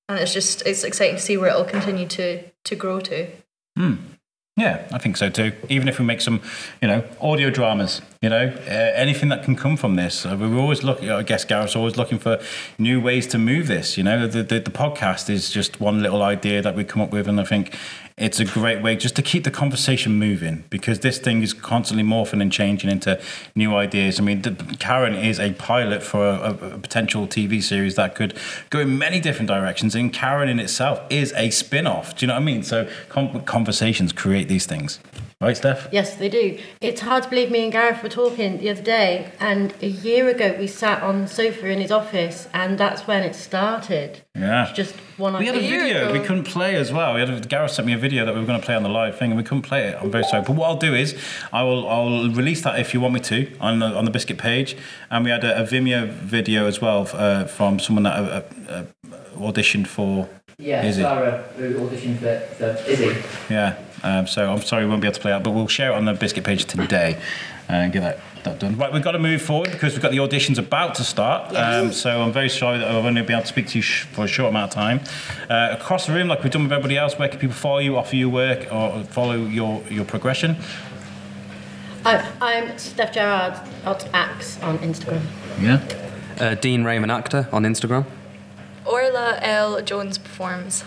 And 0.10 0.17
it's 0.19 0.33
just 0.33 0.65
it's 0.65 0.83
exciting 0.83 1.17
to 1.17 1.21
see 1.21 1.38
where 1.38 1.49
it'll 1.49 1.65
continue 1.65 2.07
to 2.07 2.43
to 2.65 2.75
grow 2.75 2.99
to. 3.01 3.27
Yeah, 4.57 4.88
I 4.91 4.97
think 4.97 5.17
so 5.17 5.29
too. 5.29 5.53
Even 5.69 5.88
if 5.88 5.99
we 5.99 6.05
make 6.05 6.19
some, 6.19 6.41
you 6.81 6.88
know, 6.88 7.03
audio 7.21 7.51
dramas, 7.51 8.01
you 8.23 8.29
know, 8.29 8.47
uh, 8.67 8.71
anything 8.71 9.29
that 9.29 9.43
can 9.43 9.55
come 9.55 9.77
from 9.77 9.95
this. 9.97 10.25
Uh, 10.25 10.36
we 10.36 10.49
we're 10.49 10.60
always 10.60 10.83
looking. 10.83 11.12
I 11.12 11.21
guess 11.21 11.45
Gareth's 11.45 11.75
always 11.75 11.95
looking 11.95 12.17
for 12.17 12.39
new 12.79 12.99
ways 12.99 13.27
to 13.27 13.38
move 13.38 13.67
this. 13.67 13.99
You 13.99 14.03
know, 14.03 14.25
the, 14.25 14.41
the 14.41 14.60
the 14.60 14.71
podcast 14.71 15.29
is 15.29 15.51
just 15.51 15.79
one 15.79 16.01
little 16.01 16.23
idea 16.23 16.63
that 16.63 16.75
we 16.75 16.83
come 16.83 17.03
up 17.03 17.12
with, 17.12 17.27
and 17.27 17.39
I 17.39 17.43
think 17.43 17.75
it's 18.17 18.39
a 18.39 18.45
great 18.45 18.82
way 18.82 18.95
just 18.95 19.15
to 19.15 19.21
keep 19.21 19.43
the 19.43 19.51
conversation 19.51 20.17
moving 20.17 20.63
because 20.71 21.01
this 21.01 21.19
thing 21.19 21.43
is 21.43 21.53
constantly 21.53 22.03
morphing 22.03 22.41
and 22.41 22.51
changing 22.51 22.89
into 22.89 23.21
new 23.53 23.75
ideas. 23.75 24.19
I 24.19 24.23
mean, 24.23 24.41
the, 24.41 24.51
Karen 24.80 25.13
is 25.13 25.39
a 25.39 25.53
pilot 25.53 26.01
for 26.01 26.25
a, 26.25 26.49
a 26.49 26.80
potential 26.80 27.27
TV 27.27 27.62
series 27.62 27.93
that 27.95 28.15
could 28.15 28.36
go 28.71 28.80
in 28.80 28.97
many 28.97 29.19
different 29.19 29.47
directions, 29.47 29.93
and 29.93 30.12
Karen 30.12 30.49
in 30.49 30.60
itself 30.60 30.99
is 31.12 31.32
a 31.34 31.51
spin-off. 31.51 32.15
Do 32.15 32.25
you 32.25 32.27
know 32.27 32.34
what 32.34 32.41
I 32.41 32.45
mean? 32.45 32.63
So 32.63 32.89
con 33.10 33.45
conversations 33.45 34.12
create 34.12 34.47
these 34.47 34.65
things. 34.65 34.99
Right, 35.39 35.56
Steph? 35.56 35.89
Yes, 35.91 36.15
they 36.15 36.30
do. 36.30 36.58
It's 36.82 37.02
hard 37.02 37.21
to 37.21 37.30
believe 37.30 37.52
me 37.52 37.63
and 37.63 37.71
Gareth 37.71 38.02
were 38.02 38.10
talking 38.10 38.58
the 38.58 38.71
other 38.71 38.82
day, 38.82 39.32
and 39.39 39.71
a 39.84 39.88
year 39.88 40.28
ago 40.30 40.56
we 40.58 40.65
sat 40.65 41.04
on 41.04 41.21
the 41.21 41.28
sofa 41.28 41.67
in 41.67 41.80
his 41.80 41.91
office, 41.91 42.47
and 42.56 42.76
that's 42.80 43.06
when 43.06 43.21
it 43.21 43.36
started. 43.36 44.21
Yeah. 44.34 44.73
Just 44.73 44.95
one 45.17 45.38
We 45.38 45.45
had 45.45 45.56
a 45.56 45.60
video 45.60 46.12
we 46.12 46.21
couldn't 46.21 46.45
play 46.45 46.76
as 46.76 46.91
well. 46.91 47.13
We 47.13 47.19
had 47.19 47.30
a, 47.30 47.39
Gareth 47.39 47.73
sent 47.73 47.86
me 47.86 47.93
a 47.93 48.00
video 48.00 48.26
that 48.26 48.34
we 48.34 48.39
were 48.39 48.47
going 48.47 48.60
to 48.60 48.65
play 48.65 48.73
on 48.73 48.82
the 48.82 48.89
live 48.89 49.19
thing, 49.19 49.30
and 49.30 49.38
we 49.38 49.43
couldn't 49.43 49.62
play 49.62 49.88
it. 49.89 49.97
I'm 50.02 50.10
very 50.10 50.23
sorry. 50.23 50.41
But 50.41 50.56
what 50.56 50.69
I'll 50.69 50.76
do 50.76 50.95
is 50.95 51.15
I 51.54 51.62
will 51.62 51.88
I'll 51.88 52.32
release 52.32 52.63
that 52.63 52.80
if 52.80 52.95
you 52.95 53.00
want 53.00 53.13
me 53.13 53.19
to 53.19 53.56
on 53.60 53.78
the, 53.78 53.86
on 53.86 54.06
the 54.06 54.12
biscuit 54.12 54.39
page. 54.39 54.76
And 55.12 55.23
we 55.23 55.30
had 55.30 55.43
a, 55.43 55.62
a 55.62 55.63
Vimeo 55.65 56.08
video 56.08 56.65
as 56.65 56.82
well 56.82 57.08
uh, 57.13 57.45
from 57.45 57.78
someone 57.78 58.04
that 58.04 58.17
uh, 58.17 58.41
uh, 58.69 58.84
auditioned 59.36 59.86
for 59.86 60.28
Yeah, 60.59 60.85
Izzy. 60.85 61.03
Sarah 61.03 61.43
who 61.55 61.75
auditioned 61.75 62.17
for, 62.17 62.39
for 62.55 62.89
Izzy. 62.89 63.15
Yeah. 63.47 63.77
Um, 64.01 64.25
so 64.25 64.51
I'm 64.51 64.63
sorry 64.63 64.85
we 64.85 64.89
won't 64.89 65.01
be 65.01 65.07
able 65.07 65.13
to 65.13 65.21
play 65.21 65.29
that, 65.29 65.43
but 65.43 65.51
we'll 65.51 65.67
share 65.67 65.91
it 65.91 65.93
on 65.93 66.05
the 66.05 66.13
biscuit 66.15 66.43
page 66.43 66.65
today 66.65 67.21
and 67.69 67.93
get 67.93 67.99
that, 67.99 68.19
that 68.43 68.59
done. 68.59 68.75
Right, 68.75 68.91
we've 68.91 69.03
got 69.03 69.11
to 69.11 69.19
move 69.19 69.39
forward 69.43 69.69
because 69.71 69.93
we've 69.93 70.01
got 70.01 70.09
the 70.09 70.17
auditions 70.17 70.57
about 70.57 70.95
to 70.95 71.03
start. 71.03 71.55
Um, 71.55 71.91
so 71.91 72.23
I'm 72.23 72.31
very 72.33 72.49
sorry 72.49 72.79
that 72.79 72.87
I've 72.87 73.05
only 73.05 73.21
been 73.21 73.33
able 73.33 73.41
to 73.43 73.47
speak 73.47 73.67
to 73.67 73.77
you 73.77 73.81
sh- 73.83 74.05
for 74.05 74.25
a 74.25 74.27
short 74.27 74.49
amount 74.49 74.71
of 74.71 74.73
time. 74.73 75.01
Uh, 75.47 75.75
across 75.79 76.07
the 76.07 76.13
room, 76.13 76.27
like 76.27 76.41
we've 76.41 76.51
done 76.51 76.63
with 76.63 76.71
everybody 76.73 76.97
else, 76.97 77.19
where 77.19 77.29
can 77.29 77.37
people 77.39 77.55
follow 77.55 77.77
you, 77.77 77.95
offer 77.95 78.15
you 78.15 78.27
work, 78.27 78.73
or 78.73 79.03
follow 79.03 79.35
your, 79.35 79.83
your 79.91 80.05
progression? 80.05 80.55
I, 82.03 82.27
I'm 82.41 82.75
Steph 82.79 83.13
Gerard 83.13 83.59
at 83.85 84.09
Axe 84.11 84.59
on 84.63 84.79
Instagram. 84.79 85.21
Yeah. 85.61 85.83
Uh, 86.39 86.55
Dean 86.55 86.83
Raymond 86.83 87.11
actor 87.11 87.47
on 87.51 87.61
Instagram. 87.61 88.05
Orla 88.88 89.38
L 89.41 89.82
Jones 89.82 90.17
performs 90.17 90.84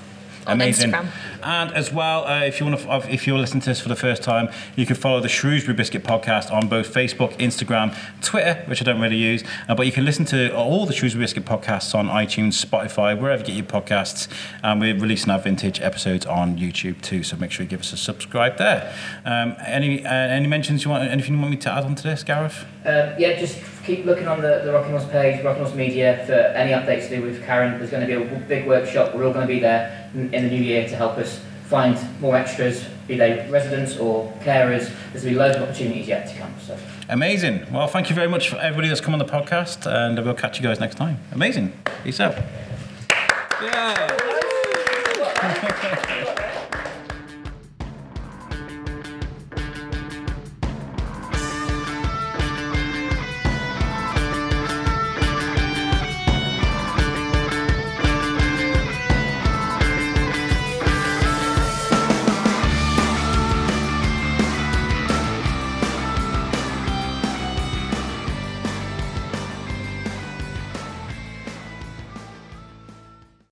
on 0.46 0.54
Amazing. 0.54 0.90
Instagram. 0.90 1.10
And 1.42 1.72
as 1.74 1.92
well, 1.92 2.26
uh, 2.26 2.44
if 2.44 2.60
you 2.60 2.66
want 2.66 2.80
to, 2.80 3.12
if 3.12 3.26
you're 3.26 3.38
listening 3.38 3.60
to 3.62 3.70
this 3.70 3.80
for 3.80 3.88
the 3.88 3.96
first 3.96 4.22
time, 4.22 4.48
you 4.76 4.86
can 4.86 4.96
follow 4.96 5.20
the 5.20 5.28
Shrewsbury 5.28 5.74
Biscuit 5.76 6.02
podcast 6.02 6.50
on 6.50 6.68
both 6.68 6.92
Facebook, 6.92 7.36
Instagram, 7.36 7.94
Twitter, 8.22 8.62
which 8.66 8.80
I 8.80 8.84
don't 8.84 9.00
really 9.00 9.16
use. 9.16 9.44
Uh, 9.68 9.74
but 9.74 9.86
you 9.86 9.92
can 9.92 10.04
listen 10.04 10.24
to 10.26 10.54
all 10.54 10.86
the 10.86 10.92
Shrewsbury 10.92 11.24
Biscuit 11.24 11.44
podcasts 11.44 11.94
on 11.94 12.08
iTunes, 12.08 12.64
Spotify, 12.64 13.18
wherever 13.18 13.42
you 13.42 13.46
get 13.46 13.56
your 13.56 13.64
podcasts. 13.82 14.28
And 14.62 14.80
we're 14.80 14.94
releasing 14.98 15.30
our 15.30 15.38
vintage 15.38 15.80
episodes 15.80 16.26
on 16.26 16.58
YouTube 16.58 17.00
too. 17.02 17.22
So 17.22 17.36
make 17.36 17.50
sure 17.52 17.64
you 17.64 17.70
give 17.70 17.80
us 17.80 17.92
a 17.92 17.96
subscribe 17.96 18.56
there. 18.56 18.94
Um, 19.24 19.56
any 19.64 20.04
uh, 20.04 20.10
any 20.10 20.46
mentions 20.46 20.84
you 20.84 20.90
want? 20.90 21.08
Anything 21.08 21.34
you 21.34 21.40
want 21.40 21.52
me 21.52 21.56
to 21.58 21.70
add 21.70 21.84
on 21.84 21.94
to 21.96 22.02
this, 22.02 22.22
Gareth? 22.22 22.64
Um, 22.84 23.14
yeah, 23.18 23.38
just 23.38 23.58
keep 23.90 24.04
looking 24.04 24.28
on 24.28 24.40
the, 24.40 24.62
the 24.64 24.72
Rocking 24.72 24.92
Horse 24.92 25.06
page, 25.06 25.44
Rocking 25.44 25.64
Horse 25.64 25.74
Media, 25.74 26.22
for 26.26 26.32
any 26.32 26.70
updates 26.70 27.08
to 27.08 27.16
do 27.16 27.22
with 27.22 27.44
Karen. 27.44 27.78
There's 27.78 27.90
going 27.90 28.06
to 28.06 28.18
be 28.18 28.22
a 28.22 28.38
big 28.40 28.66
workshop. 28.66 29.14
We're 29.14 29.26
all 29.26 29.32
going 29.32 29.46
to 29.46 29.52
be 29.52 29.58
there 29.58 30.08
in, 30.14 30.32
in 30.32 30.44
the 30.44 30.50
new 30.50 30.62
year 30.62 30.88
to 30.88 30.96
help 30.96 31.18
us 31.18 31.40
find 31.64 31.98
more 32.20 32.36
extras, 32.36 32.84
be 33.08 33.16
they 33.16 33.48
residents 33.50 33.96
or 33.96 34.32
carers. 34.42 34.92
There's 35.12 35.24
going 35.24 35.24
to 35.24 35.30
be 35.30 35.34
loads 35.34 35.56
of 35.56 35.62
opportunities 35.62 36.06
yet 36.06 36.28
to 36.28 36.36
come. 36.36 36.54
So. 36.64 36.78
Amazing. 37.08 37.72
Well, 37.72 37.88
thank 37.88 38.08
you 38.08 38.14
very 38.14 38.28
much 38.28 38.48
for 38.48 38.56
everybody 38.56 38.88
that's 38.88 39.00
come 39.00 39.12
on 39.12 39.18
the 39.18 39.24
podcast, 39.24 39.90
and 39.90 40.24
we'll 40.24 40.34
catch 40.34 40.58
you 40.58 40.62
guys 40.62 40.78
next 40.78 40.94
time. 40.94 41.18
Amazing. 41.32 41.72
Peace 42.04 42.20
out. 42.20 42.36
Yeah. 43.60 44.06